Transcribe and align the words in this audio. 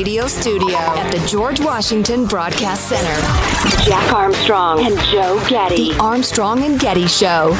Radio 0.00 0.26
Studio 0.28 0.78
at 0.78 1.12
the 1.12 1.18
George 1.26 1.60
Washington 1.60 2.24
Broadcast 2.24 2.88
Center, 2.88 3.84
Jack 3.84 4.14
Armstrong 4.14 4.80
and 4.80 4.98
Joe 5.10 5.38
Getty. 5.46 5.92
The 5.92 5.98
Armstrong 5.98 6.64
and 6.64 6.80
Getty 6.80 7.06
Show. 7.06 7.52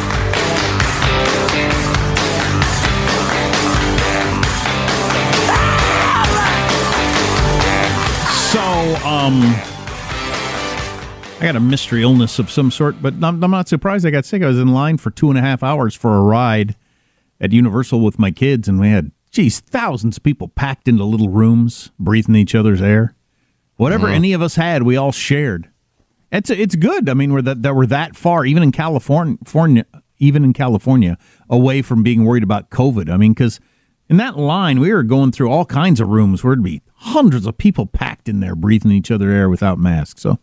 So, 8.49 8.63
um, 9.07 9.43
I 11.37 11.43
got 11.43 11.57
a 11.57 11.61
mystery 11.61 12.01
illness 12.01 12.39
of 12.39 12.51
some 12.51 12.71
sort, 12.71 13.03
but 13.03 13.13
I'm, 13.23 13.45
I'm 13.45 13.51
not 13.51 13.69
surprised 13.69 14.07
I 14.07 14.11
got 14.11 14.25
sick. 14.25 14.43
I 14.43 14.47
was 14.47 14.59
in 14.59 14.69
line 14.69 14.97
for 14.97 15.11
two 15.11 15.29
and 15.29 15.39
a 15.39 15.43
half 15.43 15.63
hours 15.63 15.95
for 15.95 16.17
a 16.17 16.23
ride 16.23 16.75
at 17.39 17.53
Universal 17.53 18.01
with 18.01 18.19
my 18.19 18.31
kids, 18.31 18.67
and 18.67 18.81
we 18.81 18.89
had, 18.89 19.13
geez, 19.31 19.61
thousands 19.61 20.17
of 20.17 20.23
people 20.23 20.49
packed 20.49 20.89
into 20.89 21.05
little 21.05 21.29
rooms, 21.29 21.91
breathing 21.99 22.35
each 22.35 22.55
other's 22.55 22.83
air. 22.83 23.15
Whatever 23.77 24.09
any 24.09 24.33
of 24.35 24.43
us 24.43 24.57
had, 24.57 24.83
we 24.83 24.97
all 24.97 25.13
shared. 25.13 25.71
It's 26.31 26.51
it's 26.51 26.77
good. 26.77 27.09
I 27.09 27.15
mean, 27.15 27.33
we're 27.33 27.43
that, 27.43 27.63
that 27.63 27.75
we're 27.75 27.87
that 27.87 28.15
far, 28.15 28.45
even 28.45 28.63
in 28.63 28.73
California, 28.73 29.85
even 30.19 30.45
in 30.45 30.53
California, 30.53 31.17
away 31.49 31.83
from 31.83 32.03
being 32.03 32.25
worried 32.25 32.43
about 32.43 32.71
COVID. 32.71 33.11
I 33.11 33.17
mean, 33.17 33.33
because 33.33 33.59
in 34.09 34.19
that 34.19 34.37
line, 34.37 34.81
we 34.81 34.93
were 34.93 35.03
going 35.03 35.33
through 35.33 35.51
all 35.51 35.65
kinds 35.65 35.99
of 35.99 36.09
rooms 36.09 36.45
where 36.45 36.53
it'd 36.53 36.65
be 36.65 36.83
hundreds 36.97 37.47
of 37.47 37.57
people 37.57 37.87
packed 37.87 38.29
in 38.29 38.41
there, 38.41 38.55
breathing 38.55 38.93
each 38.93 39.11
other 39.11 39.31
air 39.31 39.49
without 39.49 39.79
masks. 39.79 40.21
So 40.23 40.39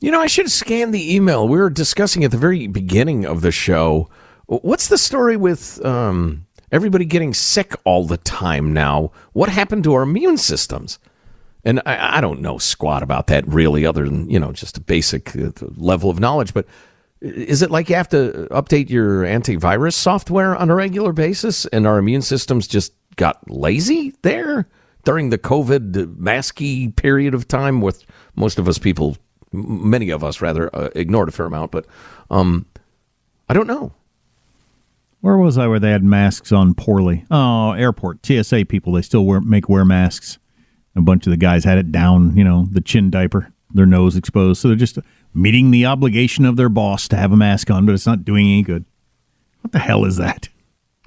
You 0.00 0.10
know, 0.10 0.20
I 0.20 0.26
should 0.28 0.46
have 0.46 0.52
scanned 0.52 0.94
the 0.94 1.14
email. 1.14 1.46
We 1.46 1.58
were 1.58 1.70
discussing 1.70 2.24
at 2.24 2.30
the 2.30 2.38
very 2.38 2.66
beginning 2.66 3.26
of 3.26 3.42
the 3.42 3.52
show. 3.52 4.08
What's 4.46 4.88
the 4.88 4.98
story 4.98 5.36
with 5.36 5.84
um, 5.84 6.46
everybody 6.72 7.04
getting 7.04 7.34
sick 7.34 7.74
all 7.84 8.06
the 8.06 8.16
time 8.16 8.72
now? 8.72 9.12
What 9.32 9.50
happened 9.50 9.84
to 9.84 9.94
our 9.94 10.02
immune 10.02 10.38
systems? 10.38 10.98
And 11.64 11.80
I, 11.86 12.18
I 12.18 12.20
don't 12.20 12.40
know 12.40 12.58
squat 12.58 13.04
about 13.04 13.28
that 13.28 13.46
really, 13.46 13.86
other 13.86 14.04
than 14.04 14.28
you 14.28 14.40
know 14.40 14.52
just 14.52 14.76
a 14.78 14.80
basic 14.80 15.36
uh, 15.36 15.52
level 15.76 16.10
of 16.10 16.18
knowledge. 16.18 16.52
But 16.52 16.66
is 17.20 17.62
it 17.62 17.70
like 17.70 17.88
you 17.88 17.94
have 17.94 18.08
to 18.08 18.48
update 18.50 18.90
your 18.90 19.22
antivirus 19.22 19.94
software 19.94 20.56
on 20.56 20.70
a 20.70 20.74
regular 20.74 21.12
basis, 21.12 21.66
and 21.66 21.86
our 21.86 21.98
immune 21.98 22.22
systems 22.22 22.66
just 22.66 22.92
got 23.14 23.48
lazy 23.48 24.12
there 24.22 24.68
during 25.04 25.30
the 25.30 25.38
COVID 25.38 26.16
masky 26.16 26.94
period 26.94 27.34
of 27.34 27.46
time, 27.46 27.80
with 27.80 28.04
most 28.34 28.58
of 28.58 28.68
us 28.68 28.78
people, 28.78 29.16
many 29.52 30.10
of 30.10 30.24
us 30.24 30.40
rather, 30.40 30.74
uh, 30.74 30.90
ignored 30.96 31.28
a 31.28 31.32
fair 31.32 31.46
amount. 31.46 31.70
But 31.70 31.86
um, 32.30 32.66
I 33.48 33.54
don't 33.54 33.66
know. 33.68 33.92
Where 35.22 35.36
was 35.38 35.56
I 35.56 35.68
where 35.68 35.78
they 35.78 35.92
had 35.92 36.02
masks 36.02 36.50
on 36.52 36.74
poorly? 36.74 37.24
Oh, 37.30 37.72
airport. 37.72 38.26
TSA 38.26 38.66
people, 38.66 38.92
they 38.92 39.02
still 39.02 39.24
wear, 39.24 39.40
make 39.40 39.68
wear 39.68 39.84
masks. 39.84 40.38
A 40.96 41.00
bunch 41.00 41.26
of 41.26 41.30
the 41.30 41.36
guys 41.36 41.64
had 41.64 41.78
it 41.78 41.90
down, 41.90 42.36
you 42.36 42.44
know, 42.44 42.66
the 42.70 42.80
chin 42.80 43.08
diaper, 43.08 43.52
their 43.70 43.86
nose 43.86 44.16
exposed. 44.16 44.60
So 44.60 44.68
they're 44.68 44.76
just 44.76 44.98
meeting 45.32 45.70
the 45.70 45.86
obligation 45.86 46.44
of 46.44 46.56
their 46.56 46.68
boss 46.68 47.06
to 47.08 47.16
have 47.16 47.32
a 47.32 47.36
mask 47.36 47.70
on, 47.70 47.86
but 47.86 47.94
it's 47.94 48.06
not 48.06 48.24
doing 48.24 48.46
any 48.46 48.62
good. 48.62 48.84
What 49.60 49.70
the 49.70 49.78
hell 49.78 50.04
is 50.04 50.16
that? 50.16 50.48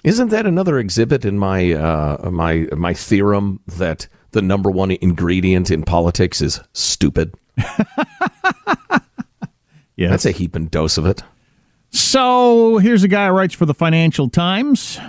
Isn't 0.03 0.29
that 0.29 0.45
another 0.45 0.79
exhibit 0.79 1.25
in 1.25 1.37
my 1.37 1.73
uh, 1.73 2.29
my 2.31 2.67
my 2.75 2.93
theorem 2.93 3.59
that 3.67 4.07
the 4.31 4.41
number 4.41 4.71
one 4.71 4.91
ingredient 4.91 5.69
in 5.69 5.83
politics 5.83 6.41
is 6.41 6.61
stupid? 6.73 7.35
Yeah. 9.97 10.09
That's 10.09 10.25
a 10.25 10.31
heaping 10.31 10.67
dose 10.67 10.97
of 10.97 11.05
it. 11.05 11.23
So 11.95 12.77
here's 12.79 13.03
a 13.03 13.07
guy 13.07 13.27
who 13.27 13.33
writes 13.33 13.53
for 13.53 13.65
the 13.65 13.73
Financial 13.73 14.29
Times. 14.29 14.99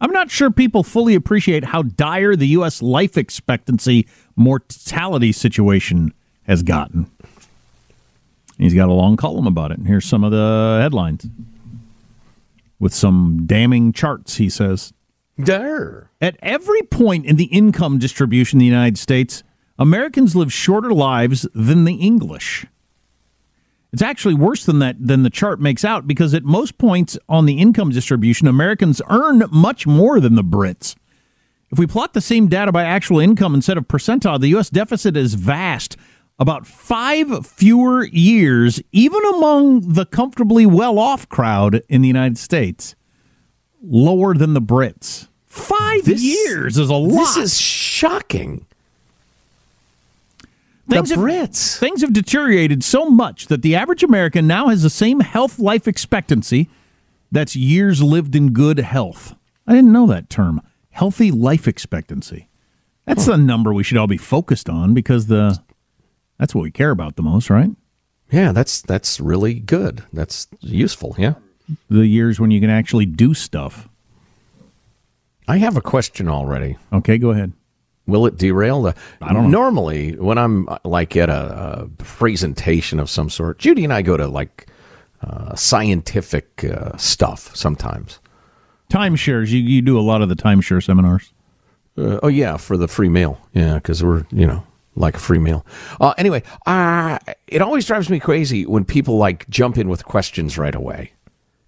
I'm 0.00 0.12
not 0.12 0.30
sure 0.30 0.52
people 0.52 0.84
fully 0.84 1.16
appreciate 1.16 1.64
how 1.64 1.82
dire 1.82 2.36
the 2.36 2.46
U.S. 2.48 2.80
life 2.80 3.18
expectancy 3.18 4.06
mortality 4.36 5.32
situation 5.32 6.14
has 6.44 6.62
gotten. 6.62 7.10
He's 8.56 8.72
got 8.72 8.88
a 8.88 8.92
long 8.92 9.16
column 9.16 9.48
about 9.48 9.72
it. 9.72 9.78
And 9.78 9.88
here's 9.88 10.04
some 10.04 10.22
of 10.22 10.30
the 10.30 10.78
headlines 10.80 11.26
with 12.78 12.94
some 12.94 13.42
damning 13.44 13.92
charts, 13.92 14.36
he 14.36 14.48
says. 14.48 14.92
There. 15.36 16.08
At 16.20 16.36
every 16.40 16.82
point 16.82 17.26
in 17.26 17.34
the 17.34 17.46
income 17.46 17.98
distribution 17.98 18.58
in 18.58 18.60
the 18.60 18.66
United 18.66 18.96
States, 18.96 19.42
Americans 19.76 20.36
live 20.36 20.52
shorter 20.52 20.92
lives 20.92 21.48
than 21.52 21.82
the 21.82 21.94
English. 21.94 22.64
It's 23.92 24.02
actually 24.02 24.34
worse 24.34 24.64
than 24.64 24.78
that 24.78 24.96
than 24.98 25.22
the 25.22 25.30
chart 25.30 25.60
makes 25.60 25.84
out 25.84 26.06
because 26.06 26.32
at 26.32 26.44
most 26.44 26.78
points 26.78 27.18
on 27.28 27.44
the 27.46 27.58
income 27.58 27.90
distribution, 27.90 28.48
Americans 28.48 29.02
earn 29.10 29.44
much 29.50 29.86
more 29.86 30.18
than 30.18 30.34
the 30.34 30.44
Brits. 30.44 30.94
If 31.70 31.78
we 31.78 31.86
plot 31.86 32.12
the 32.14 32.20
same 32.20 32.48
data 32.48 32.72
by 32.72 32.84
actual 32.84 33.18
income 33.20 33.54
instead 33.54 33.76
of 33.78 33.88
percentile, 33.88 34.40
the 34.40 34.48
U.S. 34.48 34.70
deficit 34.70 35.16
is 35.16 35.34
vast. 35.34 35.96
About 36.38 36.66
five 36.66 37.46
fewer 37.46 38.06
years, 38.06 38.80
even 38.90 39.22
among 39.34 39.92
the 39.92 40.06
comfortably 40.06 40.64
well 40.66 40.98
off 40.98 41.28
crowd 41.28 41.82
in 41.88 42.00
the 42.00 42.08
United 42.08 42.36
States, 42.38 42.94
lower 43.82 44.34
than 44.34 44.54
the 44.54 44.60
Brits. 44.62 45.28
Five 45.46 46.04
This- 46.06 46.22
years 46.22 46.78
is 46.78 46.88
a 46.88 46.94
lot. 46.94 47.34
This 47.34 47.36
is 47.36 47.60
shocking. 47.60 48.66
Things 50.96 51.08
the 51.10 51.16
have- 51.16 51.24
Things 51.78 52.00
have 52.02 52.12
deteriorated 52.12 52.84
so 52.84 53.06
much 53.06 53.46
that 53.46 53.62
the 53.62 53.74
average 53.74 54.02
American 54.02 54.46
now 54.46 54.68
has 54.68 54.82
the 54.82 54.90
same 54.90 55.20
health 55.20 55.58
life 55.58 55.88
expectancy 55.88 56.68
that's 57.30 57.56
years 57.56 58.02
lived 58.02 58.34
in 58.36 58.52
good 58.52 58.78
health. 58.78 59.34
I 59.66 59.74
didn't 59.74 59.92
know 59.92 60.06
that 60.06 60.28
term. 60.28 60.60
Healthy 60.90 61.30
life 61.30 61.66
expectancy. 61.66 62.48
That's 63.06 63.26
the 63.26 63.36
number 63.36 63.72
we 63.72 63.82
should 63.82 63.96
all 63.96 64.06
be 64.06 64.16
focused 64.18 64.68
on 64.68 64.94
because 64.94 65.26
the 65.26 65.58
that's 66.38 66.54
what 66.54 66.62
we 66.62 66.70
care 66.70 66.90
about 66.90 67.16
the 67.16 67.22
most, 67.22 67.50
right? 67.50 67.70
Yeah, 68.30 68.52
that's 68.52 68.80
that's 68.82 69.20
really 69.20 69.54
good. 69.54 70.04
That's 70.12 70.46
useful. 70.60 71.14
Yeah. 71.18 71.34
The 71.88 72.06
years 72.06 72.38
when 72.38 72.50
you 72.50 72.60
can 72.60 72.70
actually 72.70 73.06
do 73.06 73.34
stuff. 73.34 73.88
I 75.48 75.58
have 75.58 75.76
a 75.76 75.80
question 75.80 76.28
already. 76.28 76.76
Okay, 76.92 77.18
go 77.18 77.30
ahead. 77.30 77.52
Will 78.06 78.26
it 78.26 78.36
derail 78.36 78.82
the? 78.82 78.94
I 79.20 79.32
don't 79.32 79.44
know. 79.44 79.60
Normally, 79.60 80.16
when 80.16 80.36
I'm 80.36 80.68
uh, 80.68 80.78
like 80.84 81.16
at 81.16 81.30
a, 81.30 81.82
a 81.82 81.88
presentation 81.98 82.98
of 82.98 83.08
some 83.08 83.30
sort, 83.30 83.58
Judy 83.58 83.84
and 83.84 83.92
I 83.92 84.02
go 84.02 84.16
to 84.16 84.26
like 84.26 84.66
uh, 85.22 85.54
scientific 85.54 86.64
uh, 86.64 86.96
stuff 86.96 87.54
sometimes. 87.54 88.18
Timeshares. 88.90 89.50
You 89.50 89.60
you 89.60 89.82
do 89.82 89.98
a 89.98 90.02
lot 90.02 90.20
of 90.20 90.28
the 90.28 90.34
timeshare 90.34 90.82
seminars. 90.82 91.32
Uh, 91.96 92.18
oh 92.22 92.28
yeah, 92.28 92.56
for 92.56 92.76
the 92.76 92.88
free 92.88 93.08
meal. 93.08 93.38
Yeah, 93.52 93.74
because 93.74 94.02
we're 94.02 94.26
you 94.32 94.46
know 94.46 94.64
like 94.96 95.16
a 95.16 95.20
free 95.20 95.38
meal. 95.38 95.64
Uh, 96.00 96.14
anyway, 96.18 96.42
uh, 96.66 97.18
it 97.46 97.62
always 97.62 97.86
drives 97.86 98.10
me 98.10 98.18
crazy 98.18 98.66
when 98.66 98.84
people 98.84 99.16
like 99.16 99.48
jump 99.48 99.78
in 99.78 99.88
with 99.88 100.04
questions 100.04 100.58
right 100.58 100.74
away. 100.74 101.12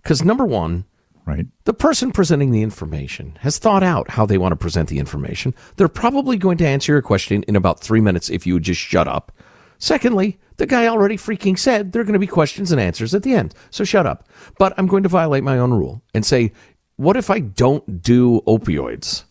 Because 0.03 0.25
number 0.25 0.45
one, 0.45 0.85
Right. 1.27 1.47
the 1.65 1.73
person 1.73 2.13
presenting 2.13 2.51
the 2.51 2.61
information 2.63 3.39
has 3.41 3.57
thought 3.59 3.83
out 3.83 4.11
how 4.11 4.27
they 4.27 4.37
want 4.37 4.53
to 4.53 4.57
present 4.57 4.91
the 4.91 4.99
information. 4.99 5.55
They're 5.77 5.89
probably 5.89 6.37
going 6.37 6.59
to 6.59 6.67
answer 6.67 6.93
your 6.93 7.01
question 7.03 7.43
in 7.45 7.57
about 7.57 7.81
three 7.81 8.03
minutes 8.03 8.29
if 8.29 8.47
you 8.47 8.53
would 8.55 8.63
just 8.63 8.81
shut 8.81 9.09
up. 9.09 9.33
Secondly, 9.79 10.39
the 10.59 10.67
guy 10.67 10.87
already 10.87 11.17
freaking 11.17 11.59
said 11.59 11.93
there 11.93 12.03
are 12.03 12.05
going 12.05 12.13
to 12.13 12.19
be 12.19 12.27
questions 12.27 12.73
and 12.73 12.81
answers 12.81 13.15
at 13.15 13.23
the 13.23 13.33
end, 13.35 13.55
so 13.71 13.85
shut 13.85 14.07
up. 14.07 14.29
But 14.59 14.75
I'm 14.77 14.87
going 14.87 15.03
to 15.03 15.09
violate 15.09 15.43
my 15.43 15.59
own 15.59 15.73
rule 15.73 16.03
and 16.13 16.27
say, 16.27 16.53
what 16.97 17.17
if 17.17 17.31
I 17.31 17.41
don't 17.41 18.03
do 18.03 18.41
opioids? 18.47 19.25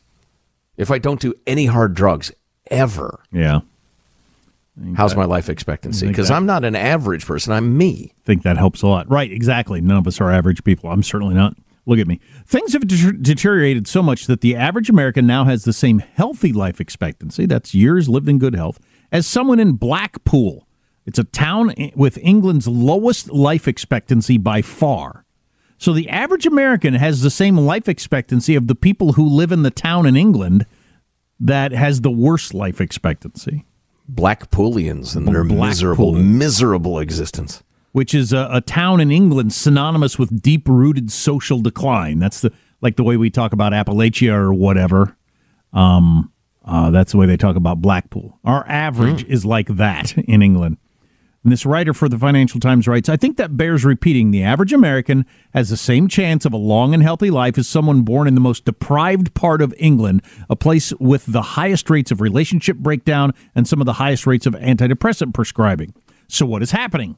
If 0.77 0.89
I 0.89 0.97
don't 0.97 1.19
do 1.21 1.33
any 1.45 1.67
hard 1.67 1.93
drugs 1.93 2.31
ever, 2.71 3.19
Yeah. 3.31 3.59
how's 4.95 5.15
my 5.15 5.25
life 5.25 5.47
expectancy? 5.49 6.07
Because 6.07 6.31
I'm 6.31 6.45
not 6.47 6.65
an 6.65 6.75
average 6.75 7.25
person, 7.25 7.53
I'm 7.53 7.77
me. 7.77 8.13
think 8.25 8.41
that 8.43 8.57
helps 8.57 8.81
a 8.81 8.87
lot. 8.87 9.09
Right, 9.09 9.31
exactly. 9.31 9.79
None 9.79 9.97
of 9.97 10.07
us 10.07 10.19
are 10.19 10.31
average 10.31 10.63
people. 10.63 10.89
I'm 10.89 11.03
certainly 11.03 11.35
not. 11.35 11.55
Look 11.85 11.99
at 11.99 12.07
me. 12.07 12.19
Things 12.45 12.73
have 12.73 12.87
deter- 12.87 13.11
deteriorated 13.11 13.87
so 13.87 14.01
much 14.01 14.27
that 14.27 14.41
the 14.41 14.55
average 14.55 14.89
American 14.89 15.27
now 15.27 15.45
has 15.45 15.63
the 15.63 15.73
same 15.73 15.99
healthy 15.99 16.53
life 16.53 16.79
expectancy, 16.79 17.45
that's 17.45 17.73
years 17.73 18.07
lived 18.07 18.29
in 18.29 18.39
good 18.39 18.55
health, 18.55 18.79
as 19.11 19.27
someone 19.27 19.59
in 19.59 19.73
Blackpool. 19.73 20.67
It's 21.05 21.19
a 21.19 21.25
town 21.25 21.73
with 21.95 22.17
England's 22.19 22.67
lowest 22.67 23.29
life 23.29 23.67
expectancy 23.67 24.37
by 24.37 24.61
far. 24.61 25.25
So 25.77 25.91
the 25.91 26.07
average 26.07 26.45
American 26.45 26.93
has 26.93 27.21
the 27.21 27.29
same 27.29 27.57
life 27.57 27.89
expectancy 27.89 28.55
of 28.55 28.67
the 28.67 28.75
people 28.75 29.13
who 29.13 29.27
live 29.27 29.51
in 29.51 29.63
the 29.63 29.71
town 29.71 30.05
in 30.05 30.15
England 30.15 30.65
that 31.41 31.73
has 31.73 31.99
the 31.99 32.11
worst 32.11 32.53
life 32.53 32.79
expectancy. 32.79 33.65
Blackpoolians 34.09 35.15
and 35.15 35.27
their 35.27 35.43
Blackpool. 35.43 35.67
miserable, 35.67 36.13
miserable 36.13 36.99
existence. 36.99 37.63
Which 37.93 38.13
is 38.13 38.33
a, 38.33 38.49
a 38.51 38.59
town 38.59 38.99
in 38.99 39.09
England 39.09 39.53
synonymous 39.53 40.19
with 40.19 40.41
deep 40.41 40.67
rooted 40.67 41.11
social 41.11 41.61
decline. 41.61 42.19
That's 42.19 42.41
the 42.41 42.51
like 42.81 42.97
the 42.97 43.03
way 43.03 43.15
we 43.15 43.29
talk 43.29 43.53
about 43.53 43.71
Appalachia 43.71 44.33
or 44.33 44.53
whatever. 44.53 45.15
Um, 45.71 46.33
uh, 46.65 46.91
that's 46.91 47.13
the 47.13 47.17
way 47.17 47.25
they 47.25 47.37
talk 47.37 47.55
about 47.55 47.81
Blackpool. 47.81 48.39
Our 48.43 48.67
average 48.67 49.23
is 49.25 49.45
like 49.45 49.67
that 49.67 50.17
in 50.17 50.41
England. 50.41 50.77
And 51.43 51.51
this 51.51 51.65
writer 51.65 51.93
for 51.93 52.07
the 52.07 52.17
Financial 52.17 52.59
Times 52.59 52.87
writes, 52.87 53.09
I 53.09 53.17
think 53.17 53.35
that 53.35 53.57
bears 53.57 53.83
repeating. 53.83 54.31
The 54.31 54.43
average 54.43 54.71
American 54.71 55.25
has 55.53 55.69
the 55.69 55.77
same 55.77 56.07
chance 56.07 56.45
of 56.45 56.53
a 56.53 56.57
long 56.57 56.93
and 56.93 57.03
healthy 57.03 57.29
life 57.29 57.57
as 57.57 57.67
someone 57.67 58.03
born 58.03 58.29
in 58.29 58.35
the 58.35 58.41
most 58.41 58.63
deprived 58.63 59.33
part 59.33 59.61
of 59.61 59.73
England, 59.77 60.21
a 60.49 60.55
place 60.55 60.93
with 60.99 61.25
the 61.25 61.41
highest 61.41 61.89
rates 61.89 62.11
of 62.11 62.21
relationship 62.21 62.77
breakdown 62.77 63.33
and 63.53 63.67
some 63.67 63.81
of 63.81 63.85
the 63.85 63.93
highest 63.93 64.25
rates 64.25 64.45
of 64.45 64.53
antidepressant 64.53 65.33
prescribing. 65.33 65.93
So, 66.29 66.45
what 66.45 66.63
is 66.63 66.71
happening? 66.71 67.17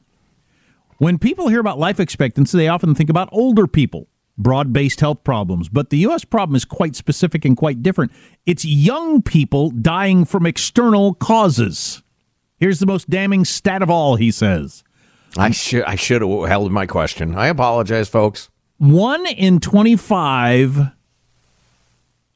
When 0.98 1.18
people 1.18 1.48
hear 1.48 1.60
about 1.60 1.78
life 1.78 2.00
expectancy, 2.00 2.56
they 2.56 2.68
often 2.68 2.94
think 2.94 3.10
about 3.10 3.28
older 3.30 3.66
people, 3.66 4.08
broad 4.38 4.72
based 4.72 5.00
health 5.00 5.24
problems. 5.24 5.68
But 5.68 5.90
the 5.90 5.98
U.S. 5.98 6.24
problem 6.24 6.56
is 6.56 6.64
quite 6.64 6.96
specific 6.96 7.44
and 7.44 7.56
quite 7.56 7.82
different. 7.82 8.12
It's 8.46 8.64
young 8.64 9.20
people 9.20 9.70
dying 9.70 10.24
from 10.24 10.46
external 10.46 11.14
causes. 11.14 12.02
Here's 12.58 12.78
the 12.80 12.86
most 12.86 13.10
damning 13.10 13.44
stat 13.44 13.82
of 13.82 13.90
all, 13.90 14.16
he 14.16 14.30
says. 14.30 14.82
I 15.36 15.50
should 15.50 15.84
I 15.84 15.96
should 15.96 16.22
have 16.22 16.48
held 16.48 16.72
my 16.72 16.86
question. 16.86 17.34
I 17.34 17.48
apologize, 17.48 18.08
folks. 18.08 18.48
One 18.78 19.26
in 19.26 19.60
25 19.60 20.92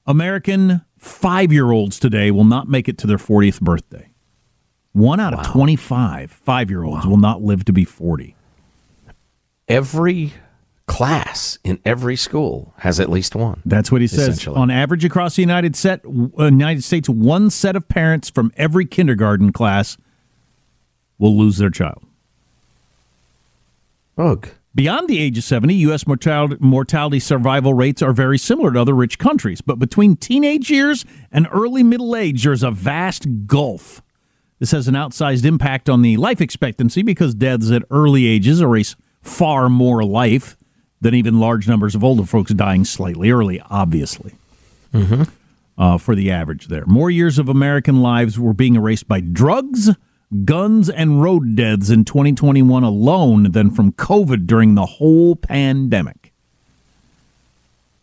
American 0.07 0.83
five 0.99 1.51
year 1.51 1.71
olds 1.71 1.99
today 1.99 2.31
will 2.31 2.45
not 2.45 2.69
make 2.69 2.89
it 2.89 2.99
to 2.99 3.07
their 3.07 3.17
40th 3.17 3.61
birthday. 3.63 4.11
One 4.93 5.19
out 5.21 5.33
of 5.33 5.47
25 5.47 6.31
five 6.31 6.69
year 6.69 6.85
olds 6.85 7.07
will 7.07 7.17
not 7.17 7.41
live 7.41 7.65
to 7.67 7.73
be 7.73 7.85
40. 7.85 8.37
Every 9.71 10.35
class 10.89 11.61
in 11.63 11.79
every 11.85 12.17
school 12.17 12.75
has 12.79 12.99
at 12.99 13.09
least 13.09 13.37
one. 13.37 13.63
That's 13.65 13.93
what 13.93 14.01
he 14.01 14.09
says. 14.09 14.45
On 14.49 14.69
average, 14.69 15.05
across 15.05 15.37
the 15.37 15.43
United, 15.43 15.77
set, 15.77 16.05
uh, 16.05 16.47
United 16.47 16.83
States, 16.83 17.09
one 17.09 17.51
set 17.51 17.77
of 17.77 17.89
parents 17.89 18.29
from 18.29 18.53
every 18.57 18.85
kindergarten 18.85 19.53
class 19.53 19.97
will 21.19 21.39
lose 21.39 21.59
their 21.59 21.71
child. 21.71 22.03
Ugh. 24.19 24.49
Beyond 24.75 25.07
the 25.07 25.21
age 25.21 25.39
of 25.39 25.45
70, 25.45 25.75
U.S. 25.75 26.05
mortality, 26.05 26.57
mortality 26.59 27.21
survival 27.21 27.73
rates 27.73 28.03
are 28.03 28.13
very 28.13 28.39
similar 28.39 28.73
to 28.73 28.81
other 28.81 28.95
rich 28.95 29.21
countries. 29.21 29.61
But 29.61 29.79
between 29.79 30.17
teenage 30.17 30.69
years 30.69 31.05
and 31.31 31.47
early 31.53 31.85
middle 31.85 32.17
age, 32.17 32.43
there's 32.43 32.65
a 32.65 32.73
vast 32.73 33.47
gulf. 33.47 34.03
This 34.59 34.73
has 34.73 34.89
an 34.89 34.95
outsized 34.95 35.45
impact 35.45 35.89
on 35.89 36.03
the 36.03 36.17
life 36.17 36.41
expectancy 36.41 37.03
because 37.03 37.37
deaths 37.37 37.71
at 37.71 37.85
early 37.91 38.27
ages 38.27 38.61
erase 38.61 38.97
far 39.23 39.69
more 39.69 40.05
life 40.05 40.57
than 41.01 41.15
even 41.15 41.41
large 41.41 41.67
numbers 41.67 41.95
of 41.95 42.05
older 42.05 42.25
folks 42.25 42.53
dying 42.53 42.85
slightly 42.85 43.31
early, 43.31 43.61
obviously. 43.71 44.35
Uh, 45.79 45.97
for 45.97 46.15
the 46.15 46.31
average 46.31 46.67
there. 46.67 46.85
More 46.85 47.11
years 47.11 47.39
of 47.39 47.49
American 47.49 48.03
lives 48.03 48.39
were 48.39 48.53
being 48.53 48.75
erased 48.77 49.09
by 49.09 49.21
drugs, 49.21 49.89
guns, 50.45 50.91
and 50.91 51.23
road 51.23 51.57
deaths 51.57 51.89
in 51.89 52.05
2021 52.05 52.83
alone 52.83 53.53
than 53.53 53.71
from 53.71 53.93
COVID 53.93 54.47
during 54.47 54.75
the 54.75 54.85
whole 54.85 55.37
pandemic. 55.37 56.33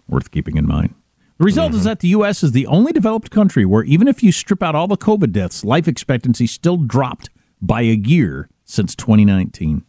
Worth 0.10 0.32
keeping 0.32 0.58
in 0.58 0.68
mind. 0.68 0.96
The 1.38 1.46
result 1.46 1.76
is 1.76 1.84
that 1.84 2.00
the 2.00 2.08
U.S. 2.10 2.42
is 2.42 2.52
the 2.52 2.66
only 2.66 2.92
developed 2.92 3.30
country 3.30 3.64
where, 3.64 3.84
even 3.84 4.08
if 4.08 4.24
you 4.24 4.32
strip 4.32 4.64
out 4.64 4.74
all 4.74 4.88
the 4.88 4.98
COVID 4.98 5.32
deaths, 5.32 5.64
life 5.64 5.88
expectancy 5.88 6.48
still 6.48 6.78
dropped 6.78 7.30
by 7.62 7.82
a 7.82 7.94
year 7.94 8.50
since 8.66 8.96
2019. 8.96 9.84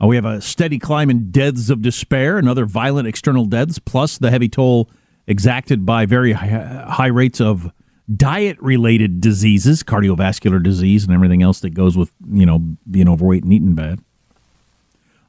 Uh, 0.00 0.06
we 0.06 0.16
have 0.16 0.24
a 0.24 0.40
steady 0.40 0.78
climb 0.78 1.10
in 1.10 1.30
deaths 1.30 1.70
of 1.70 1.82
despair 1.82 2.38
and 2.38 2.48
other 2.48 2.64
violent 2.64 3.08
external 3.08 3.44
deaths, 3.44 3.78
plus 3.78 4.18
the 4.18 4.30
heavy 4.30 4.48
toll 4.48 4.88
exacted 5.26 5.84
by 5.84 6.06
very 6.06 6.32
high, 6.32 7.06
rates 7.06 7.40
of 7.40 7.72
diet-related 8.14 9.20
diseases, 9.20 9.82
cardiovascular 9.82 10.62
disease, 10.62 11.04
and 11.04 11.12
everything 11.12 11.42
else 11.42 11.60
that 11.60 11.70
goes 11.70 11.96
with 11.96 12.12
you 12.30 12.46
know 12.46 12.58
being 12.90 13.08
overweight 13.08 13.42
and 13.42 13.52
eating 13.52 13.74
bad. 13.74 14.00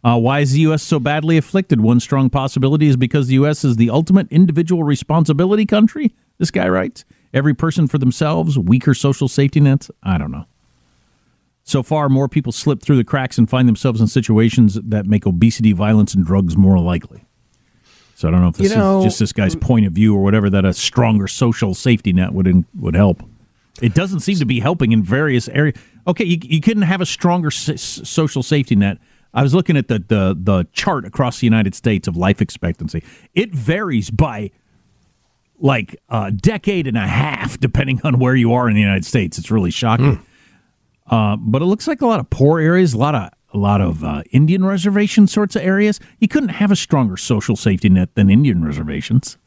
Uh, 0.01 0.17
why 0.17 0.39
is 0.39 0.53
the 0.53 0.61
U.S. 0.61 0.81
so 0.81 0.97
badly 0.99 1.35
afflicted? 1.37 1.81
One 1.81 1.99
strong 1.99 2.29
possibility 2.29 2.87
is 2.87 2.95
because 2.95 3.27
the 3.27 3.33
U.S. 3.33 3.65
is 3.65 3.75
the 3.75 3.89
ultimate 3.89 4.31
individual 4.31 4.83
responsibility 4.83 5.65
country. 5.65 6.15
This 6.37 6.51
guy 6.51 6.69
writes, 6.69 7.03
every 7.33 7.53
person 7.53 7.85
for 7.85 7.97
themselves, 7.97 8.57
weaker 8.57 8.93
social 8.93 9.27
safety 9.27 9.59
nets. 9.59 9.91
I 10.01 10.17
don't 10.17 10.31
know. 10.31 10.45
So 11.69 11.83
far, 11.83 12.09
more 12.09 12.27
people 12.27 12.51
slip 12.51 12.81
through 12.81 12.95
the 12.95 13.03
cracks 13.03 13.37
and 13.37 13.47
find 13.47 13.67
themselves 13.67 14.01
in 14.01 14.07
situations 14.07 14.73
that 14.83 15.05
make 15.05 15.27
obesity, 15.27 15.71
violence, 15.71 16.15
and 16.15 16.25
drugs 16.25 16.57
more 16.57 16.79
likely. 16.79 17.25
So 18.15 18.27
I 18.27 18.31
don't 18.31 18.41
know 18.41 18.47
if 18.47 18.55
this 18.57 18.71
You 18.71 18.75
know- 18.75 18.97
is 18.99 19.05
just 19.05 19.19
this 19.19 19.31
guy's 19.31 19.55
point 19.55 19.85
of 19.85 19.93
view 19.93 20.15
or 20.15 20.23
whatever 20.23 20.49
that 20.49 20.65
a 20.65 20.73
stronger 20.73 21.27
social 21.27 21.75
safety 21.75 22.11
net 22.11 22.33
would 22.33 22.65
would 22.75 22.95
help. 22.95 23.21
It 23.83 23.93
doesn't 23.93 24.21
seem 24.21 24.37
to 24.37 24.45
be 24.47 24.61
helping 24.61 24.93
in 24.93 25.03
various 25.03 25.47
areas. 25.49 25.75
Okay, 26.07 26.25
you, 26.25 26.39
you 26.41 26.59
couldn't 26.59 26.83
have 26.83 27.01
a 27.01 27.05
stronger 27.05 27.51
social 27.51 28.41
safety 28.41 28.75
net. 28.75 28.97
I 29.31 29.43
was 29.43 29.53
looking 29.53 29.77
at 29.77 29.89
the, 29.89 29.99
the 29.99 30.35
the 30.41 30.67
chart 30.73 31.05
across 31.05 31.39
the 31.39 31.45
United 31.45 31.75
States 31.75 32.07
of 32.07 32.17
life 32.17 32.41
expectancy. 32.41 33.03
It 33.35 33.53
varies 33.53 34.09
by 34.09 34.49
like 35.59 35.95
a 36.09 36.31
decade 36.31 36.87
and 36.87 36.97
a 36.97 37.05
half, 37.05 37.59
depending 37.59 38.01
on 38.03 38.17
where 38.17 38.35
you 38.35 38.53
are 38.53 38.67
in 38.67 38.73
the 38.73 38.81
United 38.81 39.05
States. 39.05 39.37
It's 39.37 39.51
really 39.51 39.69
shocking. 39.69 40.15
Hmm. 40.15 40.23
Uh, 41.09 41.35
but 41.37 41.61
it 41.61 41.65
looks 41.65 41.87
like 41.87 42.01
a 42.01 42.07
lot 42.07 42.19
of 42.19 42.29
poor 42.29 42.59
areas, 42.59 42.93
a 42.93 42.97
lot 42.97 43.15
of 43.15 43.29
a 43.51 43.57
lot 43.57 43.81
of 43.81 44.03
uh, 44.03 44.21
Indian 44.31 44.63
reservation 44.63 45.25
sorts 45.27 45.55
of 45.55 45.63
areas. 45.63 45.99
You 46.19 46.27
couldn't 46.27 46.49
have 46.49 46.71
a 46.71 46.75
stronger 46.75 47.17
social 47.17 47.55
safety 47.55 47.89
net 47.89 48.13
than 48.15 48.29
Indian 48.29 48.63
reservations. 48.63 49.37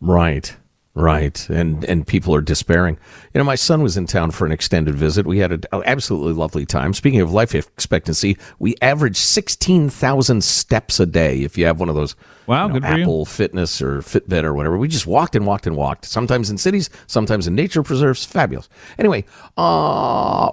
Right. 0.00 0.56
Right, 0.92 1.48
and 1.48 1.84
and 1.84 2.04
people 2.04 2.34
are 2.34 2.40
despairing. 2.40 2.98
You 3.32 3.38
know, 3.38 3.44
my 3.44 3.54
son 3.54 3.80
was 3.80 3.96
in 3.96 4.08
town 4.08 4.32
for 4.32 4.44
an 4.44 4.50
extended 4.50 4.96
visit. 4.96 5.24
We 5.24 5.38
had 5.38 5.52
an 5.52 5.64
absolutely 5.84 6.32
lovely 6.32 6.66
time. 6.66 6.94
Speaking 6.94 7.20
of 7.20 7.32
life 7.32 7.54
expectancy, 7.54 8.36
we 8.58 8.74
average 8.82 9.16
sixteen 9.16 9.88
thousand 9.88 10.42
steps 10.42 10.98
a 10.98 11.06
day. 11.06 11.42
If 11.42 11.56
you 11.56 11.64
have 11.66 11.78
one 11.78 11.90
of 11.90 11.94
those, 11.94 12.16
Wow, 12.48 12.66
you 12.66 12.72
know, 12.72 12.80
good 12.80 12.88
for 12.88 12.96
you. 12.96 13.02
Apple 13.02 13.24
Fitness 13.24 13.80
or 13.80 14.00
Fitbit 14.00 14.42
or 14.42 14.52
whatever, 14.52 14.76
we 14.76 14.88
just 14.88 15.06
walked 15.06 15.36
and 15.36 15.46
walked 15.46 15.68
and 15.68 15.76
walked. 15.76 16.06
Sometimes 16.06 16.50
in 16.50 16.58
cities, 16.58 16.90
sometimes 17.06 17.46
in 17.46 17.54
nature 17.54 17.84
preserves. 17.84 18.24
Fabulous. 18.24 18.68
Anyway, 18.98 19.24
uh, 19.56 20.50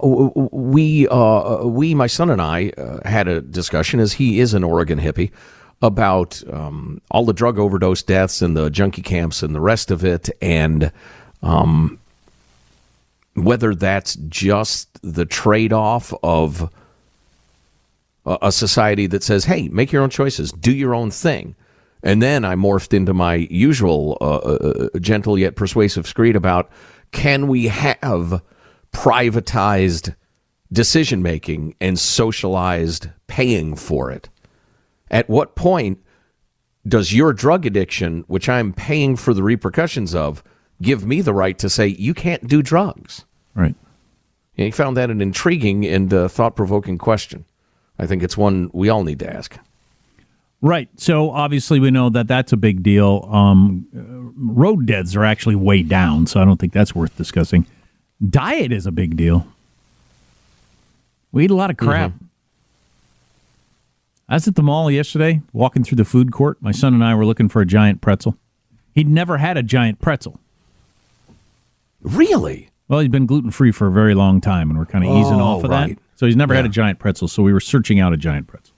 we 0.52 1.08
uh, 1.08 1.64
we 1.64 1.96
my 1.96 2.06
son 2.06 2.30
and 2.30 2.40
I 2.40 2.68
uh, 2.78 3.00
had 3.08 3.26
a 3.26 3.40
discussion 3.40 3.98
as 3.98 4.12
he 4.12 4.38
is 4.38 4.54
an 4.54 4.62
Oregon 4.62 5.00
hippie 5.00 5.32
about 5.80 6.42
um, 6.52 7.00
all 7.10 7.24
the 7.24 7.32
drug 7.32 7.58
overdose 7.58 8.02
deaths 8.02 8.42
and 8.42 8.56
the 8.56 8.70
junkie 8.70 9.02
camps 9.02 9.42
and 9.42 9.54
the 9.54 9.60
rest 9.60 9.90
of 9.90 10.04
it, 10.04 10.28
and 10.42 10.92
um, 11.42 11.98
whether 13.34 13.74
that's 13.74 14.16
just 14.28 14.88
the 15.02 15.24
trade 15.24 15.72
off 15.72 16.12
of 16.22 16.72
a, 18.26 18.38
a 18.42 18.52
society 18.52 19.06
that 19.06 19.22
says, 19.22 19.44
hey, 19.44 19.68
make 19.68 19.92
your 19.92 20.02
own 20.02 20.10
choices, 20.10 20.52
do 20.52 20.72
your 20.72 20.94
own 20.94 21.10
thing. 21.10 21.54
And 22.02 22.22
then 22.22 22.44
I 22.44 22.54
morphed 22.54 22.92
into 22.92 23.12
my 23.12 23.34
usual 23.34 24.18
uh, 24.20 24.36
uh, 24.36 24.98
gentle 25.00 25.38
yet 25.38 25.56
persuasive 25.56 26.06
screed 26.06 26.36
about 26.36 26.70
can 27.10 27.48
we 27.48 27.68
have 27.68 28.42
privatized 28.92 30.14
decision 30.72 31.22
making 31.22 31.74
and 31.80 31.98
socialized 31.98 33.08
paying 33.26 33.74
for 33.74 34.10
it? 34.10 34.28
At 35.10 35.28
what 35.28 35.54
point 35.54 35.98
does 36.86 37.12
your 37.12 37.32
drug 37.32 37.66
addiction, 37.66 38.24
which 38.28 38.48
I'm 38.48 38.72
paying 38.72 39.16
for 39.16 39.34
the 39.34 39.42
repercussions 39.42 40.14
of, 40.14 40.42
give 40.80 41.04
me 41.04 41.20
the 41.20 41.34
right 41.34 41.58
to 41.58 41.68
say 41.68 41.86
you 41.86 42.14
can't 42.14 42.46
do 42.46 42.62
drugs? 42.62 43.24
Right. 43.54 43.74
And 44.56 44.64
he 44.64 44.70
found 44.70 44.96
that 44.96 45.10
an 45.10 45.20
intriguing 45.20 45.86
and 45.86 46.12
uh, 46.12 46.28
thought 46.28 46.56
provoking 46.56 46.98
question. 46.98 47.44
I 47.98 48.06
think 48.06 48.22
it's 48.22 48.36
one 48.36 48.70
we 48.72 48.88
all 48.88 49.04
need 49.04 49.18
to 49.20 49.32
ask. 49.32 49.58
Right. 50.60 50.88
So 50.96 51.30
obviously 51.30 51.78
we 51.78 51.90
know 51.90 52.10
that 52.10 52.26
that's 52.26 52.52
a 52.52 52.56
big 52.56 52.82
deal. 52.82 53.28
Um, 53.30 53.86
uh, 53.96 54.52
road 54.52 54.86
deaths 54.86 55.14
are 55.14 55.24
actually 55.24 55.54
way 55.56 55.82
down, 55.82 56.26
so 56.26 56.40
I 56.40 56.44
don't 56.44 56.58
think 56.58 56.72
that's 56.72 56.94
worth 56.94 57.16
discussing. 57.16 57.66
Diet 58.28 58.72
is 58.72 58.86
a 58.86 58.92
big 58.92 59.16
deal. 59.16 59.46
We 61.30 61.44
eat 61.44 61.50
a 61.50 61.54
lot 61.54 61.70
of 61.70 61.76
crap. 61.76 62.12
I 64.28 64.34
was 64.34 64.46
at 64.46 64.56
the 64.56 64.62
mall 64.62 64.90
yesterday, 64.90 65.40
walking 65.52 65.84
through 65.84 65.96
the 65.96 66.04
food 66.04 66.32
court. 66.32 66.58
My 66.60 66.72
son 66.72 66.92
and 66.94 67.02
I 67.02 67.14
were 67.14 67.24
looking 67.24 67.48
for 67.48 67.62
a 67.62 67.66
giant 67.66 68.00
pretzel. 68.00 68.36
He'd 68.94 69.08
never 69.08 69.38
had 69.38 69.56
a 69.56 69.62
giant 69.62 70.00
pretzel. 70.00 70.38
Really? 72.02 72.70
Well, 72.88 73.00
he's 73.00 73.08
been 73.10 73.26
gluten 73.26 73.50
free 73.50 73.72
for 73.72 73.86
a 73.86 73.92
very 73.92 74.14
long 74.14 74.40
time, 74.40 74.70
and 74.70 74.78
we're 74.78 74.86
kind 74.86 75.04
of 75.04 75.10
easing 75.10 75.40
Oh, 75.40 75.44
off 75.44 75.64
of 75.64 75.70
right. 75.70 75.96
that. 75.96 75.98
So 76.16 76.26
he's 76.26 76.36
never 76.36 76.54
had 76.54 76.64
a 76.64 76.68
giant 76.70 76.98
pretzel. 76.98 77.28
So 77.28 77.42
we 77.42 77.52
were 77.52 77.60
searching 77.60 78.00
out 78.00 78.12
a 78.12 78.16
giant 78.16 78.46
pretzel. 78.48 78.74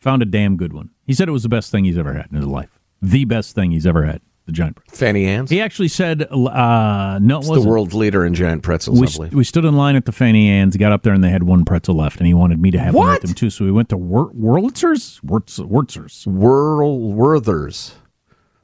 Found 0.00 0.22
a 0.22 0.26
damn 0.26 0.56
good 0.56 0.72
one. 0.72 0.90
He 1.06 1.12
said 1.14 1.28
it 1.28 1.32
was 1.32 1.42
the 1.42 1.48
best 1.48 1.70
thing 1.70 1.84
he's 1.84 1.98
ever 1.98 2.14
had 2.14 2.26
in 2.30 2.36
his 2.36 2.46
life. 2.46 2.78
The 3.02 3.24
best 3.24 3.54
thing 3.54 3.70
he's 3.72 3.86
ever 3.86 4.04
had. 4.04 4.20
The 4.46 4.52
giant 4.52 4.76
pretzel. 4.76 5.08
Auntie 5.08 5.26
Anne's? 5.26 5.50
He 5.50 5.60
actually 5.60 5.88
said, 5.88 6.22
uh, 6.22 7.18
"No, 7.20 7.36
it 7.36 7.38
It's 7.38 7.46
the 7.46 7.50
wasn't." 7.50 7.66
world 7.68 7.92
leader 7.94 8.24
in 8.24 8.32
giant 8.32 8.62
pretzels, 8.62 9.00
We, 9.00 9.06
I 9.08 9.10
believe. 9.10 9.34
we 9.34 9.42
stood 9.44 9.64
in 9.64 9.76
line 9.76 9.96
at 9.96 10.04
the 10.04 10.12
Auntie 10.24 10.48
Anne's, 10.48 10.76
got 10.76 10.92
up 10.92 11.02
there, 11.02 11.12
and 11.12 11.22
they 11.24 11.30
had 11.30 11.42
one 11.42 11.64
pretzel 11.64 11.96
left, 11.96 12.18
and 12.18 12.28
he 12.28 12.34
wanted 12.34 12.60
me 12.60 12.70
to 12.70 12.78
have 12.78 12.94
one 12.94 13.08
What? 13.08 13.22
with 13.22 13.30
him 13.30 13.34
too. 13.34 13.50
So 13.50 13.64
we 13.64 13.72
went 13.72 13.88
to 13.88 13.96
Wur- 13.96 14.30
Wurlitzer's. 14.32 15.20
Wurz- 15.24 15.58
Wurzers. 15.58 16.26
Whirl 16.28 16.98
Werthers. 17.12 17.94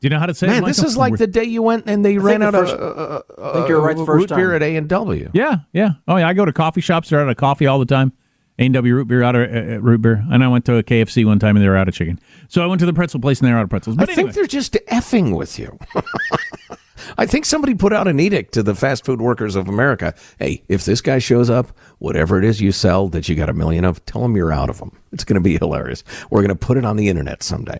Do 0.00 0.06
you 0.06 0.10
know 0.10 0.18
how 0.20 0.26
to 0.26 0.34
say 0.34 0.46
it? 0.46 0.50
Man, 0.50 0.64
this 0.64 0.78
Michael? 0.78 0.90
is 0.90 0.96
like 0.96 1.16
the 1.16 1.26
day 1.28 1.44
you 1.44 1.62
went 1.62 1.84
and 1.86 2.04
they 2.04 2.18
ran 2.18 2.40
the 2.40 2.46
out 2.46 2.54
first- 2.54 2.74
of 2.74 2.98
uh, 2.98 3.22
I 3.40 3.52
think 3.54 3.68
you're 3.68 3.80
right 3.80 3.96
the 3.96 4.02
root 4.04 4.28
first 4.28 4.36
beer 4.36 4.48
time. 4.48 4.56
at 4.56 4.62
A 4.62 4.76
and 4.76 4.88
W. 4.88 5.30
Yeah, 5.32 5.56
yeah. 5.72 5.90
Oh, 6.08 6.16
yeah. 6.16 6.28
I 6.28 6.32
go 6.32 6.44
to 6.44 6.52
coffee 6.52 6.80
shops. 6.80 7.08
They're 7.10 7.20
out 7.20 7.28
of 7.28 7.36
coffee 7.36 7.66
all 7.66 7.78
the 7.78 7.86
time. 7.86 8.12
A&W 8.58 8.94
root 8.94 9.08
beer, 9.08 9.22
out 9.22 9.34
of 9.34 9.50
uh, 9.50 9.74
uh, 9.74 9.78
root 9.80 10.02
beer. 10.02 10.24
And 10.30 10.44
I 10.44 10.48
went 10.48 10.64
to 10.66 10.76
a 10.76 10.82
KFC 10.82 11.24
one 11.24 11.38
time 11.38 11.56
and 11.56 11.64
they 11.64 11.68
were 11.68 11.76
out 11.76 11.88
of 11.88 11.94
chicken. 11.94 12.20
So 12.48 12.62
I 12.62 12.66
went 12.66 12.80
to 12.80 12.86
the 12.86 12.92
pretzel 12.92 13.20
place 13.20 13.40
and 13.40 13.48
they 13.48 13.52
were 13.52 13.58
out 13.58 13.64
of 13.64 13.70
pretzels. 13.70 13.96
But 13.96 14.10
I 14.10 14.12
But 14.12 14.14
think 14.16 14.32
they're 14.34 14.46
just 14.46 14.74
effing 14.88 15.36
with 15.36 15.58
you. 15.58 15.78
I 17.18 17.26
think 17.26 17.44
somebody 17.44 17.74
put 17.74 17.92
out 17.92 18.06
an 18.06 18.20
edict 18.20 18.54
to 18.54 18.62
the 18.62 18.74
fast 18.74 19.04
food 19.04 19.20
workers 19.20 19.56
of 19.56 19.68
America. 19.68 20.14
Hey, 20.38 20.62
if 20.68 20.84
this 20.84 21.00
guy 21.00 21.18
shows 21.18 21.50
up, 21.50 21.76
whatever 21.98 22.38
it 22.38 22.44
is 22.44 22.60
you 22.60 22.72
sell 22.72 23.08
that 23.08 23.28
you 23.28 23.34
got 23.34 23.48
a 23.48 23.52
million 23.54 23.84
of, 23.84 24.04
tell 24.06 24.24
him 24.24 24.36
you're 24.36 24.52
out 24.52 24.70
of 24.70 24.78
them. 24.78 24.96
It's 25.10 25.24
going 25.24 25.34
to 25.34 25.40
be 25.40 25.56
hilarious. 25.60 26.04
We're 26.30 26.42
going 26.42 26.48
to 26.50 26.54
put 26.54 26.76
it 26.76 26.84
on 26.84 26.96
the 26.96 27.08
internet 27.08 27.42
someday. 27.42 27.78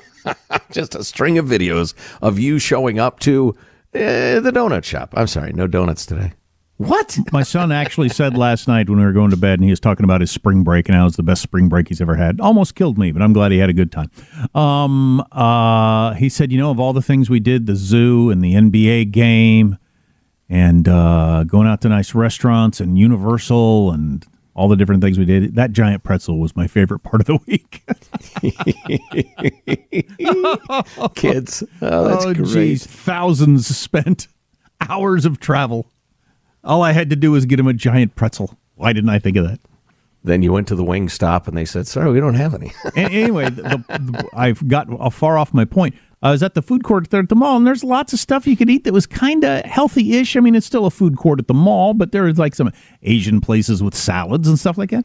just 0.72 0.94
a 0.94 1.04
string 1.04 1.38
of 1.38 1.46
videos 1.46 1.94
of 2.20 2.38
you 2.38 2.58
showing 2.58 2.98
up 2.98 3.20
to 3.20 3.54
uh, 3.94 4.40
the 4.40 4.50
donut 4.54 4.84
shop. 4.84 5.14
I'm 5.16 5.26
sorry, 5.28 5.52
no 5.52 5.66
donuts 5.66 6.04
today. 6.04 6.32
What? 6.78 7.18
my 7.32 7.42
son 7.42 7.72
actually 7.72 8.08
said 8.08 8.36
last 8.38 8.68
night 8.68 8.88
when 8.88 9.00
we 9.00 9.04
were 9.04 9.12
going 9.12 9.30
to 9.30 9.36
bed 9.36 9.54
and 9.54 9.64
he 9.64 9.70
was 9.70 9.80
talking 9.80 10.04
about 10.04 10.20
his 10.20 10.30
spring 10.30 10.62
break 10.62 10.88
and 10.88 10.94
how 10.94 11.02
it 11.02 11.04
was 11.06 11.16
the 11.16 11.24
best 11.24 11.42
spring 11.42 11.68
break 11.68 11.88
he's 11.88 12.00
ever 12.00 12.14
had. 12.14 12.40
Almost 12.40 12.76
killed 12.76 12.96
me, 12.96 13.10
but 13.10 13.20
I'm 13.20 13.32
glad 13.32 13.50
he 13.50 13.58
had 13.58 13.68
a 13.68 13.72
good 13.72 13.90
time. 13.90 14.10
Um, 14.54 15.20
uh, 15.32 16.14
he 16.14 16.28
said, 16.28 16.52
you 16.52 16.58
know, 16.58 16.70
of 16.70 16.78
all 16.78 16.92
the 16.92 17.02
things 17.02 17.28
we 17.28 17.40
did, 17.40 17.66
the 17.66 17.74
zoo 17.74 18.30
and 18.30 18.42
the 18.42 18.54
NBA 18.54 19.10
game 19.10 19.76
and 20.48 20.88
uh, 20.88 21.42
going 21.44 21.66
out 21.66 21.80
to 21.82 21.88
nice 21.88 22.14
restaurants 22.14 22.78
and 22.80 22.96
Universal 22.96 23.90
and 23.90 24.24
all 24.54 24.68
the 24.68 24.76
different 24.76 25.02
things 25.02 25.18
we 25.18 25.24
did, 25.24 25.56
that 25.56 25.72
giant 25.72 26.04
pretzel 26.04 26.38
was 26.38 26.54
my 26.54 26.68
favorite 26.68 27.00
part 27.00 27.20
of 27.20 27.26
the 27.26 27.38
week. 27.46 27.82
Kids. 31.16 31.64
Oh, 31.82 32.08
that's 32.08 32.24
oh, 32.24 32.34
great. 32.34 32.46
geez. 32.46 32.86
Thousands 32.86 33.66
spent, 33.66 34.28
hours 34.88 35.24
of 35.24 35.40
travel. 35.40 35.90
All 36.68 36.82
I 36.82 36.92
had 36.92 37.08
to 37.10 37.16
do 37.16 37.32
was 37.32 37.46
get 37.46 37.58
him 37.58 37.66
a 37.66 37.72
giant 37.72 38.14
pretzel. 38.14 38.58
Why 38.76 38.92
didn't 38.92 39.10
I 39.10 39.18
think 39.18 39.36
of 39.38 39.48
that? 39.48 39.58
Then 40.22 40.42
you 40.42 40.52
went 40.52 40.68
to 40.68 40.74
the 40.74 40.84
wing 40.84 41.08
stop 41.08 41.48
and 41.48 41.56
they 41.56 41.64
said, 41.64 41.86
sorry, 41.86 42.12
we 42.12 42.20
don't 42.20 42.34
have 42.34 42.54
any. 42.54 42.72
Anyway, 42.94 43.48
the, 43.48 43.62
the, 43.88 44.28
I've 44.34 44.68
got 44.68 44.86
far 45.14 45.38
off 45.38 45.54
my 45.54 45.64
point. 45.64 45.94
I 46.20 46.30
was 46.30 46.42
at 46.42 46.54
the 46.54 46.60
food 46.60 46.84
court 46.84 47.08
there 47.10 47.20
at 47.20 47.28
the 47.28 47.36
mall, 47.36 47.56
and 47.56 47.66
there's 47.66 47.84
lots 47.84 48.12
of 48.12 48.18
stuff 48.18 48.46
you 48.46 48.56
could 48.56 48.68
eat 48.68 48.84
that 48.84 48.92
was 48.92 49.06
kind 49.06 49.44
of 49.44 49.64
healthy-ish. 49.64 50.36
I 50.36 50.40
mean, 50.40 50.56
it's 50.56 50.66
still 50.66 50.84
a 50.84 50.90
food 50.90 51.16
court 51.16 51.38
at 51.38 51.46
the 51.46 51.54
mall, 51.54 51.94
but 51.94 52.12
there 52.12 52.26
is 52.26 52.38
like 52.38 52.54
some 52.54 52.72
Asian 53.02 53.40
places 53.40 53.82
with 53.82 53.94
salads 53.94 54.48
and 54.48 54.58
stuff 54.58 54.76
like 54.76 54.90
that. 54.90 55.04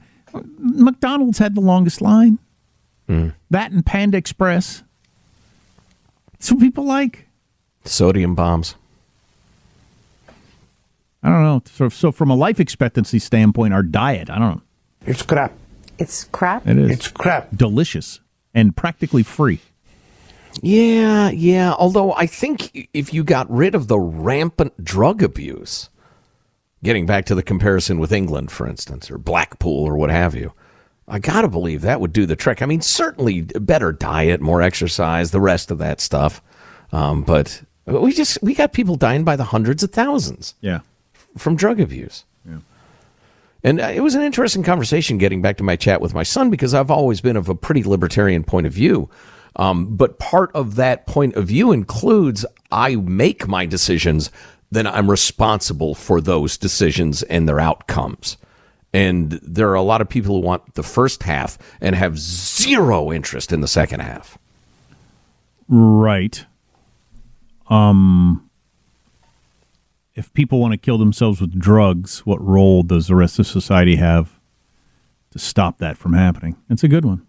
McDonald's 0.58 1.38
had 1.38 1.54
the 1.56 1.62
longest 1.62 2.02
line. 2.02 2.40
Hmm. 3.08 3.30
That 3.52 3.72
and 3.72 3.86
Panda 3.86 4.18
Express. 4.18 4.84
That's 6.34 6.52
what 6.52 6.60
people 6.60 6.84
like. 6.84 7.28
Sodium 7.86 8.34
bombs. 8.34 8.76
I 11.24 11.30
don't 11.30 11.44
know. 11.44 11.62
So, 11.66 11.90
so 11.90 12.12
from 12.12 12.30
a 12.30 12.36
life 12.36 12.60
expectancy 12.60 13.18
standpoint, 13.20 13.74
our 13.74 13.84
diet, 13.84 14.30
I 14.30 14.38
don't 14.40 14.56
know. 14.58 14.62
It's 15.06 15.22
crap. 15.22 15.54
It's 15.98 16.26
crap. 16.26 16.68
It 16.68 16.78
is 16.78 16.92
It's 16.92 17.08
crap. 17.08 17.50
delicious 17.56 18.20
and 18.54 18.76
practically 18.76 19.24
free. 19.24 19.60
Yeah, 20.62 21.30
yeah. 21.32 21.74
Although 21.74 22.14
I 22.14 22.26
think 22.28 22.88
if 22.94 23.14
you 23.14 23.24
got 23.24 23.50
rid 23.50 23.74
of 23.76 23.88
the 23.88 23.98
rampant 24.00 24.84
drug 24.84 25.24
abuse, 25.24 25.90
getting 26.84 27.06
back 27.06 27.26
to 27.26 27.36
the 27.36 27.44
comparison 27.44 28.00
with 28.00 28.12
England, 28.12 28.52
for 28.52 28.68
instance, 28.68 29.10
or 29.10 29.18
Blackpool 29.18 29.84
or 29.86 29.98
what 29.98 30.10
have 30.12 30.36
you, 30.36 30.54
I 31.08 31.20
got 31.20 31.42
to 31.42 31.48
believe 31.48 31.82
that 31.82 32.00
would 32.00 32.14
do 32.14 32.26
the 32.26 32.36
trick. 32.36 32.62
I 32.62 32.66
mean, 32.66 32.82
certainly 32.82 33.42
better 33.42 33.92
diet, 33.92 34.42
more 34.42 34.62
exercise, 34.62 35.32
the 35.32 35.42
rest 35.42 35.72
of 35.72 35.80
that 35.80 36.00
stuff. 36.00 36.42
Um, 36.92 37.24
but 37.24 37.64
we 37.86 38.14
just, 38.14 38.38
we 38.44 38.54
got 38.54 38.74
people 38.74 38.96
dying 38.96 39.24
by 39.24 39.36
the 39.36 39.44
hundreds 39.46 39.84
of 39.84 39.92
thousands 39.92 40.54
Yeah. 40.62 40.80
From 41.38 41.56
drug 41.56 41.80
abuse. 41.80 42.26
And 43.64 43.80
uh, 43.80 43.86
it 43.86 44.02
was 44.02 44.16
an 44.16 44.22
interesting 44.22 44.64
conversation 44.64 45.18
getting 45.18 45.42
back 45.42 45.58
to 45.58 45.64
my 45.64 45.76
chat 45.76 46.02
with 46.02 46.14
my 46.14 46.24
son 46.24 46.50
because 46.50 46.74
I've 46.74 46.92
always 46.92 47.22
been 47.22 47.38
of 47.38 47.48
a 47.48 47.56
pretty 47.56 47.84
libertarian 47.84 48.44
point 48.44 48.68
of 48.68 48.74
view. 48.74 49.10
Um, 49.56 49.96
but 49.96 50.20
part 50.20 50.52
of 50.54 50.76
that 50.76 51.08
point 51.08 51.36
of 51.36 51.48
view 51.48 51.72
includes 51.72 52.46
I 52.72 52.96
make 52.96 53.48
my 53.48 53.66
decisions, 53.66 54.32
then 54.72 54.88
I'm 54.88 55.10
responsible 55.10 55.96
for 55.96 56.20
those 56.20 56.58
decisions 56.58 57.24
and 57.24 57.48
their 57.48 57.60
outcomes. 57.60 58.38
And 58.92 59.32
there 59.32 59.70
are 59.70 59.76
a 59.76 59.82
lot 59.82 60.02
of 60.02 60.10
people 60.10 60.36
who 60.36 60.42
want 60.42 60.76
the 60.76 60.84
first 60.84 61.24
half 61.24 61.58
and 61.80 61.96
have 61.96 62.20
zero 62.20 63.12
interest 63.12 63.52
in 63.52 63.62
the 63.62 63.68
second 63.68 64.02
half. 64.02 64.38
Right. 65.70 66.46
Um 67.70 68.50
if 70.16 70.34
people 70.34 70.60
want 70.60 70.74
to 70.74 70.78
kill 70.78 70.98
themselves 70.98 71.42
with 71.42 71.60
drugs, 71.60 72.20
what 72.26 72.42
role 72.42 72.84
does 72.84 73.08
the 73.08 73.16
rest 73.16 73.40
of 73.40 73.48
society 73.48 73.96
have 73.96 74.40
to 75.32 75.40
stop 75.40 75.80
that 75.80 75.98
from 75.98 76.14
happening? 76.14 76.56
It's 76.70 76.84
a 76.84 76.88
good 76.88 77.06
one. 77.06 77.26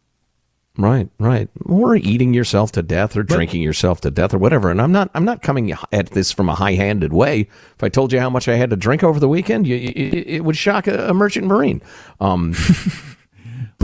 Right, 0.76 1.08
right. 1.20 1.48
Or 1.64 1.94
eating 1.94 2.34
yourself 2.34 2.72
to 2.72 2.82
death 2.82 3.16
or 3.16 3.22
drinking 3.22 3.62
yourself 3.62 4.00
to 4.00 4.10
death 4.10 4.34
or 4.34 4.38
whatever. 4.38 4.72
And 4.72 4.82
I'm 4.82 4.90
not 4.90 5.08
I'm 5.14 5.24
not 5.24 5.40
coming 5.40 5.72
at 5.92 6.10
this 6.10 6.32
from 6.32 6.48
a 6.48 6.54
high-handed 6.56 7.12
way. 7.12 7.42
If 7.76 7.84
I 7.84 7.88
told 7.88 8.12
you 8.12 8.18
how 8.18 8.28
much 8.28 8.48
I 8.48 8.56
had 8.56 8.70
to 8.70 8.76
drink 8.76 9.04
over 9.04 9.20
the 9.20 9.28
weekend, 9.28 9.68
you, 9.68 9.76
it, 9.76 10.26
it 10.26 10.44
would 10.44 10.56
shock 10.56 10.88
a, 10.88 11.10
a 11.10 11.14
merchant 11.14 11.46
marine. 11.46 11.80
Um, 12.18 12.54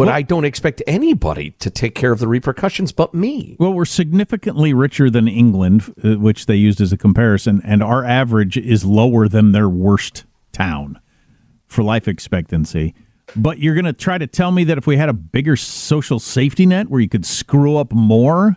but 0.06 0.12
I 0.12 0.22
don't 0.22 0.44
expect 0.44 0.82
anybody 0.86 1.50
to 1.58 1.70
take 1.70 1.94
care 1.94 2.12
of 2.12 2.18
the 2.18 2.28
repercussions 2.28 2.92
but 2.92 3.14
me. 3.14 3.56
Well, 3.58 3.72
we're 3.72 3.84
significantly 3.84 4.72
richer 4.72 5.10
than 5.10 5.28
England, 5.28 5.94
uh, 6.02 6.18
which 6.18 6.46
they 6.46 6.56
used 6.56 6.80
as 6.80 6.92
a 6.92 6.96
comparison, 6.96 7.60
and 7.64 7.82
our 7.82 8.04
average 8.04 8.56
is 8.56 8.84
lower 8.84 9.28
than 9.28 9.52
their 9.52 9.68
worst 9.68 10.24
town 10.52 11.00
for 11.66 11.82
life 11.82 12.08
expectancy. 12.08 12.94
But 13.36 13.58
you're 13.58 13.74
going 13.74 13.84
to 13.84 13.92
try 13.92 14.18
to 14.18 14.26
tell 14.26 14.50
me 14.50 14.64
that 14.64 14.78
if 14.78 14.86
we 14.86 14.96
had 14.96 15.08
a 15.08 15.12
bigger 15.12 15.56
social 15.56 16.18
safety 16.18 16.66
net 16.66 16.88
where 16.88 17.00
you 17.00 17.08
could 17.08 17.26
screw 17.26 17.76
up 17.76 17.92
more, 17.92 18.56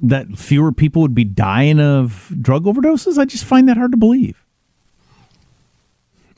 that 0.00 0.38
fewer 0.38 0.72
people 0.72 1.02
would 1.02 1.14
be 1.14 1.24
dying 1.24 1.78
of 1.78 2.32
drug 2.40 2.64
overdoses? 2.64 3.18
I 3.18 3.26
just 3.26 3.44
find 3.44 3.68
that 3.68 3.76
hard 3.76 3.92
to 3.92 3.96
believe. 3.96 4.44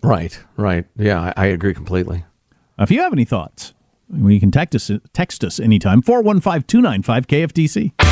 Right, 0.03 0.39
right. 0.57 0.85
Yeah, 0.97 1.33
I, 1.37 1.45
I 1.45 1.47
agree 1.47 1.73
completely. 1.73 2.25
If 2.79 2.91
you 2.91 3.01
have 3.01 3.13
any 3.13 3.25
thoughts, 3.25 3.73
you 4.13 4.41
can 4.41 4.51
text 4.51 4.75
us, 4.75 4.91
text 5.13 5.45
us 5.45 5.59
anytime, 5.59 6.03
415 6.03 6.63
295 6.63 7.27
KFTC. 7.27 8.12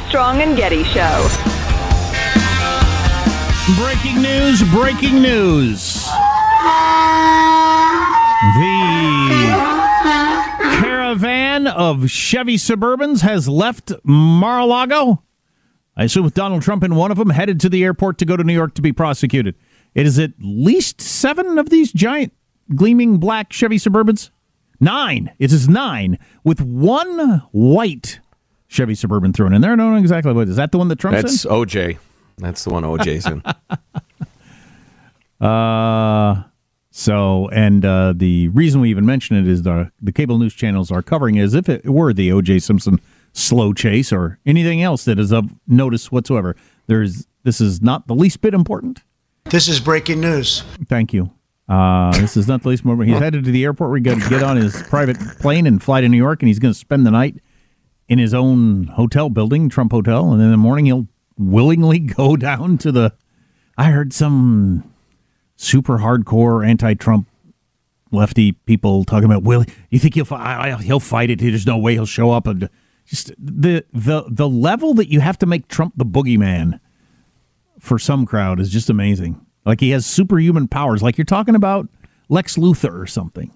Armstrong 0.00 0.40
and 0.40 0.56
Getty 0.56 0.82
Show. 0.84 1.28
Breaking 3.76 4.22
news, 4.22 4.62
breaking 4.72 5.20
news. 5.20 6.06
The 8.56 9.20
caravan 10.80 11.66
of 11.66 12.10
Chevy 12.10 12.56
Suburbans 12.56 13.20
has 13.20 13.46
left 13.46 13.92
Mar-a-Lago. 14.02 15.22
I 15.94 16.04
assume 16.04 16.24
with 16.24 16.32
Donald 16.32 16.62
Trump 16.62 16.82
in 16.82 16.94
one 16.94 17.10
of 17.10 17.18
them, 17.18 17.28
headed 17.28 17.60
to 17.60 17.68
the 17.68 17.84
airport 17.84 18.16
to 18.18 18.24
go 18.24 18.38
to 18.38 18.42
New 18.42 18.54
York 18.54 18.72
to 18.76 18.82
be 18.82 18.94
prosecuted. 18.94 19.54
It 19.94 20.06
is 20.06 20.18
at 20.18 20.32
least 20.40 21.02
seven 21.02 21.58
of 21.58 21.68
these 21.68 21.92
giant, 21.92 22.32
gleaming 22.74 23.18
black 23.18 23.52
Chevy 23.52 23.76
Suburbans. 23.76 24.30
Nine. 24.80 25.30
It 25.38 25.52
is 25.52 25.68
nine, 25.68 26.18
with 26.42 26.62
one 26.62 27.42
white 27.52 28.20
Chevy 28.70 28.94
Suburban 28.94 29.32
thrown 29.32 29.52
in 29.52 29.60
there. 29.60 29.72
I 29.72 29.76
don't 29.76 29.92
know 29.92 29.98
exactly 29.98 30.32
what. 30.32 30.48
Is 30.48 30.54
that 30.54 30.70
the 30.70 30.78
one 30.78 30.86
that 30.88 30.98
Trump's 31.00 31.22
That's 31.22 31.44
in? 31.44 31.50
OJ. 31.50 31.98
That's 32.38 32.62
the 32.62 32.70
one 32.70 32.84
OJ's 32.84 33.26
in. 33.26 33.42
Uh, 35.40 36.42
so, 36.90 37.48
and 37.48 37.82
uh, 37.82 38.12
the 38.14 38.48
reason 38.48 38.82
we 38.82 38.90
even 38.90 39.06
mention 39.06 39.38
it 39.38 39.48
is 39.48 39.62
the 39.62 39.90
the 40.02 40.12
cable 40.12 40.36
news 40.36 40.52
channels 40.52 40.90
are 40.90 41.00
covering 41.00 41.36
it 41.36 41.42
as 41.42 41.54
if 41.54 41.66
it 41.66 41.88
were 41.88 42.12
the 42.12 42.30
O.J. 42.30 42.58
Simpson 42.58 43.00
slow 43.32 43.72
chase 43.72 44.12
or 44.12 44.38
anything 44.44 44.82
else 44.82 45.06
that 45.06 45.18
is 45.18 45.32
of 45.32 45.50
notice 45.66 46.12
whatsoever. 46.12 46.56
There's 46.88 47.26
this 47.42 47.58
is 47.58 47.80
not 47.80 48.06
the 48.06 48.14
least 48.14 48.42
bit 48.42 48.52
important. 48.52 49.00
This 49.44 49.66
is 49.66 49.80
breaking 49.80 50.20
news. 50.20 50.62
Thank 50.90 51.14
you. 51.14 51.30
Uh, 51.70 52.12
this 52.20 52.36
is 52.36 52.46
not 52.46 52.62
the 52.62 52.68
least 52.68 52.84
moment. 52.84 53.08
He's 53.08 53.18
headed 53.22 53.46
to 53.46 53.50
the 53.50 53.64
airport. 53.64 53.92
We're 53.92 54.00
going 54.00 54.20
to 54.20 54.28
get 54.28 54.42
on 54.42 54.58
his 54.58 54.82
private 54.82 55.18
plane 55.38 55.66
and 55.66 55.82
fly 55.82 56.02
to 56.02 56.08
New 56.10 56.18
York, 56.18 56.42
and 56.42 56.48
he's 56.48 56.58
going 56.58 56.74
to 56.74 56.78
spend 56.78 57.06
the 57.06 57.10
night 57.10 57.40
in 58.10 58.18
his 58.18 58.34
own 58.34 58.88
hotel 58.88 59.30
building, 59.30 59.70
Trump 59.70 59.92
Hotel, 59.92 60.32
and 60.32 60.42
in 60.42 60.50
the 60.50 60.56
morning 60.58 60.84
he'll 60.86 61.08
willingly 61.38 61.98
go 62.00 62.36
down 62.36 62.76
to 62.78 62.92
the. 62.92 63.14
I 63.78 63.84
heard 63.92 64.12
some 64.12 64.92
super 65.56 65.98
hardcore 65.98 66.66
anti-Trump 66.68 67.26
lefty 68.12 68.52
people 68.52 69.04
talking 69.04 69.24
about 69.26 69.44
will 69.44 69.64
you 69.90 69.98
think 70.00 70.14
he'll 70.14 70.24
fi- 70.24 70.72
I- 70.72 70.82
he'll 70.82 71.00
fight 71.00 71.30
it? 71.30 71.38
There's 71.38 71.66
no 71.66 71.78
way 71.78 71.94
he'll 71.94 72.04
show 72.04 72.32
up 72.32 72.46
and 72.46 72.68
just 73.06 73.32
the 73.38 73.84
the 73.92 74.24
the 74.28 74.48
level 74.48 74.92
that 74.94 75.08
you 75.08 75.20
have 75.20 75.38
to 75.38 75.46
make 75.46 75.68
Trump 75.68 75.94
the 75.96 76.04
boogeyman 76.04 76.80
for 77.78 77.98
some 77.98 78.26
crowd 78.26 78.60
is 78.60 78.70
just 78.70 78.90
amazing. 78.90 79.44
Like 79.64 79.80
he 79.80 79.90
has 79.90 80.04
superhuman 80.04 80.68
powers. 80.68 81.02
Like 81.02 81.16
you're 81.16 81.24
talking 81.24 81.54
about 81.54 81.88
Lex 82.28 82.56
Luthor 82.56 83.00
or 83.00 83.06
something. 83.06 83.50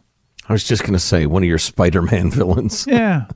I 0.49 0.53
was 0.53 0.65
just 0.65 0.83
going 0.83 0.93
to 0.95 0.99
say 0.99 1.27
one 1.27 1.43
of 1.43 1.49
your 1.49 1.59
Spider-Man 1.59 2.31
villains. 2.33 2.87
Yeah. 2.87 3.27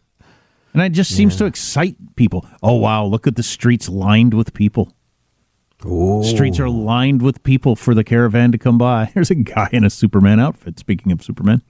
And 0.75 0.83
it 0.83 0.91
just 0.91 1.15
seems 1.15 1.37
to 1.37 1.47
excite 1.47 1.97
people. 2.17 2.47
Oh 2.63 2.75
wow, 2.75 3.05
look 3.05 3.27
at 3.27 3.37
the 3.37 3.43
streets 3.43 3.89
lined 3.89 4.35
with 4.35 4.55
people. 4.55 4.95
Streets 5.81 6.59
are 6.59 6.69
lined 6.69 7.23
with 7.23 7.45
people 7.45 7.77
for 7.77 7.95
the 7.95 8.03
caravan 8.03 8.51
to 8.51 8.59
come 8.59 8.79
by. 8.79 9.11
There's 9.15 9.31
a 9.31 9.37
guy 9.37 9.69
in 9.71 9.85
a 9.85 9.91
Superman 9.91 10.41
outfit. 10.41 10.77
Speaking 10.79 11.13
of 11.13 11.23
Superman, 11.23 11.63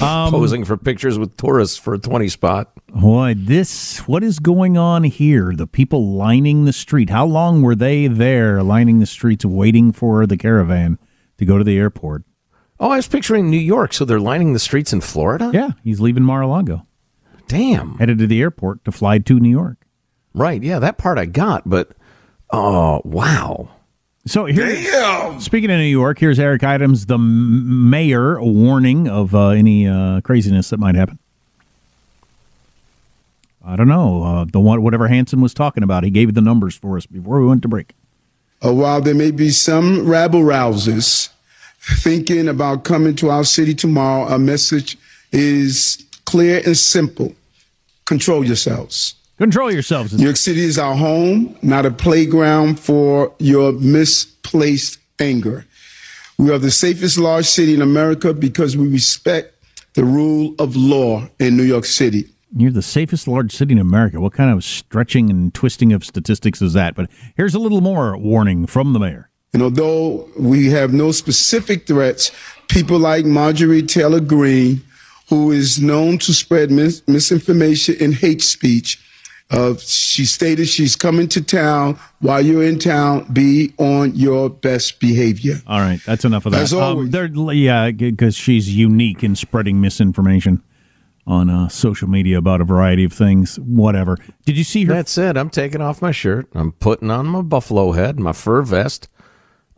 um, 0.00 0.32
posing 0.32 0.64
for 0.64 0.76
pictures 0.76 1.16
with 1.16 1.36
tourists 1.36 1.76
for 1.76 1.94
a 1.94 1.98
20 1.98 2.28
spot. 2.28 2.72
boy, 2.88 3.34
this 3.36 4.00
what 4.08 4.24
is 4.24 4.40
going 4.40 4.76
on 4.76 5.04
here? 5.04 5.54
The 5.54 5.68
people 5.68 6.12
lining 6.12 6.64
the 6.64 6.72
street. 6.72 7.10
How 7.10 7.24
long 7.24 7.62
were 7.62 7.76
they 7.76 8.08
there 8.08 8.64
lining 8.64 8.98
the 8.98 9.06
streets, 9.06 9.44
waiting 9.44 9.92
for 9.92 10.26
the 10.26 10.36
caravan 10.36 10.98
to 11.42 11.46
go 11.46 11.58
to 11.58 11.64
the 11.64 11.76
airport. 11.76 12.24
Oh, 12.78 12.90
I 12.90 12.96
was 12.96 13.08
picturing 13.08 13.50
New 13.50 13.58
York, 13.58 13.92
so 13.92 14.04
they're 14.04 14.20
lining 14.20 14.52
the 14.52 14.58
streets 14.58 14.92
in 14.92 15.00
Florida? 15.00 15.50
Yeah, 15.52 15.70
he's 15.84 16.00
leaving 16.00 16.22
Mar-a-Lago. 16.22 16.86
Damn. 17.48 17.96
Headed 17.98 18.18
to 18.18 18.26
the 18.26 18.40
airport 18.40 18.84
to 18.84 18.92
fly 18.92 19.18
to 19.18 19.40
New 19.40 19.50
York. 19.50 19.78
Right, 20.34 20.62
yeah, 20.62 20.78
that 20.78 20.98
part 20.98 21.18
I 21.18 21.26
got, 21.26 21.68
but 21.68 21.90
oh, 22.50 23.02
wow. 23.04 23.68
So 24.24 24.46
here, 24.46 25.40
speaking 25.40 25.70
of 25.70 25.78
New 25.78 25.84
York, 25.84 26.18
here's 26.18 26.38
Eric 26.38 26.62
Adams, 26.62 27.06
the 27.06 27.14
m- 27.14 27.90
mayor, 27.90 28.40
warning 28.40 29.08
of 29.08 29.34
uh, 29.34 29.48
any 29.48 29.86
uh, 29.86 30.20
craziness 30.20 30.70
that 30.70 30.78
might 30.78 30.94
happen. 30.94 31.18
I 33.64 33.76
don't 33.76 33.88
know. 33.88 34.22
Uh, 34.22 34.44
the 34.44 34.60
one, 34.60 34.82
whatever 34.82 35.08
Hanson 35.08 35.40
was 35.40 35.52
talking 35.54 35.82
about, 35.82 36.04
he 36.04 36.10
gave 36.10 36.34
the 36.34 36.40
numbers 36.40 36.76
for 36.76 36.96
us 36.96 37.06
before 37.06 37.40
we 37.40 37.46
went 37.46 37.62
to 37.62 37.68
break. 37.68 37.94
Uh, 38.64 38.72
while 38.72 39.00
there 39.00 39.14
may 39.14 39.32
be 39.32 39.50
some 39.50 40.08
rabble 40.08 40.40
rousers 40.42 41.28
thinking 41.80 42.48
about 42.48 42.84
coming 42.84 43.14
to 43.16 43.28
our 43.28 43.44
city 43.44 43.74
tomorrow, 43.74 44.32
a 44.32 44.38
message 44.38 44.96
is 45.32 46.04
clear 46.32 46.62
and 46.64 46.74
simple. 46.74 47.34
Control 48.06 48.42
yourselves. 48.42 49.16
Control 49.36 49.70
yourselves. 49.70 50.14
New 50.14 50.24
York 50.24 50.38
City 50.38 50.62
is 50.62 50.78
our 50.78 50.94
home, 50.94 51.54
not 51.60 51.84
a 51.84 51.90
playground 51.90 52.80
for 52.80 53.34
your 53.38 53.72
misplaced 53.72 54.98
anger. 55.20 55.66
We 56.38 56.50
are 56.50 56.56
the 56.56 56.70
safest 56.70 57.18
large 57.18 57.44
city 57.44 57.74
in 57.74 57.82
America 57.82 58.32
because 58.32 58.78
we 58.78 58.88
respect 58.88 59.62
the 59.92 60.06
rule 60.06 60.54
of 60.58 60.74
law 60.74 61.28
in 61.38 61.54
New 61.58 61.64
York 61.64 61.84
City. 61.84 62.30
You're 62.56 62.72
the 62.72 62.80
safest 62.80 63.28
large 63.28 63.54
city 63.54 63.72
in 63.72 63.78
America. 63.78 64.18
What 64.18 64.32
kind 64.32 64.50
of 64.50 64.64
stretching 64.64 65.28
and 65.28 65.52
twisting 65.52 65.92
of 65.92 66.02
statistics 66.02 66.62
is 66.62 66.72
that? 66.72 66.94
But 66.94 67.10
here's 67.36 67.54
a 67.54 67.58
little 67.58 67.82
more 67.82 68.16
warning 68.16 68.64
from 68.66 68.94
the 68.94 68.98
mayor. 68.98 69.28
And 69.52 69.62
although 69.62 70.30
we 70.38 70.70
have 70.70 70.94
no 70.94 71.12
specific 71.12 71.86
threats, 71.86 72.30
people 72.68 72.98
like 72.98 73.26
Marjorie 73.26 73.82
Taylor 73.82 74.20
Greene, 74.20 74.80
who 75.32 75.50
is 75.50 75.80
known 75.80 76.18
to 76.18 76.34
spread 76.34 76.70
mis- 76.70 77.02
misinformation 77.08 77.96
and 78.02 78.12
hate 78.12 78.42
speech, 78.42 79.02
uh, 79.50 79.74
she 79.78 80.26
stated 80.26 80.68
she's 80.68 80.94
coming 80.94 81.26
to 81.26 81.42
town. 81.42 81.98
While 82.20 82.44
you're 82.44 82.62
in 82.62 82.78
town, 82.78 83.32
be 83.32 83.72
on 83.78 84.14
your 84.14 84.50
best 84.50 85.00
behavior. 85.00 85.54
All 85.66 85.80
right, 85.80 86.00
that's 86.04 86.26
enough 86.26 86.44
of 86.44 86.52
that. 86.52 86.60
As 86.60 86.74
always. 86.74 87.14
Um, 87.14 87.50
yeah, 87.54 87.90
because 87.90 88.36
she's 88.36 88.76
unique 88.76 89.24
in 89.24 89.34
spreading 89.34 89.80
misinformation 89.80 90.62
on 91.26 91.48
uh, 91.48 91.68
social 91.68 92.10
media 92.10 92.36
about 92.36 92.60
a 92.60 92.64
variety 92.64 93.04
of 93.04 93.14
things. 93.14 93.58
Whatever. 93.58 94.18
Did 94.44 94.58
you 94.58 94.64
see 94.64 94.84
her? 94.84 94.92
That's 94.92 95.16
it. 95.16 95.38
I'm 95.38 95.48
taking 95.48 95.80
off 95.80 96.02
my 96.02 96.12
shirt. 96.12 96.46
I'm 96.52 96.72
putting 96.72 97.10
on 97.10 97.24
my 97.24 97.40
buffalo 97.40 97.92
head, 97.92 98.20
my 98.20 98.32
fur 98.32 98.60
vest. 98.60 99.08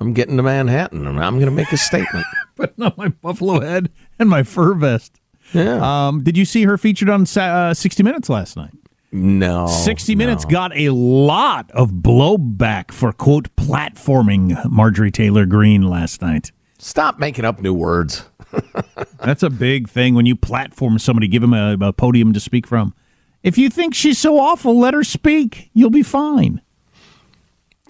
I'm 0.00 0.14
getting 0.14 0.36
to 0.36 0.42
Manhattan, 0.42 1.06
and 1.06 1.22
I'm 1.22 1.34
going 1.34 1.46
to 1.46 1.52
make 1.52 1.70
a 1.70 1.76
statement. 1.76 2.26
putting 2.56 2.84
on 2.84 2.94
my 2.96 3.08
buffalo 3.08 3.60
head 3.60 3.92
and 4.18 4.28
my 4.28 4.42
fur 4.42 4.74
vest. 4.74 5.20
Yeah. 5.52 6.06
Um, 6.08 6.22
did 6.22 6.36
you 6.36 6.44
see 6.44 6.64
her 6.64 6.78
featured 6.78 7.10
on 7.10 7.26
uh, 7.36 7.74
60 7.74 8.02
Minutes 8.02 8.28
last 8.28 8.56
night? 8.56 8.72
No. 9.12 9.66
60 9.68 10.14
no. 10.14 10.18
Minutes 10.18 10.44
got 10.44 10.76
a 10.76 10.90
lot 10.90 11.70
of 11.70 11.90
blowback 11.92 12.90
for, 12.90 13.12
quote, 13.12 13.54
platforming 13.56 14.68
Marjorie 14.68 15.12
Taylor 15.12 15.46
Greene 15.46 15.82
last 15.82 16.20
night. 16.20 16.50
Stop 16.78 17.18
making 17.18 17.44
up 17.44 17.60
new 17.60 17.72
words. 17.72 18.24
That's 19.24 19.42
a 19.42 19.50
big 19.50 19.88
thing 19.88 20.14
when 20.14 20.26
you 20.26 20.36
platform 20.36 20.98
somebody, 20.98 21.28
give 21.28 21.42
them 21.42 21.54
a, 21.54 21.76
a 21.80 21.92
podium 21.92 22.32
to 22.32 22.40
speak 22.40 22.66
from. 22.66 22.94
If 23.42 23.58
you 23.58 23.70
think 23.70 23.94
she's 23.94 24.18
so 24.18 24.38
awful, 24.38 24.78
let 24.78 24.94
her 24.94 25.04
speak. 25.04 25.70
You'll 25.74 25.90
be 25.90 26.02
fine. 26.02 26.60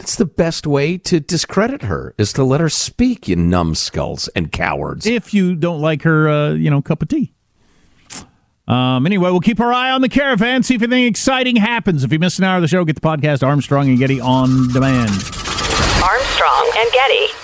It's 0.01 0.17
the 0.17 0.27
best 0.27 0.67
way 0.67 0.99
to 0.99 1.21
discredit 1.21 1.83
her 1.83 2.15
is 2.19 2.33
to 2.35 2.45
let 2.45 2.61
her 2.61 2.69
speak, 2.69 3.29
you 3.29 3.37
numbskulls 3.37 4.29
and 4.35 4.51
cowards. 4.51 5.07
If 5.07 5.33
you 5.33 5.55
don't 5.55 5.81
like 5.81 6.03
her, 6.03 6.29
uh, 6.29 6.51
you 6.53 6.69
know, 6.69 6.83
cup 6.83 7.03
of 7.03 7.09
tea. 7.09 7.34
Um, 8.67 9.05
anyway, 9.07 9.31
we'll 9.31 9.41
keep 9.41 9.61
our 9.61 9.73
eye 9.73 9.91
on 9.91 10.01
the 10.01 10.09
caravan, 10.09 10.63
see 10.63 10.75
if 10.75 10.83
anything 10.83 11.05
exciting 11.05 11.57
happens. 11.57 12.03
If 12.03 12.13
you 12.13 12.19
missed 12.19 12.39
an 12.39 12.45
hour 12.45 12.57
of 12.57 12.63
the 12.63 12.69
show, 12.69 12.85
get 12.85 12.95
the 12.95 13.01
podcast 13.03 13.47
Armstrong 13.47 13.89
and 13.89 13.99
Getty 13.99 14.21
on 14.21 14.73
demand. 14.73 15.11
Armstrong 16.03 16.73
and 16.77 16.93
Getty. 16.93 17.44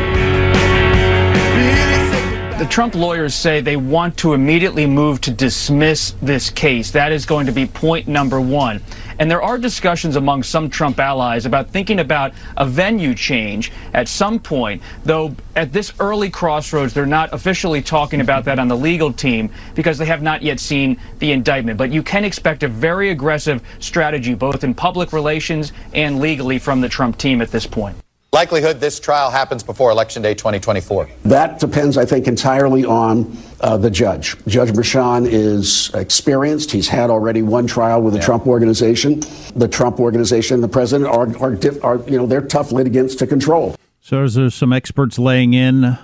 The 2.61 2.67
Trump 2.67 2.93
lawyers 2.93 3.33
say 3.33 3.59
they 3.59 3.75
want 3.75 4.17
to 4.17 4.35
immediately 4.35 4.85
move 4.85 5.19
to 5.21 5.31
dismiss 5.31 6.13
this 6.21 6.51
case. 6.51 6.91
That 6.91 7.11
is 7.11 7.25
going 7.25 7.47
to 7.47 7.51
be 7.51 7.65
point 7.65 8.07
number 8.07 8.39
one. 8.39 8.83
And 9.17 9.31
there 9.31 9.41
are 9.41 9.57
discussions 9.57 10.15
among 10.15 10.43
some 10.43 10.69
Trump 10.69 10.99
allies 10.99 11.47
about 11.47 11.71
thinking 11.71 11.99
about 11.99 12.33
a 12.57 12.67
venue 12.67 13.15
change 13.15 13.71
at 13.95 14.07
some 14.07 14.37
point, 14.37 14.83
though 15.03 15.35
at 15.55 15.73
this 15.73 15.91
early 15.99 16.29
crossroads, 16.29 16.93
they're 16.93 17.07
not 17.07 17.33
officially 17.33 17.81
talking 17.81 18.21
about 18.21 18.45
that 18.45 18.59
on 18.59 18.67
the 18.67 18.77
legal 18.77 19.11
team 19.11 19.49
because 19.73 19.97
they 19.97 20.05
have 20.05 20.21
not 20.21 20.43
yet 20.43 20.59
seen 20.59 21.01
the 21.17 21.31
indictment. 21.31 21.79
But 21.79 21.89
you 21.89 22.03
can 22.03 22.23
expect 22.23 22.61
a 22.61 22.67
very 22.67 23.09
aggressive 23.09 23.63
strategy, 23.79 24.35
both 24.35 24.63
in 24.63 24.75
public 24.75 25.13
relations 25.13 25.73
and 25.95 26.19
legally, 26.19 26.59
from 26.59 26.79
the 26.79 26.89
Trump 26.89 27.17
team 27.17 27.41
at 27.41 27.49
this 27.49 27.65
point. 27.65 27.97
Likelihood 28.33 28.79
this 28.79 28.97
trial 28.97 29.29
happens 29.29 29.61
before 29.61 29.91
Election 29.91 30.21
Day 30.21 30.33
2024. 30.33 31.09
That 31.23 31.59
depends, 31.59 31.97
I 31.97 32.05
think, 32.05 32.29
entirely 32.29 32.85
on 32.85 33.37
uh, 33.59 33.75
the 33.75 33.91
judge. 33.91 34.37
Judge 34.47 34.69
Merchan 34.69 35.27
is 35.27 35.93
experienced. 35.93 36.71
He's 36.71 36.87
had 36.87 37.09
already 37.09 37.41
one 37.41 37.67
trial 37.67 38.01
with 38.01 38.13
the 38.13 38.21
yeah. 38.21 38.25
Trump 38.25 38.47
organization. 38.47 39.19
The 39.53 39.67
Trump 39.67 39.99
organization 39.99 40.53
and 40.53 40.63
the 40.63 40.69
president 40.69 41.09
are, 41.09 41.27
are, 41.43 41.57
are, 41.83 42.09
you 42.09 42.17
know, 42.17 42.25
they're 42.25 42.39
tough 42.39 42.71
litigants 42.71 43.15
to 43.15 43.27
control. 43.27 43.75
So 43.99 44.25
there's 44.25 44.55
some 44.55 44.71
experts 44.71 45.19
laying 45.19 45.53
in, 45.53 45.97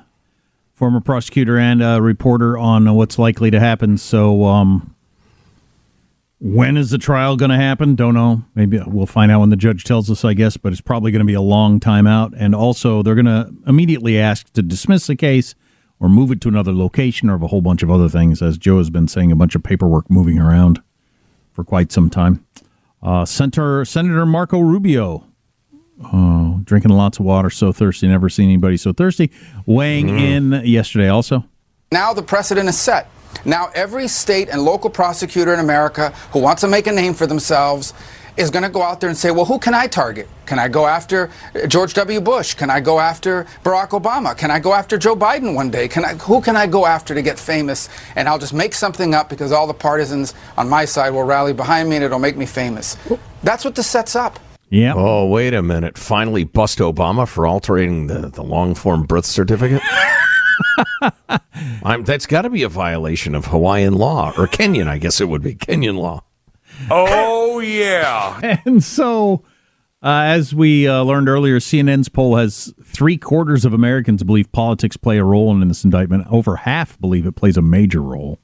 former 0.74 1.00
prosecutor 1.00 1.58
and 1.58 1.82
a 1.82 2.02
reporter 2.02 2.58
on 2.58 2.94
what's 2.94 3.18
likely 3.18 3.52
to 3.52 3.60
happen. 3.62 3.98
So 3.98 4.44
um, 4.44 4.94
when 6.40 6.78
is 6.78 6.92
the 6.92 6.98
trial 6.98 7.36
going 7.36 7.50
to 7.50 7.58
happen? 7.58 7.96
Don't 7.96 8.14
know. 8.14 8.44
Maybe 8.54 8.80
we'll 8.86 9.08
find 9.08 9.32
out 9.32 9.40
when 9.40 9.50
the 9.50 9.56
judge 9.56 9.84
tells 9.84 10.10
us, 10.12 10.24
I 10.24 10.34
guess, 10.34 10.56
but 10.56 10.72
it's 10.72 10.82
probably 10.82 11.12
going 11.12 11.22
to 11.22 11.26
be 11.26 11.34
a 11.34 11.42
long 11.42 11.80
time 11.80 12.06
out. 12.06 12.34
And 12.38 12.54
also, 12.54 13.02
they're 13.02 13.16
going 13.16 13.26
to 13.26 13.52
immediately 13.66 14.20
ask 14.20 14.52
to 14.54 14.62
dismiss 14.62 15.08
the 15.08 15.16
case 15.16 15.56
or 16.00 16.10
move 16.10 16.32
it 16.32 16.40
to 16.42 16.48
another 16.48 16.74
location 16.74 17.30
or 17.30 17.36
of 17.36 17.42
a 17.42 17.48
whole 17.48 17.62
bunch 17.62 17.82
of 17.82 17.90
other 17.90 18.08
things, 18.08 18.42
as 18.42 18.58
Joe 18.58 18.78
has 18.78 18.92
been 18.92 19.08
saying, 19.08 19.32
a 19.32 19.36
bunch 19.36 19.56
of 19.56 19.64
paperwork 19.64 20.10
moving 20.12 20.38
around 20.38 20.82
for 21.54 21.64
quite 21.64 21.92
some 21.92 22.10
time. 22.10 22.46
Uh, 23.02 23.26
Senator, 23.26 23.84
Senator 23.84 24.26
Marco 24.26 24.60
Rubio, 24.60 25.26
oh, 26.14 26.62
drinking 26.64 26.92
lots 26.92 27.20
of 27.20 27.26
water, 27.26 27.50
so 27.50 27.72
thirsty, 27.72 28.08
never 28.08 28.30
seen 28.30 28.46
anybody 28.46 28.78
so 28.78 28.94
thirsty, 28.94 29.32
weighing 29.66 30.08
mm. 30.08 30.20
in 30.20 30.66
yesterday 30.66 31.10
also. 31.10 31.46
Now 31.92 32.14
the 32.14 32.22
precedent 32.22 32.70
is 32.70 32.80
set. 32.80 33.10
Now, 33.46 33.70
every 33.74 34.08
state 34.08 34.50
and 34.50 34.62
local 34.64 34.90
prosecutor 34.90 35.54
in 35.54 35.60
America 35.60 36.10
who 36.32 36.40
wants 36.40 36.62
to 36.62 36.68
make 36.68 36.88
a 36.88 36.92
name 36.92 37.14
for 37.14 37.28
themselves 37.28 37.94
is 38.38 38.52
going 38.52 38.64
to 38.64 38.70
go 38.70 38.84
out 38.84 39.02
there 39.02 39.10
and 39.10 39.18
say, 39.18 39.32
well, 39.32 39.46
who 39.46 39.58
can 39.58 39.74
I 39.74 39.88
target? 39.88 40.30
Can 40.46 40.60
I 40.60 40.68
go 40.68 40.86
after 40.86 41.32
uh, 41.56 41.66
George 41.68 41.94
W. 41.96 42.22
Bush? 42.22 42.54
Can 42.54 42.70
I 42.70 42.80
go 42.80 43.00
after 43.00 43.46
Barack 43.64 43.90
Obama? 43.90 44.38
Can 44.38 44.52
I 44.52 44.60
go 44.60 44.74
after 44.74 44.98
Joe 44.98 45.16
Biden 45.16 45.56
one 45.56 45.72
day? 45.72 45.88
Can 45.88 46.06
I, 46.06 46.14
who 46.14 46.40
can 46.40 46.56
I 46.56 46.68
go 46.68 46.86
after 46.86 47.16
to 47.16 47.22
get 47.22 47.40
famous? 47.40 47.90
And 48.16 48.30
I'll 48.30 48.40
just 48.40 48.54
make 48.54 48.76
something 48.76 49.14
up 49.16 49.28
because 49.28 49.52
all 49.52 49.66
the 49.66 49.74
partisans 49.74 50.36
on 50.56 50.70
my 50.70 50.86
side 50.86 51.10
will 51.10 51.24
rally 51.24 51.54
behind 51.54 51.90
me 51.90 51.96
and 51.96 52.06
it'll 52.06 52.20
make 52.20 52.38
me 52.38 52.46
famous. 52.46 52.96
That's 53.42 53.66
what 53.66 53.76
this 53.76 53.88
sets 53.88 54.16
up. 54.16 54.40
Yeah. 54.70 54.94
Oh, 54.96 55.26
wait 55.28 55.54
a 55.54 55.64
minute. 55.64 55.98
Finally 55.98 56.44
bust 56.44 56.80
Obama 56.80 57.28
for 57.28 57.48
altering 57.48 58.08
the, 58.08 58.30
the 58.30 58.44
long 58.44 58.76
form 58.76 59.04
birth 59.04 59.26
certificate? 59.26 59.82
that's 62.06 62.26
got 62.26 62.44
to 62.44 62.50
be 62.50 62.64
a 62.64 62.70
violation 62.70 63.36
of 63.36 63.46
Hawaiian 63.48 63.94
law 63.94 64.34
or 64.38 64.48
Kenyan, 64.48 64.88
I 64.88 64.98
guess 64.98 65.22
it 65.22 65.30
would 65.30 65.42
be 65.42 65.56
Kenyan 65.56 65.98
law. 65.98 66.24
Oh 66.90 67.60
yeah. 67.60 68.60
and 68.66 68.84
so, 68.84 69.44
uh, 70.04 70.24
as 70.26 70.54
we 70.54 70.88
uh, 70.88 71.04
learned 71.04 71.28
earlier, 71.28 71.60
CNN's 71.60 72.10
poll 72.10 72.36
has 72.36 72.74
three 72.84 73.18
quarters 73.18 73.66
of 73.66 73.74
Americans 73.74 74.24
believe 74.24 74.52
politics 74.52 74.98
play 74.98 75.18
a 75.18 75.24
role 75.24 75.52
in 75.52 75.68
this 75.68 75.84
indictment. 75.84 76.28
Over 76.30 76.58
half 76.58 77.00
believe 77.00 77.26
it 77.26 77.36
plays 77.36 77.58
a 77.58 77.62
major 77.62 78.02
role. 78.02 78.40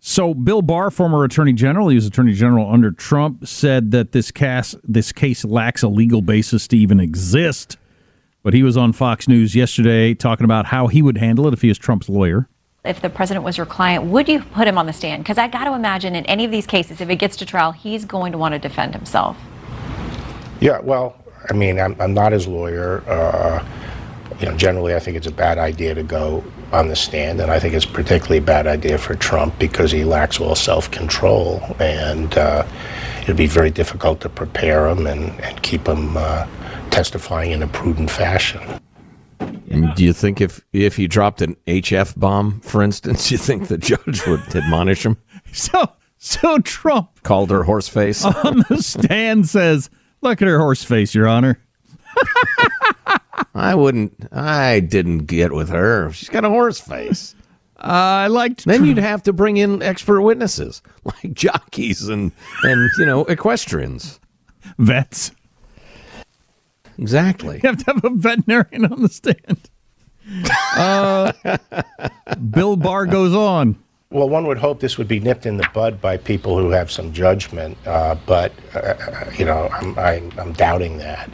So, 0.00 0.32
Bill 0.32 0.62
Barr, 0.62 0.90
former 0.90 1.24
Attorney 1.24 1.52
General, 1.52 1.88
he 1.88 1.96
was 1.96 2.06
Attorney 2.06 2.32
General 2.32 2.70
under 2.70 2.92
Trump, 2.92 3.48
said 3.48 3.90
that 3.90 4.12
this 4.12 4.30
case 4.30 4.76
this 4.84 5.10
case 5.10 5.44
lacks 5.44 5.82
a 5.82 5.88
legal 5.88 6.22
basis 6.22 6.68
to 6.68 6.76
even 6.76 7.00
exist. 7.00 7.76
But 8.48 8.54
he 8.54 8.62
was 8.62 8.78
on 8.78 8.94
Fox 8.94 9.28
News 9.28 9.54
yesterday 9.54 10.14
talking 10.14 10.44
about 10.44 10.64
how 10.64 10.86
he 10.86 11.02
would 11.02 11.18
handle 11.18 11.46
it 11.48 11.52
if 11.52 11.60
he 11.60 11.68
was 11.68 11.76
Trump's 11.76 12.08
lawyer. 12.08 12.48
If 12.82 13.02
the 13.02 13.10
president 13.10 13.44
was 13.44 13.58
your 13.58 13.66
client, 13.66 14.04
would 14.04 14.26
you 14.26 14.40
put 14.40 14.66
him 14.66 14.78
on 14.78 14.86
the 14.86 14.92
stand? 14.94 15.22
Because 15.22 15.36
I 15.36 15.48
got 15.48 15.64
to 15.64 15.74
imagine 15.74 16.16
in 16.16 16.24
any 16.24 16.46
of 16.46 16.50
these 16.50 16.66
cases, 16.66 17.02
if 17.02 17.10
it 17.10 17.16
gets 17.16 17.36
to 17.36 17.44
trial, 17.44 17.72
he's 17.72 18.06
going 18.06 18.32
to 18.32 18.38
want 18.38 18.54
to 18.54 18.58
defend 18.58 18.94
himself. 18.94 19.36
Yeah, 20.60 20.80
well, 20.80 21.22
I 21.50 21.52
mean, 21.52 21.78
I'm, 21.78 21.94
I'm 22.00 22.14
not 22.14 22.32
his 22.32 22.46
lawyer. 22.46 23.02
Uh, 23.06 23.62
you 24.40 24.46
know, 24.46 24.56
generally, 24.56 24.94
I 24.94 24.98
think 24.98 25.18
it's 25.18 25.26
a 25.26 25.30
bad 25.30 25.58
idea 25.58 25.94
to 25.94 26.02
go 26.02 26.42
on 26.72 26.88
the 26.88 26.96
stand, 26.96 27.42
and 27.42 27.50
I 27.50 27.60
think 27.60 27.74
it's 27.74 27.84
particularly 27.84 28.38
a 28.38 28.40
bad 28.40 28.66
idea 28.66 28.96
for 28.96 29.14
Trump 29.14 29.58
because 29.58 29.92
he 29.92 30.04
lacks 30.04 30.40
all 30.40 30.54
self-control, 30.54 31.76
and 31.80 32.32
uh, 32.38 32.66
it'd 33.20 33.36
be 33.36 33.46
very 33.46 33.70
difficult 33.70 34.22
to 34.22 34.30
prepare 34.30 34.88
him 34.88 35.06
and, 35.06 35.38
and 35.42 35.62
keep 35.62 35.86
him 35.86 36.16
uh, 36.16 36.46
testifying 36.90 37.52
in 37.52 37.62
a 37.62 37.66
prudent 37.68 38.10
fashion. 38.10 38.80
Do 39.94 40.04
you 40.04 40.12
think 40.12 40.40
if 40.40 40.64
if 40.72 40.96
he 40.96 41.06
dropped 41.06 41.42
an 41.42 41.56
HF 41.66 42.18
bomb, 42.18 42.60
for 42.60 42.82
instance, 42.82 43.30
you 43.30 43.38
think 43.38 43.68
the 43.68 43.78
judge 43.78 44.26
would 44.26 44.40
admonish 44.54 45.04
him? 45.04 45.16
So 45.52 45.92
so 46.18 46.58
Trump 46.58 47.22
called 47.22 47.50
her 47.50 47.62
horse 47.64 47.88
face 47.88 48.24
on 48.44 48.64
the 48.68 48.82
stand 48.82 49.48
says, 49.48 49.90
"Look 50.20 50.42
at 50.42 50.48
her 50.48 50.58
horse 50.58 50.82
face, 50.84 51.14
Your 51.14 51.28
Honor." 51.28 51.60
I 53.54 53.74
wouldn't. 53.74 54.28
I 54.32 54.80
didn't 54.80 55.26
get 55.26 55.52
with 55.52 55.68
her. 55.68 56.10
She's 56.12 56.28
got 56.28 56.44
a 56.44 56.48
horse 56.48 56.80
face. 56.80 57.34
Uh, 57.78 58.24
I 58.24 58.26
liked. 58.26 58.64
Then 58.64 58.84
you'd 58.84 58.98
have 58.98 59.22
to 59.24 59.32
bring 59.32 59.56
in 59.56 59.82
expert 59.82 60.20
witnesses 60.22 60.82
like 61.04 61.32
jockeys 61.32 62.08
and 62.08 62.32
and 62.64 62.90
you 62.98 63.06
know 63.06 63.24
equestrians, 63.26 64.18
vets. 64.78 65.30
Exactly. 66.98 67.60
You 67.62 67.68
have 67.68 67.78
to 67.84 67.92
have 67.92 68.04
a 68.04 68.10
veterinarian 68.10 68.84
on 68.86 69.02
the 69.02 69.08
stand. 69.08 69.70
Uh, 70.76 71.32
Bill 72.50 72.76
Barr 72.76 73.06
goes 73.06 73.34
on. 73.34 73.78
Well, 74.10 74.28
one 74.28 74.46
would 74.46 74.58
hope 74.58 74.80
this 74.80 74.98
would 74.98 75.08
be 75.08 75.20
nipped 75.20 75.46
in 75.46 75.56
the 75.56 75.68
bud 75.72 76.02
by 76.02 76.18
people 76.18 76.58
who 76.58 76.68
have 76.70 76.90
some 76.90 77.14
judgment, 77.14 77.78
uh, 77.86 78.14
but 78.26 78.52
uh, 78.74 78.94
you 79.36 79.46
know, 79.46 79.68
I'm, 79.72 79.98
I'm, 79.98 80.32
I'm 80.38 80.52
doubting 80.52 80.98
that. 80.98 81.30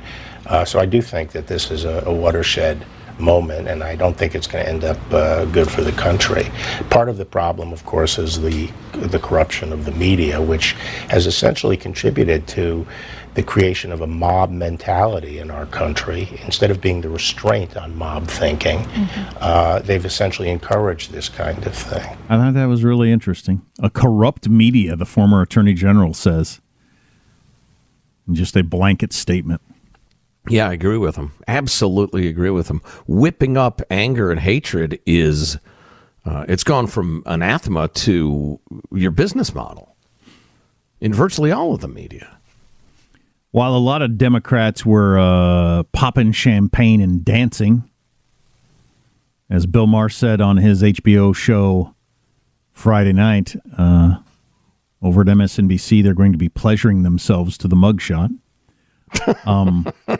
Uh, 0.46 0.64
so 0.64 0.78
I 0.78 0.86
do 0.86 1.02
think 1.02 1.32
that 1.32 1.48
this 1.48 1.70
is 1.70 1.84
a, 1.84 2.04
a, 2.06 2.12
watershed 2.12 2.84
moment, 3.18 3.68
and 3.68 3.82
I 3.82 3.96
don't 3.96 4.16
think 4.16 4.34
it's 4.34 4.46
going 4.46 4.64
to 4.64 4.70
end 4.70 4.84
up 4.84 5.12
uh, 5.12 5.44
good 5.46 5.70
for 5.70 5.82
the 5.82 5.92
country. 5.92 6.50
Part 6.90 7.08
of 7.08 7.16
the 7.16 7.24
problem, 7.24 7.72
of 7.72 7.84
course, 7.84 8.18
is 8.18 8.40
the 8.40 8.70
the 8.92 9.18
corruption 9.18 9.72
of 9.72 9.84
the 9.84 9.92
media, 9.92 10.40
which 10.40 10.72
has 11.08 11.26
essentially 11.26 11.76
contributed 11.76 12.46
to 12.48 12.86
the 13.34 13.42
creation 13.42 13.90
of 13.92 14.00
a 14.00 14.06
mob 14.06 14.50
mentality 14.50 15.38
in 15.38 15.50
our 15.50 15.66
country. 15.66 16.28
Instead 16.44 16.70
of 16.70 16.80
being 16.80 17.00
the 17.00 17.08
restraint 17.08 17.76
on 17.76 17.96
mob 17.96 18.28
thinking, 18.28 18.78
mm-hmm. 18.78 19.36
uh, 19.40 19.80
they've 19.80 20.04
essentially 20.04 20.50
encouraged 20.50 21.12
this 21.12 21.28
kind 21.28 21.66
of 21.66 21.74
thing. 21.74 22.16
I 22.28 22.36
thought 22.36 22.54
that 22.54 22.66
was 22.66 22.84
really 22.84 23.10
interesting. 23.10 23.62
A 23.82 23.90
corrupt 23.90 24.48
media, 24.48 24.96
the 24.96 25.06
former 25.06 25.42
attorney 25.42 25.74
general 25.74 26.14
says. 26.14 26.60
Just 28.32 28.56
a 28.56 28.62
blanket 28.62 29.12
statement. 29.12 29.60
Yeah, 30.48 30.68
I 30.68 30.72
agree 30.74 30.98
with 30.98 31.16
him. 31.16 31.32
Absolutely 31.48 32.28
agree 32.28 32.50
with 32.50 32.68
him. 32.68 32.82
Whipping 33.06 33.56
up 33.56 33.80
anger 33.90 34.30
and 34.30 34.40
hatred 34.40 35.00
is, 35.06 35.58
uh, 36.24 36.44
it's 36.48 36.64
gone 36.64 36.86
from 36.86 37.22
anathema 37.26 37.88
to 37.88 38.60
your 38.92 39.10
business 39.10 39.54
model 39.54 39.96
in 41.00 41.12
virtually 41.12 41.50
all 41.50 41.74
of 41.74 41.80
the 41.80 41.88
media. 41.88 42.38
While 43.54 43.76
a 43.76 43.78
lot 43.78 44.02
of 44.02 44.18
Democrats 44.18 44.84
were 44.84 45.16
uh, 45.16 45.84
popping 45.92 46.32
champagne 46.32 47.00
and 47.00 47.24
dancing, 47.24 47.88
as 49.48 49.64
Bill 49.64 49.86
Maher 49.86 50.08
said 50.08 50.40
on 50.40 50.56
his 50.56 50.82
HBO 50.82 51.32
show 51.32 51.94
Friday 52.72 53.12
night 53.12 53.54
uh, 53.78 54.16
over 55.00 55.20
at 55.20 55.28
MSNBC, 55.28 56.02
they're 56.02 56.14
going 56.14 56.32
to 56.32 56.38
be 56.38 56.48
pleasuring 56.48 57.04
themselves 57.04 57.56
to 57.58 57.68
the 57.68 57.76
mugshot. 57.76 58.36
Um, 59.46 59.86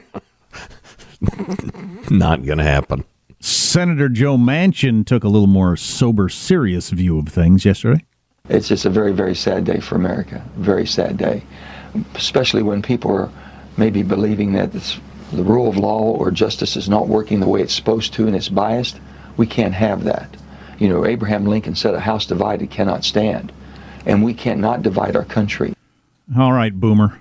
Not 2.11 2.45
going 2.45 2.59
to 2.59 2.65
happen. 2.65 3.03
Senator 3.41 4.09
Joe 4.09 4.37
Manchin 4.37 5.05
took 5.05 5.25
a 5.25 5.29
little 5.29 5.49
more 5.49 5.77
sober, 5.77 6.29
serious 6.29 6.91
view 6.91 7.19
of 7.19 7.27
things 7.27 7.65
yesterday. 7.65 8.05
It's 8.49 8.69
just 8.69 8.85
a 8.85 8.91
very, 8.91 9.11
very 9.11 9.35
sad 9.35 9.65
day 9.65 9.81
for 9.81 9.97
America. 9.97 10.49
Very 10.55 10.87
sad 10.87 11.17
day 11.17 11.43
especially 12.15 12.63
when 12.63 12.83
people 12.83 13.11
are 13.13 13.31
maybe 13.77 14.03
believing 14.03 14.53
that 14.53 14.73
the 14.73 15.43
rule 15.43 15.69
of 15.69 15.77
law 15.77 16.01
or 16.01 16.31
justice 16.31 16.77
is 16.77 16.89
not 16.89 17.09
working 17.09 17.41
the 17.41 17.49
way 17.49 17.61
it's 17.61 17.75
supposed 17.75 18.13
to 18.15 18.27
and 18.27 18.37
it's 18.37 18.49
biased. 18.49 19.01
We 19.37 19.47
can't 19.47 19.75
have 19.75 20.05
that. 20.05 20.29
You 20.79 20.89
know, 20.89 21.07
Abraham 21.07 21.47
Lincoln 21.47 21.75
said, 21.75 21.95
"A 21.95 22.01
house 22.01 22.27
divided 22.27 22.71
cannot 22.71 23.05
stand," 23.05 23.53
and 24.07 24.23
we 24.23 24.35
cannot 24.35 24.83
divide 24.83 25.17
our 25.17 25.25
country. 25.25 25.75
All 26.39 26.53
right, 26.53 26.73
Boomer. 26.73 27.21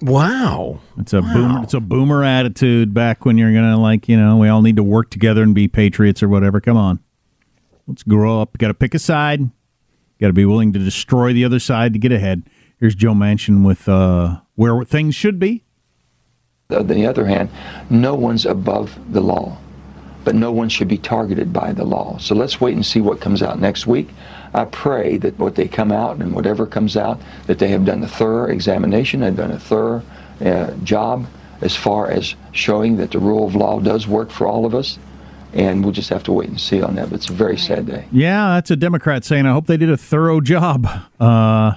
Wow. 0.00 0.80
It's 0.98 1.12
a 1.14 1.22
boomer. 1.22 1.62
It's 1.62 1.74
a 1.74 1.80
boomer 1.80 2.22
attitude. 2.22 2.92
Back 2.92 3.24
when 3.24 3.38
you're 3.38 3.52
gonna 3.52 3.80
like, 3.80 4.08
you 4.08 4.16
know, 4.16 4.36
we 4.36 4.48
all 4.48 4.62
need 4.62 4.76
to 4.76 4.82
work 4.82 5.10
together 5.10 5.42
and 5.42 5.54
be 5.54 5.68
patriots 5.68 6.22
or 6.22 6.28
whatever. 6.28 6.60
Come 6.60 6.76
on, 6.76 7.00
let's 7.86 8.02
grow 8.02 8.42
up. 8.42 8.58
Got 8.58 8.68
to 8.68 8.74
pick 8.74 8.94
a 8.94 8.98
side. 8.98 9.50
Got 10.20 10.28
to 10.28 10.32
be 10.32 10.44
willing 10.44 10.72
to 10.72 10.78
destroy 10.78 11.32
the 11.32 11.44
other 11.44 11.58
side 11.58 11.92
to 11.92 11.98
get 11.98 12.12
ahead. 12.12 12.42
Here's 12.78 12.94
Joe 12.94 13.14
Manchin 13.14 13.64
with 13.64 13.88
uh, 13.88 14.40
where 14.54 14.84
things 14.84 15.14
should 15.14 15.38
be. 15.38 15.64
On 16.70 16.86
the 16.86 17.06
other 17.06 17.26
hand, 17.26 17.48
no 17.88 18.14
one's 18.14 18.44
above 18.44 18.98
the 19.12 19.20
law, 19.20 19.56
but 20.24 20.34
no 20.34 20.52
one 20.52 20.68
should 20.68 20.88
be 20.88 20.98
targeted 20.98 21.52
by 21.52 21.72
the 21.72 21.84
law. 21.84 22.18
So 22.18 22.34
let's 22.34 22.60
wait 22.60 22.74
and 22.74 22.84
see 22.84 23.00
what 23.00 23.20
comes 23.20 23.42
out 23.42 23.60
next 23.60 23.86
week. 23.86 24.08
I 24.52 24.64
pray 24.64 25.16
that 25.18 25.38
what 25.38 25.54
they 25.54 25.68
come 25.68 25.92
out 25.92 26.18
and 26.18 26.34
whatever 26.34 26.66
comes 26.66 26.96
out, 26.96 27.20
that 27.46 27.58
they 27.58 27.68
have 27.68 27.84
done 27.84 28.02
a 28.02 28.08
thorough 28.08 28.50
examination, 28.50 29.20
they've 29.20 29.36
done 29.36 29.52
a 29.52 29.58
thorough 29.58 30.02
uh, 30.44 30.72
job 30.82 31.26
as 31.62 31.74
far 31.74 32.10
as 32.10 32.34
showing 32.52 32.96
that 32.96 33.12
the 33.12 33.18
rule 33.18 33.46
of 33.46 33.54
law 33.54 33.80
does 33.80 34.06
work 34.06 34.30
for 34.30 34.46
all 34.46 34.66
of 34.66 34.74
us. 34.74 34.98
And 35.54 35.82
we'll 35.82 35.92
just 35.92 36.10
have 36.10 36.24
to 36.24 36.32
wait 36.32 36.50
and 36.50 36.60
see 36.60 36.82
on 36.82 36.96
that. 36.96 37.08
But 37.08 37.16
it's 37.16 37.30
a 37.30 37.32
very 37.32 37.56
sad 37.56 37.86
day. 37.86 38.06
Yeah, 38.12 38.56
that's 38.56 38.70
a 38.70 38.76
Democrat 38.76 39.24
saying, 39.24 39.46
I 39.46 39.52
hope 39.52 39.66
they 39.66 39.78
did 39.78 39.88
a 39.88 39.96
thorough 39.96 40.42
job. 40.42 40.86
Uh, 41.18 41.74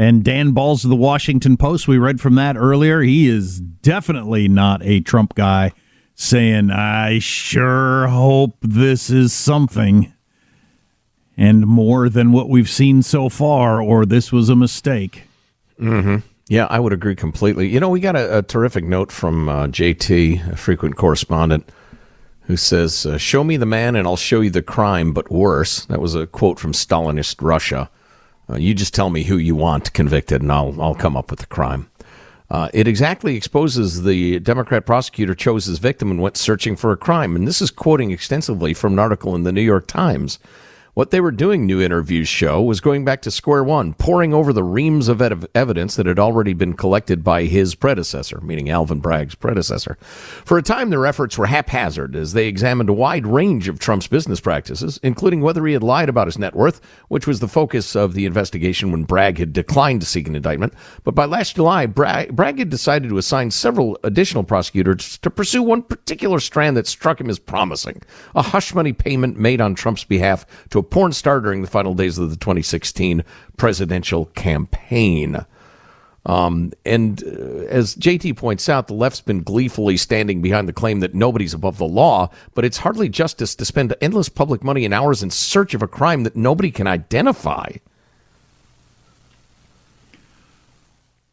and 0.00 0.24
Dan 0.24 0.52
Balz 0.52 0.82
of 0.82 0.88
the 0.88 0.96
Washington 0.96 1.58
Post, 1.58 1.86
we 1.86 1.98
read 1.98 2.22
from 2.22 2.34
that 2.36 2.56
earlier. 2.56 3.02
He 3.02 3.28
is 3.28 3.60
definitely 3.60 4.48
not 4.48 4.82
a 4.82 5.00
Trump 5.00 5.34
guy 5.34 5.72
saying, 6.14 6.70
I 6.70 7.18
sure 7.18 8.06
hope 8.06 8.56
this 8.62 9.10
is 9.10 9.34
something 9.34 10.10
and 11.36 11.66
more 11.66 12.08
than 12.08 12.32
what 12.32 12.48
we've 12.48 12.68
seen 12.68 13.02
so 13.02 13.28
far, 13.28 13.82
or 13.82 14.06
this 14.06 14.32
was 14.32 14.48
a 14.48 14.56
mistake. 14.56 15.24
Mm-hmm. 15.78 16.26
Yeah, 16.48 16.66
I 16.70 16.80
would 16.80 16.94
agree 16.94 17.14
completely. 17.14 17.68
You 17.68 17.78
know, 17.78 17.90
we 17.90 18.00
got 18.00 18.16
a, 18.16 18.38
a 18.38 18.42
terrific 18.42 18.84
note 18.84 19.12
from 19.12 19.50
uh, 19.50 19.66
JT, 19.66 20.50
a 20.50 20.56
frequent 20.56 20.96
correspondent, 20.96 21.68
who 22.44 22.56
says, 22.56 23.04
uh, 23.04 23.18
Show 23.18 23.44
me 23.44 23.58
the 23.58 23.66
man 23.66 23.96
and 23.96 24.08
I'll 24.08 24.16
show 24.16 24.40
you 24.40 24.48
the 24.48 24.62
crime, 24.62 25.12
but 25.12 25.30
worse. 25.30 25.84
That 25.84 26.00
was 26.00 26.14
a 26.14 26.26
quote 26.26 26.58
from 26.58 26.72
Stalinist 26.72 27.42
Russia. 27.42 27.90
Uh, 28.50 28.56
you 28.56 28.74
just 28.74 28.94
tell 28.94 29.10
me 29.10 29.22
who 29.22 29.36
you 29.36 29.54
want 29.54 29.92
convicted, 29.92 30.42
and 30.42 30.50
I'll, 30.50 30.80
I'll 30.80 30.94
come 30.94 31.16
up 31.16 31.30
with 31.30 31.40
the 31.40 31.46
crime. 31.46 31.90
Uh, 32.50 32.68
it 32.74 32.88
exactly 32.88 33.36
exposes 33.36 34.02
the 34.02 34.40
Democrat 34.40 34.84
prosecutor 34.84 35.36
chose 35.36 35.66
his 35.66 35.78
victim 35.78 36.10
and 36.10 36.20
went 36.20 36.36
searching 36.36 36.74
for 36.74 36.90
a 36.90 36.96
crime. 36.96 37.36
And 37.36 37.46
this 37.46 37.62
is 37.62 37.70
quoting 37.70 38.10
extensively 38.10 38.74
from 38.74 38.94
an 38.94 38.98
article 38.98 39.36
in 39.36 39.44
the 39.44 39.52
New 39.52 39.60
York 39.60 39.86
Times. 39.86 40.40
What 40.94 41.12
they 41.12 41.20
were 41.20 41.30
doing, 41.30 41.66
new 41.66 41.80
interviews 41.80 42.26
show, 42.26 42.60
was 42.60 42.80
going 42.80 43.04
back 43.04 43.22
to 43.22 43.30
square 43.30 43.62
one, 43.62 43.94
poring 43.94 44.34
over 44.34 44.52
the 44.52 44.64
reams 44.64 45.06
of 45.06 45.22
evidence 45.54 45.94
that 45.94 46.06
had 46.06 46.18
already 46.18 46.52
been 46.52 46.74
collected 46.74 47.22
by 47.22 47.44
his 47.44 47.76
predecessor, 47.76 48.40
meaning 48.40 48.68
Alvin 48.68 48.98
Bragg's 48.98 49.36
predecessor. 49.36 49.96
For 50.00 50.58
a 50.58 50.62
time, 50.62 50.90
their 50.90 51.06
efforts 51.06 51.38
were 51.38 51.46
haphazard 51.46 52.16
as 52.16 52.32
they 52.32 52.48
examined 52.48 52.88
a 52.88 52.92
wide 52.92 53.24
range 53.24 53.68
of 53.68 53.78
Trump's 53.78 54.08
business 54.08 54.40
practices, 54.40 54.98
including 55.04 55.42
whether 55.42 55.64
he 55.64 55.74
had 55.74 55.84
lied 55.84 56.08
about 56.08 56.26
his 56.26 56.38
net 56.38 56.56
worth, 56.56 56.80
which 57.06 57.26
was 57.26 57.38
the 57.38 57.46
focus 57.46 57.94
of 57.94 58.14
the 58.14 58.26
investigation 58.26 58.90
when 58.90 59.04
Bragg 59.04 59.38
had 59.38 59.52
declined 59.52 60.00
to 60.00 60.08
seek 60.08 60.26
an 60.26 60.34
indictment. 60.34 60.74
But 61.04 61.14
by 61.14 61.24
last 61.24 61.54
July, 61.54 61.86
Bragg, 61.86 62.34
Bragg 62.34 62.58
had 62.58 62.68
decided 62.68 63.10
to 63.10 63.18
assign 63.18 63.52
several 63.52 63.96
additional 64.02 64.42
prosecutors 64.42 65.18
to 65.18 65.30
pursue 65.30 65.62
one 65.62 65.82
particular 65.82 66.40
strand 66.40 66.76
that 66.76 66.88
struck 66.88 67.20
him 67.20 67.30
as 67.30 67.38
promising 67.38 68.02
a 68.34 68.42
hush 68.42 68.74
money 68.74 68.92
payment 68.92 69.38
made 69.38 69.60
on 69.60 69.76
Trump's 69.76 70.02
behalf 70.02 70.44
to 70.70 70.79
a 70.80 70.82
porn 70.82 71.12
star 71.12 71.40
during 71.40 71.62
the 71.62 71.68
final 71.68 71.94
days 71.94 72.18
of 72.18 72.30
the 72.30 72.36
2016 72.36 73.24
presidential 73.56 74.26
campaign. 74.26 75.44
Um, 76.26 76.72
and 76.84 77.22
uh, 77.24 77.66
as 77.68 77.96
JT 77.96 78.36
points 78.36 78.68
out, 78.68 78.88
the 78.88 78.94
left's 78.94 79.22
been 79.22 79.42
gleefully 79.42 79.96
standing 79.96 80.42
behind 80.42 80.68
the 80.68 80.72
claim 80.72 81.00
that 81.00 81.14
nobody's 81.14 81.54
above 81.54 81.78
the 81.78 81.86
law, 81.86 82.30
but 82.54 82.64
it's 82.64 82.78
hardly 82.78 83.08
justice 83.08 83.54
to 83.54 83.64
spend 83.64 83.94
endless 84.00 84.28
public 84.28 84.62
money 84.62 84.84
and 84.84 84.92
hours 84.92 85.22
in 85.22 85.30
search 85.30 85.72
of 85.72 85.82
a 85.82 85.88
crime 85.88 86.24
that 86.24 86.36
nobody 86.36 86.70
can 86.70 86.86
identify. 86.86 87.70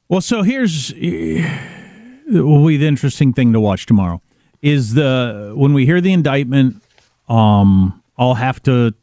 Well, 0.07 0.21
so 0.21 0.41
here's 0.41 0.93
will 0.93 2.67
be 2.67 2.77
the 2.77 2.88
interesting 2.88 3.33
thing 3.33 3.51
to 3.53 3.60
watch 3.60 3.86
tomorrow 3.86 4.21
is 4.62 4.93
the 4.93 5.53
when 5.55 5.73
we 5.73 5.86
hear 5.86 5.99
the 5.99 6.13
indictment. 6.13 6.81
Um, 7.27 8.01
I'll 8.17 8.36
have 8.36 8.63
to 8.63 8.93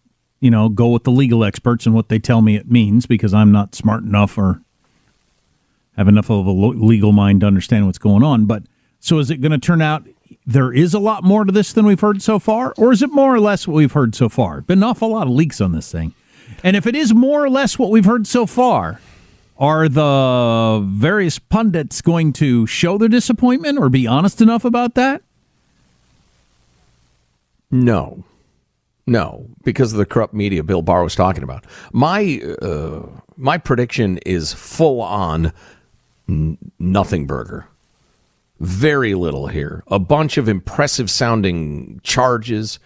you 0.44 0.50
know, 0.50 0.68
go 0.68 0.88
with 0.88 1.04
the 1.04 1.10
legal 1.10 1.42
experts 1.42 1.86
and 1.86 1.94
what 1.94 2.10
they 2.10 2.18
tell 2.18 2.42
me 2.42 2.54
it 2.54 2.70
means 2.70 3.06
because 3.06 3.32
I'm 3.32 3.50
not 3.50 3.74
smart 3.74 4.02
enough 4.02 4.36
or 4.36 4.60
have 5.96 6.06
enough 6.06 6.28
of 6.30 6.44
a 6.44 6.50
legal 6.50 7.12
mind 7.12 7.40
to 7.40 7.46
understand 7.46 7.86
what's 7.86 7.96
going 7.96 8.22
on. 8.22 8.44
But 8.44 8.64
so 9.00 9.18
is 9.20 9.30
it 9.30 9.38
going 9.38 9.52
to 9.52 9.58
turn 9.58 9.80
out 9.80 10.06
there 10.44 10.70
is 10.70 10.92
a 10.92 10.98
lot 10.98 11.24
more 11.24 11.46
to 11.46 11.52
this 11.52 11.72
than 11.72 11.86
we've 11.86 11.98
heard 11.98 12.20
so 12.20 12.38
far, 12.38 12.74
or 12.76 12.92
is 12.92 13.00
it 13.00 13.10
more 13.10 13.34
or 13.34 13.40
less 13.40 13.66
what 13.66 13.72
we've 13.72 13.92
heard 13.92 14.14
so 14.14 14.28
far? 14.28 14.60
Been 14.60 14.80
an 14.80 14.84
awful 14.84 15.08
lot 15.08 15.26
of 15.26 15.32
leaks 15.32 15.62
on 15.62 15.72
this 15.72 15.90
thing. 15.90 16.12
And 16.62 16.76
if 16.76 16.86
it 16.86 16.94
is 16.94 17.14
more 17.14 17.42
or 17.42 17.48
less 17.48 17.78
what 17.78 17.90
we've 17.90 18.04
heard 18.04 18.26
so 18.26 18.44
far, 18.44 19.00
are 19.56 19.88
the 19.88 20.84
various 20.86 21.38
pundits 21.38 22.02
going 22.02 22.34
to 22.34 22.66
show 22.66 22.98
their 22.98 23.08
disappointment 23.08 23.78
or 23.78 23.88
be 23.88 24.06
honest 24.06 24.42
enough 24.42 24.66
about 24.66 24.94
that? 24.94 25.22
No. 27.70 28.24
No, 29.06 29.46
because 29.64 29.92
of 29.92 29.98
the 29.98 30.06
corrupt 30.06 30.32
media 30.32 30.62
Bill 30.62 30.82
Barr 30.82 31.02
was 31.02 31.14
talking 31.14 31.42
about. 31.42 31.66
My 31.92 32.40
uh, 32.62 33.02
my 33.36 33.58
prediction 33.58 34.18
is 34.24 34.52
full 34.52 35.02
on 35.02 35.52
nothing 36.78 37.26
burger. 37.26 37.66
Very 38.60 39.14
little 39.14 39.48
here. 39.48 39.82
A 39.88 39.98
bunch 39.98 40.38
of 40.38 40.48
impressive 40.48 41.10
sounding 41.10 42.00
charges 42.02 42.78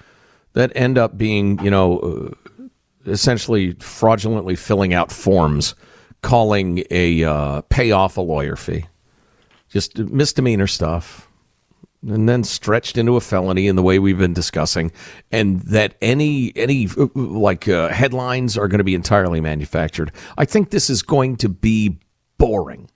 that 0.55 0.73
end 0.75 0.99
up 0.99 1.17
being, 1.17 1.63
you 1.63 1.71
know, 1.71 1.99
uh, 1.99 2.65
essentially 3.07 3.75
fraudulently 3.75 4.57
filling 4.57 4.93
out 4.93 5.13
forms 5.13 5.75
calling 6.23 6.83
a 6.91 7.23
uh, 7.23 7.61
pay 7.69 7.93
off 7.93 8.17
a 8.17 8.21
lawyer 8.21 8.57
fee. 8.57 8.87
Just 9.69 9.99
misdemeanor 9.99 10.67
stuff 10.67 11.28
and 12.07 12.29
then 12.29 12.45
stretched 12.45 12.97
into 12.97 13.17
a 13.17 13.21
felony 13.21 13.67
in 13.67 13.77
the 13.77 13.83
way 13.83 13.99
we've 13.99 14.19
been 14.19 14.35
discussing, 14.35 14.93
and 15.33 15.61
that 15.63 15.95
any 16.01 16.53
any 16.57 16.87
like 17.15 17.69
uh, 17.69 17.89
headlines 17.89 18.57
are 18.57 18.69
going 18.69 18.79
to 18.79 18.85
be 18.85 18.95
entirely 18.95 19.41
manufactured. 19.41 20.13
I 20.37 20.45
think 20.45 20.71
this 20.71 20.91
is 20.91 21.03
going 21.03 21.37
to 21.39 21.49
be 21.49 21.99
boring. 22.39 22.91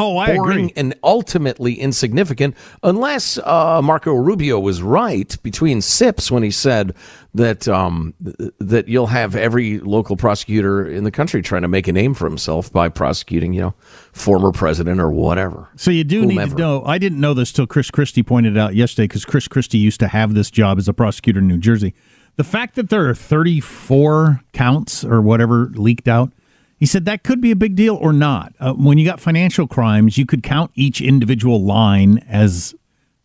Oh, 0.00 0.16
I 0.16 0.34
boring 0.34 0.58
agree. 0.70 0.72
and 0.76 0.94
ultimately 1.04 1.74
insignificant, 1.74 2.56
unless 2.82 3.38
uh, 3.38 3.80
Marco 3.82 4.14
Rubio 4.14 4.58
was 4.58 4.82
right 4.82 5.36
between 5.42 5.80
sips 5.82 6.30
when 6.30 6.42
he 6.42 6.50
said 6.50 6.94
that 7.34 7.68
um, 7.68 8.14
that 8.58 8.88
you'll 8.88 9.08
have 9.08 9.36
every 9.36 9.78
local 9.78 10.16
prosecutor 10.16 10.84
in 10.88 11.04
the 11.04 11.10
country 11.10 11.42
trying 11.42 11.62
to 11.62 11.68
make 11.68 11.86
a 11.86 11.92
name 11.92 12.14
for 12.14 12.26
himself 12.26 12.72
by 12.72 12.88
prosecuting, 12.88 13.52
you 13.52 13.60
know, 13.60 13.74
former 14.12 14.50
president 14.50 15.00
or 15.00 15.10
whatever. 15.10 15.68
So 15.76 15.90
you 15.90 16.02
do 16.02 16.22
Whomever. 16.22 16.40
need 16.46 16.50
to 16.56 16.56
know. 16.58 16.82
I 16.84 16.98
didn't 16.98 17.20
know 17.20 17.34
this 17.34 17.52
till 17.52 17.66
Chris 17.66 17.90
Christie 17.90 18.22
pointed 18.22 18.56
it 18.56 18.58
out 18.58 18.74
yesterday 18.74 19.04
because 19.04 19.24
Chris 19.24 19.46
Christie 19.46 19.78
used 19.78 20.00
to 20.00 20.08
have 20.08 20.34
this 20.34 20.50
job 20.50 20.78
as 20.78 20.88
a 20.88 20.92
prosecutor 20.94 21.38
in 21.40 21.46
New 21.46 21.58
Jersey. 21.58 21.94
The 22.36 22.44
fact 22.44 22.74
that 22.76 22.88
there 22.88 23.08
are 23.08 23.14
34 23.14 24.40
counts 24.52 25.04
or 25.04 25.20
whatever 25.20 25.66
leaked 25.74 26.08
out, 26.08 26.32
he 26.80 26.86
said 26.86 27.04
that 27.04 27.22
could 27.22 27.42
be 27.42 27.50
a 27.50 27.56
big 27.56 27.76
deal 27.76 27.94
or 27.94 28.12
not. 28.12 28.54
Uh, 28.58 28.72
when 28.72 28.96
you 28.96 29.04
got 29.04 29.20
financial 29.20 29.68
crimes, 29.68 30.16
you 30.16 30.24
could 30.24 30.42
count 30.42 30.70
each 30.74 31.02
individual 31.02 31.62
line 31.62 32.18
as 32.26 32.74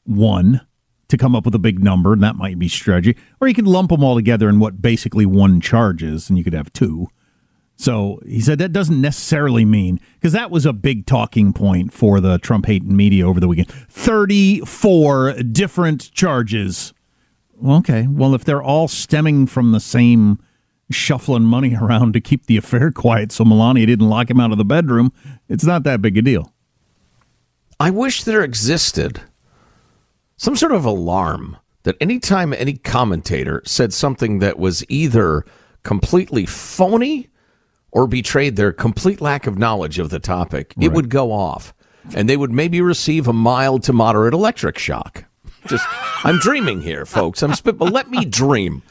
one 0.03 0.59
to 1.07 1.17
come 1.17 1.35
up 1.35 1.45
with 1.45 1.55
a 1.55 1.59
big 1.59 1.81
number, 1.81 2.11
and 2.11 2.21
that 2.21 2.35
might 2.35 2.59
be 2.59 2.67
strategy. 2.67 3.15
Or 3.39 3.47
you 3.47 3.53
could 3.53 3.65
lump 3.67 3.91
them 3.91 4.03
all 4.03 4.15
together 4.15 4.49
in 4.49 4.59
what 4.59 4.81
basically 4.81 5.25
one 5.25 5.61
charge 5.61 6.03
is, 6.03 6.27
and 6.27 6.37
you 6.37 6.43
could 6.43 6.53
have 6.53 6.73
two. 6.73 7.07
So 7.77 8.19
he 8.25 8.41
said 8.41 8.57
that 8.59 8.73
doesn't 8.73 8.99
necessarily 8.99 9.63
mean, 9.63 10.01
because 10.15 10.33
that 10.33 10.51
was 10.51 10.65
a 10.65 10.73
big 10.73 11.05
talking 11.05 11.53
point 11.53 11.93
for 11.93 12.19
the 12.19 12.37
Trump 12.39 12.65
hating 12.65 12.95
media 12.95 13.25
over 13.25 13.39
the 13.39 13.47
weekend 13.47 13.71
34 13.89 15.33
different 15.43 16.11
charges. 16.13 16.93
Okay, 17.65 18.05
well, 18.09 18.35
if 18.35 18.43
they're 18.43 18.63
all 18.63 18.89
stemming 18.89 19.47
from 19.47 19.71
the 19.71 19.79
same 19.79 20.39
shuffling 20.91 21.43
money 21.43 21.75
around 21.81 22.13
to 22.13 22.21
keep 22.21 22.45
the 22.45 22.57
affair 22.57 22.91
quiet 22.91 23.31
so 23.31 23.45
Melania 23.45 23.85
didn't 23.85 24.09
lock 24.09 24.29
him 24.29 24.39
out 24.39 24.51
of 24.51 24.57
the 24.57 24.65
bedroom, 24.65 25.11
it's 25.49 25.65
not 25.65 25.83
that 25.83 26.01
big 26.01 26.17
a 26.17 26.21
deal. 26.21 26.53
I 27.79 27.89
wish 27.89 28.23
there 28.23 28.43
existed 28.43 29.21
some 30.37 30.55
sort 30.55 30.71
of 30.71 30.85
alarm 30.85 31.57
that 31.83 31.95
anytime 32.01 32.53
any 32.53 32.73
commentator 32.77 33.61
said 33.65 33.93
something 33.93 34.39
that 34.39 34.57
was 34.57 34.83
either 34.89 35.45
completely 35.83 36.45
phony 36.45 37.29
or 37.91 38.07
betrayed 38.07 38.55
their 38.55 38.73
complete 38.73 39.21
lack 39.21 39.47
of 39.47 39.57
knowledge 39.57 39.99
of 39.99 40.09
the 40.09 40.19
topic, 40.19 40.73
it 40.79 40.91
would 40.91 41.09
go 41.09 41.31
off 41.31 41.73
and 42.13 42.27
they 42.29 42.37
would 42.37 42.51
maybe 42.51 42.81
receive 42.81 43.27
a 43.27 43.33
mild 43.33 43.83
to 43.83 43.93
moderate 43.93 44.33
electric 44.33 44.77
shock. 44.77 45.25
Just, 45.67 45.85
I'm 46.23 46.37
dreaming 46.39 46.81
here, 46.81 47.05
folks. 47.05 47.41
I'm 47.41 47.53
spit, 47.53 47.77
but 47.77 47.91
let 47.91 48.09
me 48.09 48.25
dream. 48.25 48.83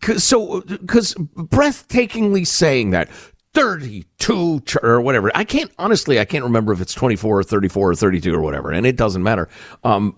Cause, 0.00 0.22
so, 0.24 0.60
because 0.62 1.14
breathtakingly 1.14 2.46
saying 2.46 2.90
that 2.90 3.08
32 3.54 4.60
char- 4.60 4.84
or 4.84 5.00
whatever. 5.00 5.30
I 5.34 5.44
can't 5.44 5.70
honestly. 5.78 6.20
I 6.20 6.24
can't 6.24 6.44
remember 6.44 6.72
if 6.72 6.80
it's 6.80 6.94
24 6.94 7.40
or 7.40 7.42
34 7.42 7.90
or 7.90 7.94
32 7.94 8.34
or 8.34 8.40
whatever, 8.40 8.70
and 8.70 8.86
it 8.86 8.96
doesn't 8.96 9.22
matter. 9.22 9.48
Um, 9.84 10.16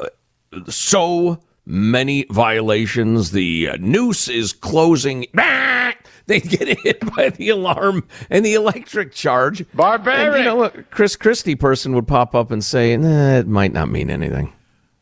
so 0.69 1.41
many 1.65 2.27
violations. 2.31 3.31
The 3.31 3.71
uh, 3.71 3.77
noose 3.81 4.29
is 4.29 4.53
closing. 4.53 5.27
Bah! 5.35 5.93
They 6.27 6.39
get 6.39 6.79
hit 6.79 7.15
by 7.17 7.31
the 7.31 7.49
alarm 7.49 8.07
and 8.31 8.45
the 8.45 8.55
electric 8.55 9.13
charge. 9.13 9.65
Barbaric. 9.75 10.29
And 10.29 10.39
you 10.39 10.45
know 10.45 10.55
what? 10.55 10.89
Chris 10.93 11.17
Christie 11.17 11.57
person 11.57 11.97
would 11.97 12.07
pop 12.07 12.33
up 12.37 12.53
and 12.53 12.63
say, 12.63 12.97
nah, 12.97 13.39
it 13.39 13.49
might 13.49 13.73
not 13.73 13.91
mean 13.91 14.09
anything. 14.09 14.53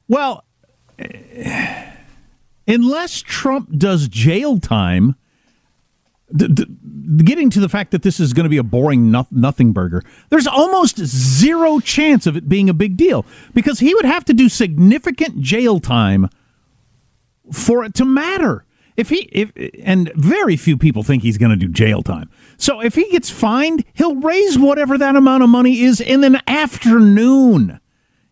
Well, 0.08 0.44
unless 2.70 3.20
Trump 3.20 3.76
does 3.76 4.08
jail 4.08 4.58
time, 4.58 5.16
getting 6.36 7.50
to 7.50 7.60
the 7.60 7.68
fact 7.68 7.90
that 7.90 8.02
this 8.02 8.20
is 8.20 8.32
going 8.32 8.44
to 8.44 8.50
be 8.50 8.56
a 8.56 8.62
boring 8.62 9.10
no- 9.10 9.26
nothing 9.30 9.72
burger, 9.72 10.02
there's 10.28 10.46
almost 10.46 10.98
zero 10.98 11.80
chance 11.80 12.26
of 12.26 12.36
it 12.36 12.48
being 12.48 12.68
a 12.68 12.74
big 12.74 12.96
deal 12.96 13.26
because 13.54 13.80
he 13.80 13.94
would 13.94 14.04
have 14.04 14.24
to 14.24 14.32
do 14.32 14.48
significant 14.48 15.40
jail 15.40 15.80
time 15.80 16.28
for 17.52 17.84
it 17.84 17.94
to 17.94 18.04
matter. 18.04 18.64
If 18.96 19.08
he 19.08 19.28
if 19.32 19.52
and 19.82 20.12
very 20.14 20.56
few 20.56 20.76
people 20.76 21.02
think 21.02 21.22
he's 21.22 21.38
going 21.38 21.50
to 21.50 21.56
do 21.56 21.68
jail 21.68 22.02
time. 22.02 22.28
So 22.58 22.80
if 22.80 22.94
he 22.96 23.10
gets 23.10 23.30
fined, 23.30 23.84
he'll 23.94 24.16
raise 24.16 24.58
whatever 24.58 24.98
that 24.98 25.16
amount 25.16 25.42
of 25.42 25.48
money 25.48 25.80
is 25.80 26.00
in 26.00 26.22
an 26.22 26.40
afternoon. 26.46 27.80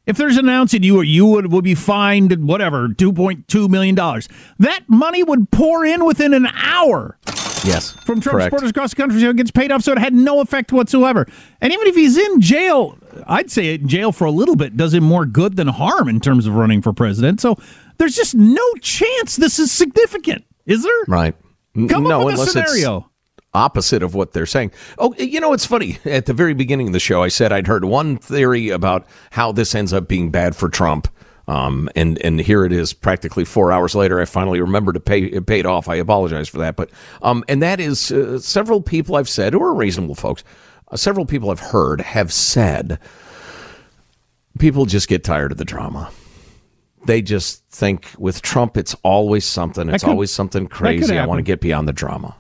If 0.09 0.17
there's 0.17 0.39
an 0.39 0.49
ounce 0.49 0.73
in 0.73 0.83
you 0.83 0.97
or 0.97 1.05
you 1.05 1.27
would, 1.27 1.53
will 1.53 1.61
be 1.63 1.75
fined 1.75 2.33
whatever 2.49 2.89
two 2.89 3.13
point 3.13 3.47
two 3.47 3.69
million 3.69 3.95
dollars, 3.95 4.27
that 4.59 4.81
money 4.89 5.23
would 5.23 5.51
pour 5.51 5.85
in 5.85 6.05
within 6.07 6.33
an 6.33 6.47
hour 6.47 7.19
Yes. 7.63 7.93
from 7.93 8.21
Trump 8.21 8.37
correct. 8.37 8.47
supporters 8.47 8.71
across 8.71 8.91
the 8.91 8.97
country. 8.97 9.21
So 9.21 9.29
it 9.29 9.37
gets 9.37 9.51
paid 9.51 9.71
off, 9.71 9.83
so 9.83 9.93
it 9.93 9.99
had 9.99 10.15
no 10.15 10.41
effect 10.41 10.73
whatsoever. 10.73 11.27
And 11.61 11.73
even 11.75 11.87
if 11.89 11.95
he's 11.95 12.17
in 12.17 12.41
jail, 12.41 12.97
I'd 13.27 13.51
say 13.51 13.75
in 13.75 13.87
jail 13.87 14.11
for 14.11 14.25
a 14.25 14.31
little 14.31 14.57
bit 14.57 14.77
does 14.79 14.95
him 14.95 15.05
more 15.05 15.27
good 15.27 15.57
than 15.57 15.69
harm 15.69 16.09
in 16.09 16.21
terms 16.21 16.47
of 16.47 16.55
running 16.55 16.81
for 16.81 16.95
president. 16.95 17.41
So 17.43 17.59
there's 17.99 18.17
just 18.17 18.35
no 18.35 18.65
chance 18.81 19.37
this 19.37 19.59
is 19.59 19.71
significant, 19.71 20.45
is 20.65 20.85
there? 20.85 21.05
Right. 21.07 21.35
Come 21.75 22.05
no, 22.05 22.21
up 22.23 22.27
with 22.27 22.41
a 22.41 22.47
scenario. 22.47 23.11
Opposite 23.55 24.03
of 24.03 24.15
what 24.15 24.33
they're 24.33 24.47
saying. 24.47 24.71
Oh, 24.99 25.15
you 25.15 25.41
know, 25.41 25.53
it's 25.53 25.67
funny. 25.67 25.99
At 26.05 26.27
the 26.27 26.35
very 26.35 26.55
beginning 26.55 26.89
of 26.89 26.93
the 26.93 27.01
show, 27.01 27.23
I 27.23 27.29
said 27.29 27.53
I'd 27.53 27.67
heard 27.67 27.85
one 27.85 28.17
theory 28.19 28.69
about 28.71 29.07
how 29.31 29.53
this 29.53 29.75
ends 29.75 29.93
up 29.93 30.07
being 30.09 30.31
bad 30.31 30.55
for 30.55 30.69
Trump. 30.69 31.09
Um, 31.47 31.89
and 31.97 32.21
and 32.23 32.39
here 32.39 32.67
it 32.67 32.73
is, 32.73 32.93
practically 32.93 33.47
four 33.47 33.73
hours 33.73 33.95
later. 33.95 34.21
I 34.21 34.27
finally 34.27 34.61
remembered 34.61 34.93
to 34.95 35.01
pay 35.01 35.23
it 35.23 35.47
paid 35.47 35.65
off. 35.65 35.89
I 35.89 35.95
apologize 35.95 36.47
for 36.47 36.59
that, 36.59 36.77
but 36.77 36.91
um, 37.23 37.43
and 37.49 37.63
that 37.63 37.81
is 37.81 38.13
uh, 38.13 38.39
several 38.39 38.83
people 38.83 39.17
I've 39.17 39.31
said 39.31 39.55
who 39.55 39.63
are 39.63 39.75
reasonable 39.75 40.15
folks. 40.15 40.45
Uh, 40.89 40.97
several 40.99 41.25
people 41.25 41.51
I've 41.51 41.59
heard 41.61 42.03
have 42.03 42.35
said 42.35 42.99
people 44.59 44.85
just 44.85 45.09
get 45.09 45.25
tired 45.25 45.51
of 45.53 45.57
the 45.57 45.65
drama. 45.65 46.11
They 47.07 47.23
just 47.23 47.65
think 47.71 48.09
with 48.19 48.43
Trump, 48.43 48.77
it's 48.77 48.95
always 49.03 49.47
something. 49.47 49.89
It's 49.89 50.05
could- 50.05 50.11
always 50.11 50.31
something 50.31 50.67
crazy. 50.67 51.17
I 51.19 51.25
want 51.25 51.39
to 51.39 51.43
get 51.43 51.61
beyond 51.63 51.89
the 51.89 51.93
drama. 51.95 52.37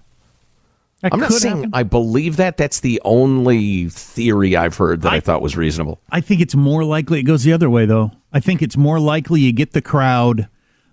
That 1.00 1.12
I'm 1.14 1.20
not 1.20 1.32
saying 1.32 1.56
happen. 1.56 1.70
I 1.74 1.84
believe 1.84 2.36
that. 2.36 2.56
That's 2.56 2.80
the 2.80 3.00
only 3.04 3.88
theory 3.88 4.56
I've 4.56 4.76
heard 4.76 5.02
that 5.02 5.12
I, 5.12 5.20
thought 5.20 5.40
was 5.42 5.56
reasonable. 5.56 6.00
I 6.10 6.20
think 6.20 6.40
it's 6.40 6.56
more 6.56 6.84
likely 6.84 7.20
it 7.20 7.22
goes 7.22 7.44
the 7.44 7.52
other 7.52 7.70
way, 7.70 7.86
though. 7.86 8.10
I 8.32 8.40
think 8.40 8.62
it's 8.62 8.76
more 8.76 8.98
likely 8.98 9.40
you 9.40 9.52
get 9.52 9.72
the 9.72 9.82
crowd 9.82 10.48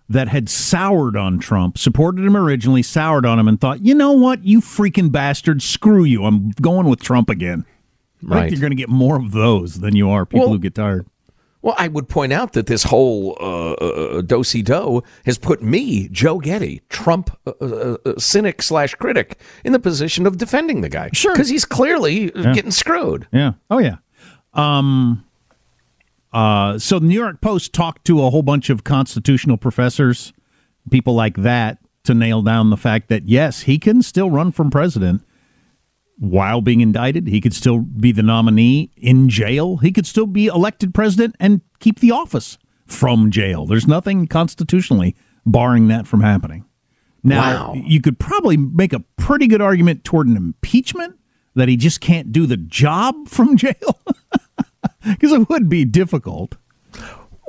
that 0.07 0.27
had 0.27 0.47
soured 0.47 1.17
on 1.17 1.39
Trump, 1.39 1.79
supported 1.79 2.23
him 2.23 2.37
originally, 2.37 2.83
soured 2.83 3.25
on 3.25 3.39
him, 3.39 3.47
and 3.47 3.59
thought, 3.59 3.83
you 3.83 3.95
know 3.95 4.11
what, 4.11 4.43
you 4.45 4.61
freaking 4.61 5.11
bastard, 5.11 5.63
screw 5.63 6.03
you. 6.03 6.23
I'm 6.25 6.51
going 6.61 6.87
with 6.87 7.01
Trump 7.01 7.27
again. 7.29 7.65
I 8.23 8.27
Right. 8.35 8.39
think 8.41 8.51
you're 8.51 8.61
going 8.61 8.71
to 8.71 8.75
get 8.77 8.89
more 8.89 9.17
of 9.19 9.31
those 9.31 9.79
than 9.79 9.95
you 9.95 10.09
are 10.11 10.25
people 10.27 10.41
Well- 10.47 10.53
who 10.53 10.59
get 10.59 10.75
tired. 10.75 11.07
Well, 11.65 11.73
I 11.79 11.87
would 11.87 12.07
point 12.07 12.31
out 12.31 12.53
that 12.53 12.67
this 12.67 12.83
whole 12.83 13.35
uh, 13.41 13.71
uh, 13.73 14.21
do 14.21 14.43
do 14.43 15.01
has 15.25 15.39
put 15.39 15.63
me, 15.63 16.07
Joe 16.09 16.39
Getty, 16.39 16.83
Trump 16.89 17.35
uh, 17.47 17.53
uh, 17.59 17.97
uh, 18.05 18.13
cynic 18.19 18.61
slash 18.61 18.93
critic, 18.93 19.39
in 19.63 19.73
the 19.73 19.79
position 19.79 20.27
of 20.27 20.37
defending 20.37 20.81
the 20.81 20.89
guy. 20.89 21.09
Sure, 21.11 21.33
because 21.33 21.49
he's 21.49 21.65
clearly 21.65 22.31
uh, 22.35 22.41
Yeah. 22.43 22.53
getting 22.53 22.69
screwed. 22.69 23.27
Yeah. 23.33 23.53
Oh 23.71 23.79
yeah. 23.79 23.95
Um. 24.53 25.25
Uh. 26.31 26.77
So 26.77 26.99
the 26.99 27.07
New 27.07 27.19
York 27.19 27.41
Post 27.41 27.73
talked 27.73 28.05
to 28.05 28.23
a 28.23 28.29
whole 28.29 28.43
bunch 28.43 28.69
of 28.69 28.83
constitutional 28.83 29.57
professors, 29.57 30.33
people 30.91 31.15
like 31.15 31.37
that, 31.37 31.79
to 32.03 32.13
nail 32.13 32.43
down 32.43 32.69
the 32.69 32.77
fact 32.77 33.09
that 33.09 33.27
yes, 33.27 33.63
he 33.63 33.79
can 33.79 34.03
still 34.03 34.29
run 34.29 34.51
for 34.51 34.69
president 34.69 35.23
while 36.17 36.61
being 36.61 36.81
indicted. 36.81 37.27
He 37.27 37.41
could 37.41 37.53
still 37.53 37.79
be 37.79 38.11
the 38.11 38.23
nominee 38.23 38.91
in 38.97 39.29
jail. 39.29 39.77
He 39.77 39.91
could 39.91 40.05
still 40.05 40.27
be 40.27 40.47
elected 40.47 40.93
president 40.93 41.35
and 41.39 41.61
keep 41.79 41.99
the 41.99 42.11
office 42.11 42.57
from 42.85 43.31
jail. 43.31 43.65
There's 43.65 43.87
nothing 43.87 44.27
constitutionally 44.27 45.15
barring 45.45 45.87
that 45.89 46.07
from 46.07 46.21
happening. 46.21 46.65
Now, 47.23 47.73
Wow. 47.73 47.81
you 47.83 48.01
could 48.01 48.19
probably 48.19 48.55
make 48.57 48.93
a 48.93 48.99
pretty 49.17 49.47
good 49.47 49.61
argument 49.61 50.03
toward 50.03 50.27
an 50.27 50.37
impeachment 50.37 51.15
that 51.55 51.67
he 51.67 51.75
just 51.77 51.99
can't 52.01 52.31
do 52.31 52.45
the 52.45 52.57
job 52.57 53.27
from 53.27 53.57
jail 53.57 53.73
because 55.07 55.31
it 55.31 55.49
would 55.49 55.67
be 55.69 55.85
difficult. 55.85 56.55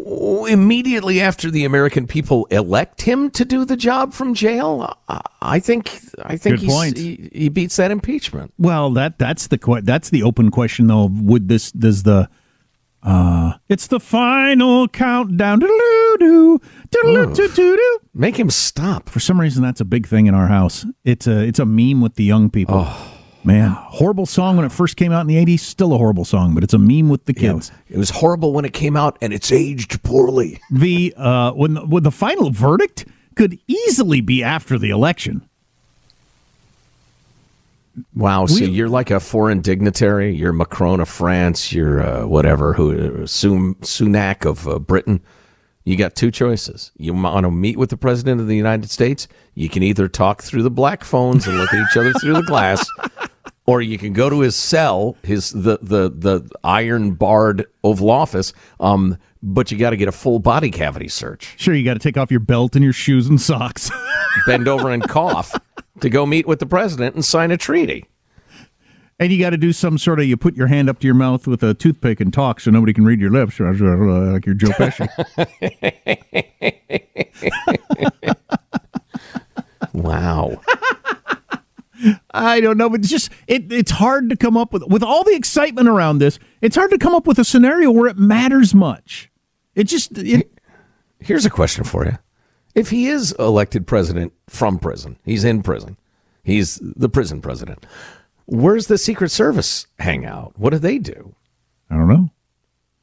Immediately 0.06 1.20
after 1.20 1.50
the 1.50 1.64
American 1.64 2.06
people 2.06 2.46
elect 2.46 3.02
him 3.02 3.28
to 3.30 3.44
do 3.44 3.64
the 3.64 3.76
job 3.76 4.12
from 4.12 4.34
jail, 4.34 4.96
I- 5.08 5.58
think 5.60 6.00
I 6.24 6.36
think. 6.36 6.60
He, 6.96 7.28
he 7.32 7.48
beats 7.48 7.76
that 7.76 7.90
impeachment. 7.90 8.52
Well, 8.58 8.90
that 8.92 9.18
that's 9.18 9.48
the 9.48 9.58
que- 9.58 9.80
that's 9.82 10.10
the 10.10 10.22
open 10.22 10.50
question 10.52 10.86
though. 10.86 11.06
Would 11.12 11.48
this 11.48 11.72
does 11.72 12.04
the 12.04 12.28
uh 13.02 13.54
it's 13.68 13.88
the 13.88 13.98
final 14.00 14.86
countdown. 14.88 15.60
Make 18.14 18.38
him 18.38 18.50
stop. 18.50 19.08
For 19.08 19.20
some 19.20 19.40
reason, 19.40 19.62
that's 19.62 19.80
a 19.80 19.84
big 19.84 20.06
thing 20.06 20.26
in 20.26 20.34
our 20.34 20.46
house. 20.46 20.86
It's 21.04 21.26
a 21.26 21.40
it's 21.42 21.58
a 21.58 21.66
meme 21.66 22.00
with 22.00 22.14
the 22.14 22.24
young 22.24 22.48
people. 22.50 22.84
Oh. 22.86 23.12
Man, 23.46 23.70
horrible 23.70 24.26
song 24.26 24.56
when 24.56 24.66
it 24.66 24.72
first 24.72 24.96
came 24.96 25.12
out 25.12 25.20
in 25.20 25.28
the 25.28 25.36
'80s. 25.36 25.60
Still 25.60 25.92
a 25.92 25.98
horrible 25.98 26.24
song, 26.24 26.52
but 26.52 26.64
it's 26.64 26.74
a 26.74 26.78
meme 26.78 27.08
with 27.08 27.26
the 27.26 27.32
kids. 27.32 27.70
It 27.88 27.96
was 27.96 28.10
horrible 28.10 28.52
when 28.52 28.64
it 28.64 28.72
came 28.72 28.96
out, 28.96 29.16
and 29.20 29.32
it's 29.32 29.52
aged 29.52 30.02
poorly. 30.02 30.60
The 30.68 31.14
uh, 31.16 31.52
when 31.52 31.88
when 31.88 32.02
the 32.02 32.10
final 32.10 32.50
verdict 32.50 33.06
could 33.36 33.56
easily 33.68 34.20
be 34.20 34.42
after 34.42 34.78
the 34.78 34.90
election. 34.90 35.48
Wow, 38.16 38.46
so 38.46 38.64
you're 38.64 38.88
like 38.88 39.12
a 39.12 39.20
foreign 39.20 39.60
dignitary. 39.60 40.34
You're 40.34 40.52
Macron 40.52 41.00
of 41.00 41.08
France. 41.08 41.72
You're 41.72 42.02
uh, 42.02 42.26
whatever, 42.26 42.72
who 42.72 43.22
uh, 43.22 43.26
Sun- 43.28 43.76
Sunak 43.76 44.44
of 44.44 44.66
uh, 44.66 44.80
Britain. 44.80 45.22
You 45.84 45.96
got 45.96 46.16
two 46.16 46.32
choices. 46.32 46.90
You 46.98 47.14
want 47.14 47.44
to 47.44 47.50
meet 47.52 47.78
with 47.78 47.90
the 47.90 47.96
president 47.96 48.40
of 48.40 48.48
the 48.48 48.56
United 48.56 48.90
States. 48.90 49.28
You 49.54 49.68
can 49.68 49.84
either 49.84 50.08
talk 50.08 50.42
through 50.42 50.64
the 50.64 50.70
black 50.70 51.04
phones 51.04 51.46
and 51.46 51.56
look 51.56 51.72
at 51.72 51.88
each 51.88 51.96
other 51.96 52.12
through 52.14 52.34
the 52.34 52.42
glass, 52.42 52.84
or 53.66 53.82
you 53.82 53.98
can 53.98 54.12
go 54.12 54.30
to 54.30 54.40
his 54.40 54.56
cell, 54.56 55.16
his 55.22 55.50
the 55.50 55.78
the 55.82 56.10
the 56.10 56.48
iron 56.64 57.12
barred 57.12 57.66
Oval 57.84 58.10
Office. 58.10 58.52
Um, 58.80 59.18
but 59.42 59.70
you 59.70 59.78
got 59.78 59.90
to 59.90 59.96
get 59.96 60.08
a 60.08 60.12
full 60.12 60.38
body 60.38 60.70
cavity 60.70 61.08
search. 61.08 61.54
Sure, 61.56 61.74
you 61.74 61.84
got 61.84 61.94
to 61.94 62.00
take 62.00 62.16
off 62.16 62.30
your 62.30 62.40
belt 62.40 62.74
and 62.74 62.82
your 62.82 62.92
shoes 62.92 63.28
and 63.28 63.40
socks. 63.40 63.90
Bend 64.46 64.66
over 64.66 64.90
and 64.90 65.06
cough 65.08 65.54
to 66.00 66.10
go 66.10 66.26
meet 66.26 66.46
with 66.46 66.58
the 66.58 66.66
president 66.66 67.14
and 67.14 67.24
sign 67.24 67.50
a 67.50 67.56
treaty. 67.56 68.06
And 69.18 69.32
you 69.32 69.38
got 69.38 69.50
to 69.50 69.56
do 69.56 69.72
some 69.72 69.96
sort 69.96 70.20
of 70.20 70.26
you 70.26 70.36
put 70.36 70.56
your 70.56 70.66
hand 70.66 70.90
up 70.90 70.98
to 70.98 71.06
your 71.06 71.14
mouth 71.14 71.46
with 71.46 71.62
a 71.62 71.72
toothpick 71.72 72.20
and 72.20 72.32
talk 72.32 72.60
so 72.60 72.70
nobody 72.70 72.92
can 72.92 73.04
read 73.04 73.18
your 73.18 73.30
lips, 73.30 73.58
like 73.58 74.44
you're 74.44 74.54
Joe 74.54 74.68
Pesci. 74.68 75.08
wow. 79.94 80.60
I 82.30 82.60
don't 82.60 82.76
know, 82.76 82.88
but 82.90 83.00
it's 83.00 83.08
just 83.08 83.30
it, 83.46 83.72
it's 83.72 83.90
hard 83.90 84.30
to 84.30 84.36
come 84.36 84.56
up 84.56 84.72
with 84.72 84.84
with 84.86 85.02
all 85.02 85.24
the 85.24 85.34
excitement 85.34 85.88
around 85.88 86.18
this. 86.18 86.38
It's 86.60 86.76
hard 86.76 86.90
to 86.90 86.98
come 86.98 87.14
up 87.14 87.26
with 87.26 87.38
a 87.38 87.44
scenario 87.44 87.90
where 87.90 88.08
it 88.08 88.18
matters 88.18 88.74
much. 88.74 89.30
It 89.74 89.84
just 89.84 90.16
it, 90.18 90.50
Here's 91.20 91.46
a 91.46 91.50
question 91.50 91.84
for 91.84 92.04
you. 92.04 92.18
If 92.74 92.90
he 92.90 93.06
is 93.06 93.32
elected 93.38 93.86
president 93.86 94.32
from 94.48 94.78
prison, 94.78 95.18
he's 95.24 95.44
in 95.44 95.62
prison, 95.62 95.96
he's 96.44 96.78
the 96.82 97.08
prison 97.08 97.40
president, 97.40 97.86
where's 98.44 98.86
the 98.86 98.98
Secret 98.98 99.30
Service 99.30 99.86
hang 99.98 100.26
out? 100.26 100.52
What 100.56 100.70
do 100.70 100.78
they 100.78 100.98
do? 100.98 101.34
I 101.90 101.96
don't 101.96 102.08
know. 102.08 102.30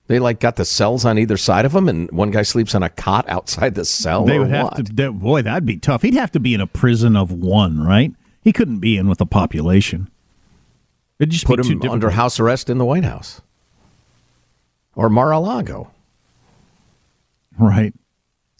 They 0.08 0.20
like 0.20 0.40
got 0.40 0.58
the 0.58 0.66
cells 0.66 1.06
on 1.06 1.18
either 1.18 1.38
side 1.38 1.66
of 1.66 1.74
him, 1.74 1.88
and 1.88 2.12
one 2.12 2.30
guy 2.30 2.44
sleeps 2.44 2.76
on 2.76 2.84
a 2.84 2.90
cot 2.90 3.28
outside 3.30 3.74
the 3.74 3.86
cell. 3.86 4.26
they 4.26 4.38
would 4.38 4.50
have 4.50 4.66
what? 4.66 4.86
to. 4.86 4.94
that- 4.94 5.14
boy, 5.14 5.42
that'd 5.42 5.66
be 5.66 5.78
tough. 5.78 6.02
He'd 6.02 6.14
have 6.16 6.32
to 6.32 6.40
be 6.40 6.54
in 6.54 6.62
a 6.62 6.68
prison 6.68 7.16
of 7.16 7.32
one, 7.32 7.82
right? 7.82 8.14
He 8.44 8.52
couldn't 8.52 8.80
be 8.80 8.98
in 8.98 9.08
with 9.08 9.20
the 9.20 9.26
population. 9.26 10.10
It'd 11.20 11.32
just 11.32 11.46
put 11.46 11.66
him 11.66 11.82
under 11.90 12.10
house 12.10 12.40
arrest 12.40 12.70
in 12.70 12.78
the 12.78 12.86
White 12.86 13.06
House 13.06 13.42
or 14.96 15.10
Mar-a-Lago. 15.10 15.92
Right. 17.58 17.94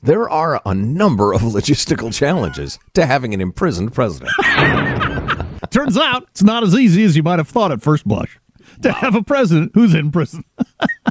There 0.02 0.30
are 0.30 0.62
a 0.66 0.74
number 0.74 1.34
of 1.34 1.42
logistical 1.42 2.14
challenges 2.14 2.80
to 2.94 3.06
having 3.06 3.34
an 3.34 3.42
imprisoned 3.42 3.94
president. 3.94 4.32
Turns 5.72 5.98
out 5.98 6.28
it's 6.30 6.44
not 6.44 6.64
as 6.64 6.76
easy 6.76 7.04
as 7.04 7.16
you 7.18 7.24
might 7.24 7.40
have 7.40 7.50
thought 7.50 7.72
at 7.72 7.82
first 7.82 8.08
blush 8.08 8.40
to 8.84 8.92
have 8.92 9.16
a 9.16 9.24
president 9.24 9.72
who's 9.74 9.94
in 9.94 10.12
prison. 10.12 10.44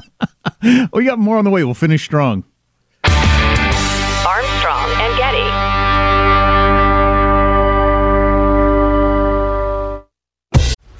we 0.93 1.05
got 1.05 1.19
more 1.19 1.37
on 1.37 1.43
the 1.43 1.49
way. 1.49 1.63
We'll 1.63 1.73
finish 1.73 2.03
strong. 2.03 2.45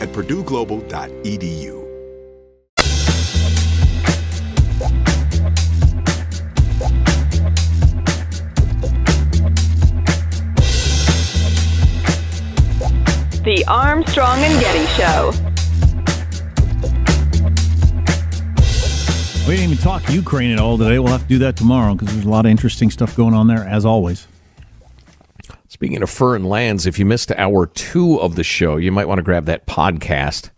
at 0.00 0.08
purdueglobal.edu. 0.10 1.80
The 13.42 13.64
Armstrong 13.66 14.38
and 14.40 14.60
Getty 14.60 14.86
Show. 14.96 15.32
We 19.48 19.56
didn't 19.56 19.72
even 19.72 19.82
talk 19.82 20.08
Ukraine 20.10 20.52
at 20.52 20.58
all 20.58 20.78
today. 20.78 20.98
We'll 20.98 21.10
have 21.10 21.22
to 21.22 21.28
do 21.28 21.38
that 21.38 21.56
tomorrow 21.56 21.94
because 21.94 22.12
there's 22.14 22.26
a 22.26 22.28
lot 22.28 22.46
of 22.46 22.50
interesting 22.50 22.90
stuff 22.90 23.16
going 23.16 23.34
on 23.34 23.48
there, 23.48 23.64
as 23.66 23.84
always. 23.84 24.28
Speaking 25.80 26.02
of 26.02 26.10
foreign 26.10 26.44
lands, 26.44 26.84
if 26.84 26.98
you 26.98 27.06
missed 27.06 27.32
hour 27.38 27.64
two 27.64 28.20
of 28.20 28.34
the 28.34 28.44
show, 28.44 28.76
you 28.76 28.92
might 28.92 29.08
want 29.08 29.16
to 29.16 29.22
grab 29.22 29.46
that 29.46 29.66
podcast, 29.66 30.50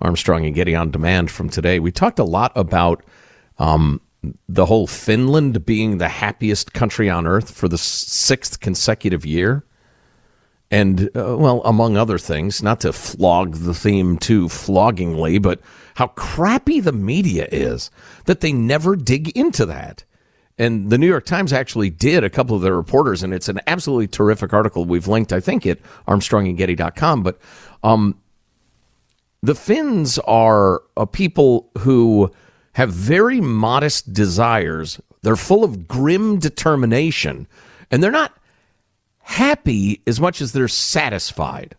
Armstrong 0.00 0.44
and 0.44 0.56
Getty 0.56 0.74
on 0.74 0.90
Demand 0.90 1.30
from 1.30 1.48
today. 1.48 1.78
We 1.78 1.92
talked 1.92 2.18
a 2.18 2.24
lot 2.24 2.50
about 2.56 3.04
um, 3.60 4.00
the 4.48 4.66
whole 4.66 4.88
Finland 4.88 5.64
being 5.64 5.98
the 5.98 6.08
happiest 6.08 6.72
country 6.72 7.08
on 7.08 7.28
earth 7.28 7.52
for 7.52 7.68
the 7.68 7.78
sixth 7.78 8.58
consecutive 8.58 9.24
year. 9.24 9.64
And, 10.68 11.10
uh, 11.14 11.36
well, 11.38 11.62
among 11.64 11.96
other 11.96 12.18
things, 12.18 12.60
not 12.60 12.80
to 12.80 12.92
flog 12.92 13.54
the 13.54 13.72
theme 13.72 14.18
too 14.18 14.48
floggingly, 14.48 15.40
but 15.40 15.60
how 15.94 16.08
crappy 16.08 16.80
the 16.80 16.90
media 16.90 17.46
is 17.52 17.88
that 18.24 18.40
they 18.40 18.52
never 18.52 18.96
dig 18.96 19.28
into 19.36 19.64
that. 19.66 20.02
And 20.58 20.88
the 20.90 20.96
New 20.96 21.06
York 21.06 21.26
Times 21.26 21.52
actually 21.52 21.90
did 21.90 22.24
a 22.24 22.30
couple 22.30 22.56
of 22.56 22.62
their 22.62 22.74
reporters, 22.74 23.22
and 23.22 23.34
it's 23.34 23.48
an 23.48 23.60
absolutely 23.66 24.08
terrific 24.08 24.54
article. 24.54 24.86
We've 24.86 25.06
linked, 25.06 25.32
I 25.32 25.40
think, 25.40 25.66
at 25.66 25.78
armstrongandgetty.com. 26.08 27.22
But 27.22 27.38
um, 27.82 28.18
the 29.42 29.54
Finns 29.54 30.18
are 30.20 30.82
a 30.96 31.06
people 31.06 31.70
who 31.78 32.30
have 32.72 32.90
very 32.90 33.40
modest 33.40 34.14
desires. 34.14 35.00
They're 35.22 35.36
full 35.36 35.62
of 35.62 35.86
grim 35.86 36.38
determination, 36.38 37.46
and 37.90 38.02
they're 38.02 38.10
not 38.10 38.36
happy 39.20 40.02
as 40.06 40.20
much 40.20 40.40
as 40.40 40.52
they're 40.52 40.68
satisfied. 40.68 41.74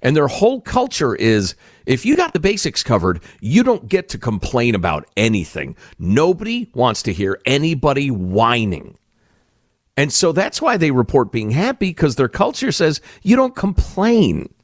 And 0.00 0.16
their 0.16 0.28
whole 0.28 0.60
culture 0.60 1.14
is 1.14 1.54
if 1.86 2.06
you 2.06 2.16
got 2.16 2.32
the 2.32 2.40
basics 2.40 2.82
covered, 2.82 3.20
you 3.40 3.62
don't 3.62 3.88
get 3.88 4.08
to 4.10 4.18
complain 4.18 4.74
about 4.74 5.06
anything. 5.16 5.76
Nobody 5.98 6.70
wants 6.74 7.02
to 7.04 7.12
hear 7.12 7.40
anybody 7.44 8.10
whining. 8.10 8.96
And 9.96 10.12
so 10.12 10.30
that's 10.30 10.62
why 10.62 10.76
they 10.76 10.92
report 10.92 11.32
being 11.32 11.50
happy 11.50 11.90
because 11.90 12.14
their 12.14 12.28
culture 12.28 12.70
says 12.70 13.00
you 13.22 13.34
don't 13.34 13.56
complain. 13.56 14.54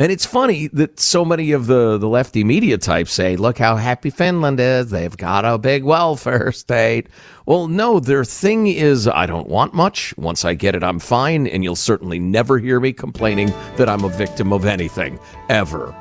And 0.00 0.12
it's 0.12 0.24
funny 0.24 0.68
that 0.68 1.00
so 1.00 1.24
many 1.24 1.50
of 1.50 1.66
the, 1.66 1.98
the 1.98 2.08
lefty 2.08 2.44
media 2.44 2.78
types 2.78 3.12
say, 3.12 3.34
look 3.34 3.58
how 3.58 3.74
happy 3.74 4.10
Finland 4.10 4.60
is. 4.60 4.90
They've 4.90 5.16
got 5.16 5.44
a 5.44 5.58
big 5.58 5.82
welfare 5.82 6.52
state. 6.52 7.08
Well, 7.46 7.66
no, 7.66 7.98
their 7.98 8.24
thing 8.24 8.68
is, 8.68 9.08
I 9.08 9.26
don't 9.26 9.48
want 9.48 9.74
much. 9.74 10.16
Once 10.16 10.44
I 10.44 10.54
get 10.54 10.76
it, 10.76 10.84
I'm 10.84 11.00
fine. 11.00 11.48
And 11.48 11.64
you'll 11.64 11.74
certainly 11.74 12.20
never 12.20 12.58
hear 12.58 12.78
me 12.78 12.92
complaining 12.92 13.52
that 13.76 13.88
I'm 13.88 14.04
a 14.04 14.08
victim 14.08 14.52
of 14.52 14.64
anything, 14.66 15.18
ever. 15.48 15.92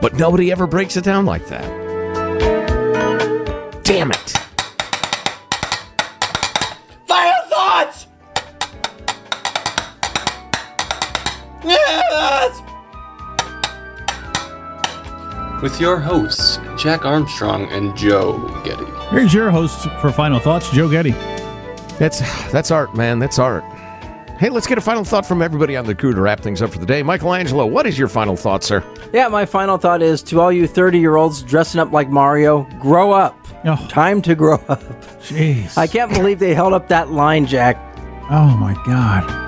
But 0.00 0.14
nobody 0.14 0.52
ever 0.52 0.68
breaks 0.68 0.96
it 0.96 1.02
down 1.02 1.26
like 1.26 1.48
that. 1.48 1.64
Damn 3.82 4.12
it. 4.12 4.45
With 15.66 15.80
your 15.80 15.98
hosts, 15.98 16.60
Jack 16.78 17.04
Armstrong 17.04 17.64
and 17.72 17.96
Joe 17.96 18.38
Getty. 18.64 18.84
Here's 19.10 19.34
your 19.34 19.50
host 19.50 19.90
for 20.00 20.12
Final 20.12 20.38
Thoughts, 20.38 20.70
Joe 20.70 20.88
Getty. 20.88 21.10
That's 21.98 22.20
that's 22.52 22.70
art, 22.70 22.94
man. 22.94 23.18
That's 23.18 23.40
art. 23.40 23.64
Hey, 24.38 24.48
let's 24.48 24.68
get 24.68 24.78
a 24.78 24.80
final 24.80 25.02
thought 25.02 25.26
from 25.26 25.42
everybody 25.42 25.76
on 25.76 25.84
the 25.84 25.92
crew 25.92 26.14
to 26.14 26.20
wrap 26.20 26.38
things 26.38 26.62
up 26.62 26.70
for 26.70 26.78
the 26.78 26.86
day. 26.86 27.02
Michael 27.02 27.34
Angelo, 27.34 27.66
what 27.66 27.84
is 27.84 27.98
your 27.98 28.06
final 28.06 28.36
thought, 28.36 28.62
sir? 28.62 28.84
Yeah, 29.12 29.26
my 29.26 29.44
final 29.44 29.76
thought 29.76 30.02
is 30.02 30.22
to 30.22 30.40
all 30.40 30.52
you 30.52 30.68
30 30.68 31.00
year 31.00 31.16
olds 31.16 31.42
dressing 31.42 31.80
up 31.80 31.90
like 31.90 32.10
Mario, 32.10 32.62
grow 32.78 33.10
up. 33.10 33.36
Oh. 33.64 33.88
Time 33.88 34.22
to 34.22 34.36
grow 34.36 34.62
up. 34.68 34.84
Jeez. 35.18 35.76
I 35.76 35.88
can't 35.88 36.12
believe 36.12 36.38
they 36.38 36.54
held 36.54 36.74
up 36.74 36.86
that 36.90 37.10
line, 37.10 37.44
Jack. 37.44 37.76
Oh, 38.30 38.56
my 38.56 38.74
God. 38.86 39.45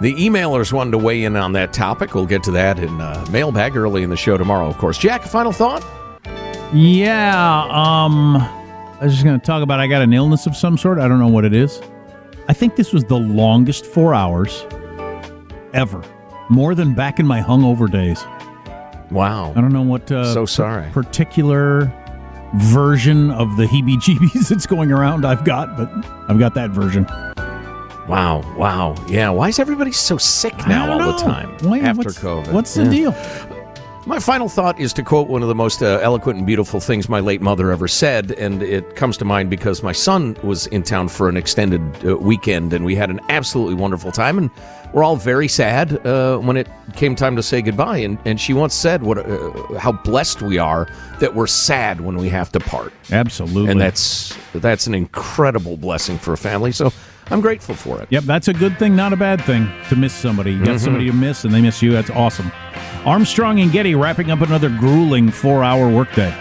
The 0.00 0.14
emailers 0.14 0.72
wanted 0.72 0.92
to 0.92 0.98
weigh 0.98 1.24
in 1.24 1.36
on 1.36 1.52
that 1.52 1.72
topic. 1.74 2.14
We'll 2.14 2.24
get 2.26 2.42
to 2.44 2.50
that 2.52 2.78
in 2.78 3.00
uh, 3.00 3.26
mailbag 3.30 3.76
early 3.76 4.02
in 4.02 4.08
the 4.08 4.16
show 4.16 4.38
tomorrow, 4.38 4.66
of 4.66 4.78
course. 4.78 4.96
Jack, 4.96 5.22
final 5.22 5.52
thought? 5.52 5.84
Yeah, 6.72 7.64
um, 7.70 8.36
I 8.36 8.98
was 9.02 9.12
just 9.12 9.24
going 9.24 9.38
to 9.38 9.44
talk 9.44 9.62
about 9.62 9.78
I 9.78 9.86
got 9.88 10.00
an 10.02 10.12
illness 10.14 10.46
of 10.46 10.56
some 10.56 10.78
sort. 10.78 10.98
I 10.98 11.06
don't 11.08 11.18
know 11.18 11.28
what 11.28 11.44
it 11.44 11.52
is. 11.52 11.82
I 12.48 12.54
think 12.54 12.76
this 12.76 12.92
was 12.92 13.04
the 13.04 13.18
longest 13.18 13.84
four 13.84 14.14
hours 14.14 14.64
ever, 15.74 16.02
more 16.48 16.74
than 16.74 16.94
back 16.94 17.18
in 17.20 17.26
my 17.26 17.40
hungover 17.40 17.90
days. 17.90 18.24
Wow. 19.10 19.50
I 19.54 19.60
don't 19.60 19.72
know 19.72 19.82
what. 19.82 20.10
Uh, 20.10 20.32
So 20.32 20.46
sorry. 20.46 20.88
Particular 20.92 21.92
version 22.56 23.30
of 23.32 23.56
the 23.56 23.66
heebie-jeebies 23.66 24.48
that's 24.48 24.66
going 24.66 24.92
around. 24.92 25.26
I've 25.26 25.44
got, 25.44 25.76
but 25.76 25.90
I've 26.30 26.38
got 26.38 26.54
that 26.54 26.70
version. 26.70 27.06
Wow, 28.10 28.42
wow. 28.56 28.96
Yeah, 29.08 29.30
why 29.30 29.48
is 29.48 29.58
everybody 29.60 29.92
so 29.92 30.18
sick 30.18 30.54
now 30.66 30.90
all 30.92 31.12
the 31.12 31.18
time 31.18 31.56
Why- 31.62 31.78
after 31.78 32.02
what's- 32.08 32.18
COVID? 32.18 32.52
what's 32.52 32.74
the 32.74 32.84
Yeah. 32.84 32.90
deal? 32.90 33.14
My 34.06 34.18
final 34.18 34.48
thought 34.48 34.80
is 34.80 34.92
to 34.94 35.02
quote 35.04 35.28
one 35.28 35.42
of 35.42 35.48
the 35.48 35.54
most 35.54 35.82
uh, 35.82 36.00
eloquent 36.02 36.38
and 36.38 36.46
beautiful 36.46 36.80
things 36.80 37.08
my 37.08 37.20
late 37.20 37.40
mother 37.42 37.70
ever 37.70 37.86
said, 37.86 38.32
and 38.32 38.62
it 38.62 38.96
comes 38.96 39.16
to 39.18 39.24
mind 39.24 39.50
because 39.50 39.82
my 39.84 39.92
son 39.92 40.36
was 40.42 40.66
in 40.68 40.82
town 40.82 41.08
for 41.08 41.28
an 41.28 41.36
extended 41.36 41.80
uh, 42.04 42.16
weekend, 42.16 42.72
and 42.72 42.84
we 42.84 42.96
had 42.96 43.10
an 43.10 43.20
absolutely 43.28 43.74
wonderful 43.74 44.10
time, 44.10 44.38
and 44.38 44.50
we're 44.92 45.04
all 45.04 45.16
very 45.16 45.46
sad 45.46 46.04
uh, 46.04 46.38
when 46.38 46.56
it 46.56 46.66
came 46.96 47.14
time 47.14 47.36
to 47.36 47.42
say 47.42 47.60
goodbye. 47.62 47.98
And, 47.98 48.18
and 48.24 48.40
she 48.40 48.54
once 48.54 48.74
said 48.74 49.02
what 49.04 49.18
uh, 49.18 49.78
how 49.78 49.92
blessed 49.92 50.40
we 50.42 50.58
are 50.58 50.88
that 51.20 51.34
we're 51.36 51.46
sad 51.46 52.00
when 52.00 52.16
we 52.16 52.28
have 52.30 52.50
to 52.52 52.58
part. 52.58 52.92
Absolutely. 53.12 53.70
and 53.70 53.80
that's 53.80 54.34
that's 54.54 54.86
an 54.88 54.94
incredible 54.94 55.76
blessing 55.76 56.18
for 56.18 56.32
a 56.32 56.38
family. 56.38 56.72
So 56.72 56.90
I'm 57.30 57.40
grateful 57.40 57.74
for 57.74 58.00
it. 58.00 58.08
Yep, 58.10 58.24
that's 58.24 58.48
a 58.48 58.52
good 58.52 58.78
thing, 58.78 58.96
not 58.96 59.12
a 59.12 59.16
bad 59.16 59.40
thing 59.42 59.70
to 59.88 59.96
miss 59.96 60.12
somebody. 60.12 60.52
You 60.52 60.64
got 60.64 60.76
Mhm. 60.76 60.80
somebody 60.80 61.06
to 61.06 61.12
miss, 61.12 61.44
and 61.44 61.54
they 61.54 61.60
miss 61.60 61.80
you. 61.82 61.92
That's 61.92 62.10
awesome. 62.10 62.50
Armstrong 63.04 63.60
and 63.60 63.70
Getty 63.72 63.94
wrapping 63.94 64.30
up 64.30 64.40
another 64.40 64.68
grueling 64.68 65.30
four-hour 65.30 65.88
workday. 65.88 66.34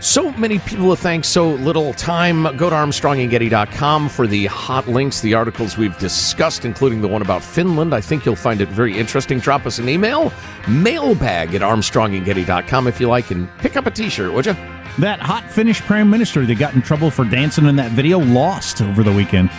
So 0.00 0.32
many 0.32 0.58
people 0.58 0.90
to 0.90 1.00
thank, 1.00 1.24
so 1.24 1.50
little 1.50 1.92
time. 1.94 2.42
Go 2.56 2.68
to 2.68 2.74
armstrongandgetty.com 2.74 4.08
for 4.08 4.26
the 4.26 4.46
hot 4.46 4.88
links, 4.88 5.20
the 5.20 5.34
articles 5.34 5.78
we've 5.78 5.96
discussed, 5.98 6.64
including 6.64 7.02
the 7.02 7.06
one 7.08 7.22
about 7.22 7.40
Finland. 7.44 7.94
I 7.94 8.00
think 8.00 8.26
you'll 8.26 8.34
find 8.34 8.60
it 8.60 8.68
very 8.68 8.98
interesting. 8.98 9.38
Drop 9.38 9.64
us 9.64 9.78
an 9.78 9.88
email, 9.88 10.32
mailbag 10.66 11.54
at 11.54 11.62
armstrongandgetty.com 11.62 12.88
if 12.88 13.00
you 13.00 13.06
like, 13.08 13.30
and 13.30 13.48
pick 13.58 13.76
up 13.76 13.86
a 13.86 13.92
t-shirt, 13.92 14.32
would 14.32 14.46
you? 14.46 14.56
That 14.98 15.20
hot 15.20 15.48
Finnish 15.50 15.80
prime 15.82 16.10
minister 16.10 16.44
that 16.46 16.58
got 16.58 16.74
in 16.74 16.82
trouble 16.82 17.08
for 17.10 17.24
dancing 17.24 17.66
in 17.66 17.76
that 17.76 17.92
video 17.92 18.18
lost 18.18 18.82
over 18.82 19.04
the 19.04 19.12
weekend. 19.12 19.50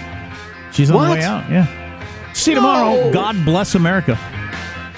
She's 0.73 0.89
on 0.89 0.97
What? 0.97 1.07
the 1.07 1.13
way 1.13 1.23
out. 1.23 1.49
Yeah. 1.49 2.33
See 2.33 2.51
you 2.51 2.55
tomorrow. 2.55 3.11
God 3.11 3.43
bless 3.45 3.75
America. 3.75 4.17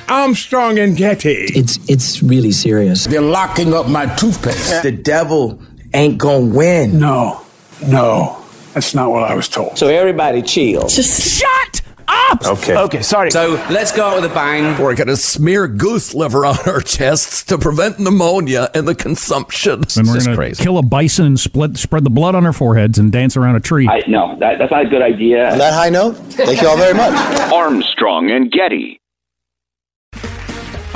Armstrong 0.08 0.78
and 0.80 0.96
Getty. 0.96 1.32
It's 1.32 1.80
it's 1.90 2.22
really 2.22 2.52
serious. 2.52 3.06
They're 3.06 3.22
locking 3.22 3.74
up 3.74 3.88
my 3.90 4.06
toothpaste. 4.16 4.84
The 4.84 4.92
devil 4.92 5.60
ain't 5.94 6.18
gonna 6.18 6.46
win. 6.46 7.00
No, 7.00 7.42
no, 7.88 8.38
that's 8.74 8.94
not 8.94 9.10
what 9.12 9.24
I 9.24 9.36
was 9.36 9.50
told. 9.50 9.78
So 9.78 9.88
everybody 9.88 10.42
chill. 10.44 10.88
Just 10.88 11.40
shut 11.40 11.82
up. 12.08 12.46
Okay. 12.46 12.76
Okay, 12.76 13.02
sorry. 13.02 13.32
So 13.32 13.54
let's 13.70 13.92
go 13.92 14.06
out 14.06 14.22
with 14.22 14.32
a 14.32 14.34
bang. 14.34 14.82
We're 14.82 14.96
going 14.96 15.08
to 15.08 15.18
smear 15.18 15.68
goose 15.68 16.14
liver 16.14 16.46
on 16.46 16.58
our 16.66 16.82
chests 16.82 17.44
to 17.46 17.58
prevent 17.58 18.00
pneumonia 18.00 18.70
and 18.74 18.88
the 18.88 18.96
consumption. 18.96 19.84
And 19.98 20.08
we're 20.08 20.24
going 20.24 20.54
to 20.56 20.64
kill 20.64 20.78
a 20.78 20.84
bison 20.84 21.26
and 21.26 21.40
split, 21.40 21.78
spread 21.78 22.04
the 22.04 22.10
blood 22.10 22.36
on 22.36 22.46
our 22.46 22.54
foreheads 22.54 22.98
and 22.98 23.12
dance 23.12 23.38
around 23.38 23.56
a 23.56 23.60
tree. 23.60 23.88
I, 23.88 24.04
no, 24.08 24.38
that, 24.40 24.58
that's 24.58 24.72
not 24.72 24.86
a 24.86 24.90
good 24.90 25.02
idea. 25.02 25.52
On 25.52 25.58
that 25.58 25.74
high 25.74 25.90
note, 25.90 26.14
thank 26.14 26.62
you 26.62 26.68
all 26.68 26.78
very 26.78 26.94
much. 26.94 27.14
Armstrong 27.54 28.32
and 28.32 28.52
Getty. 28.52 29.00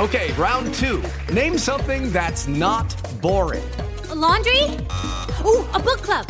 Okay, 0.00 0.32
round 0.32 0.72
two. 0.74 1.02
Name 1.30 1.58
something 1.58 2.10
that's 2.10 2.46
not 2.48 2.96
boring. 3.20 3.62
A 4.08 4.14
laundry? 4.14 4.62
Ooh, 5.44 5.66
a 5.74 5.78
book 5.78 5.98
club. 6.02 6.26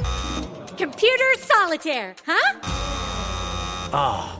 Computer 0.76 1.24
solitaire, 1.38 2.16
huh? 2.26 2.58
Ah, 3.92 4.39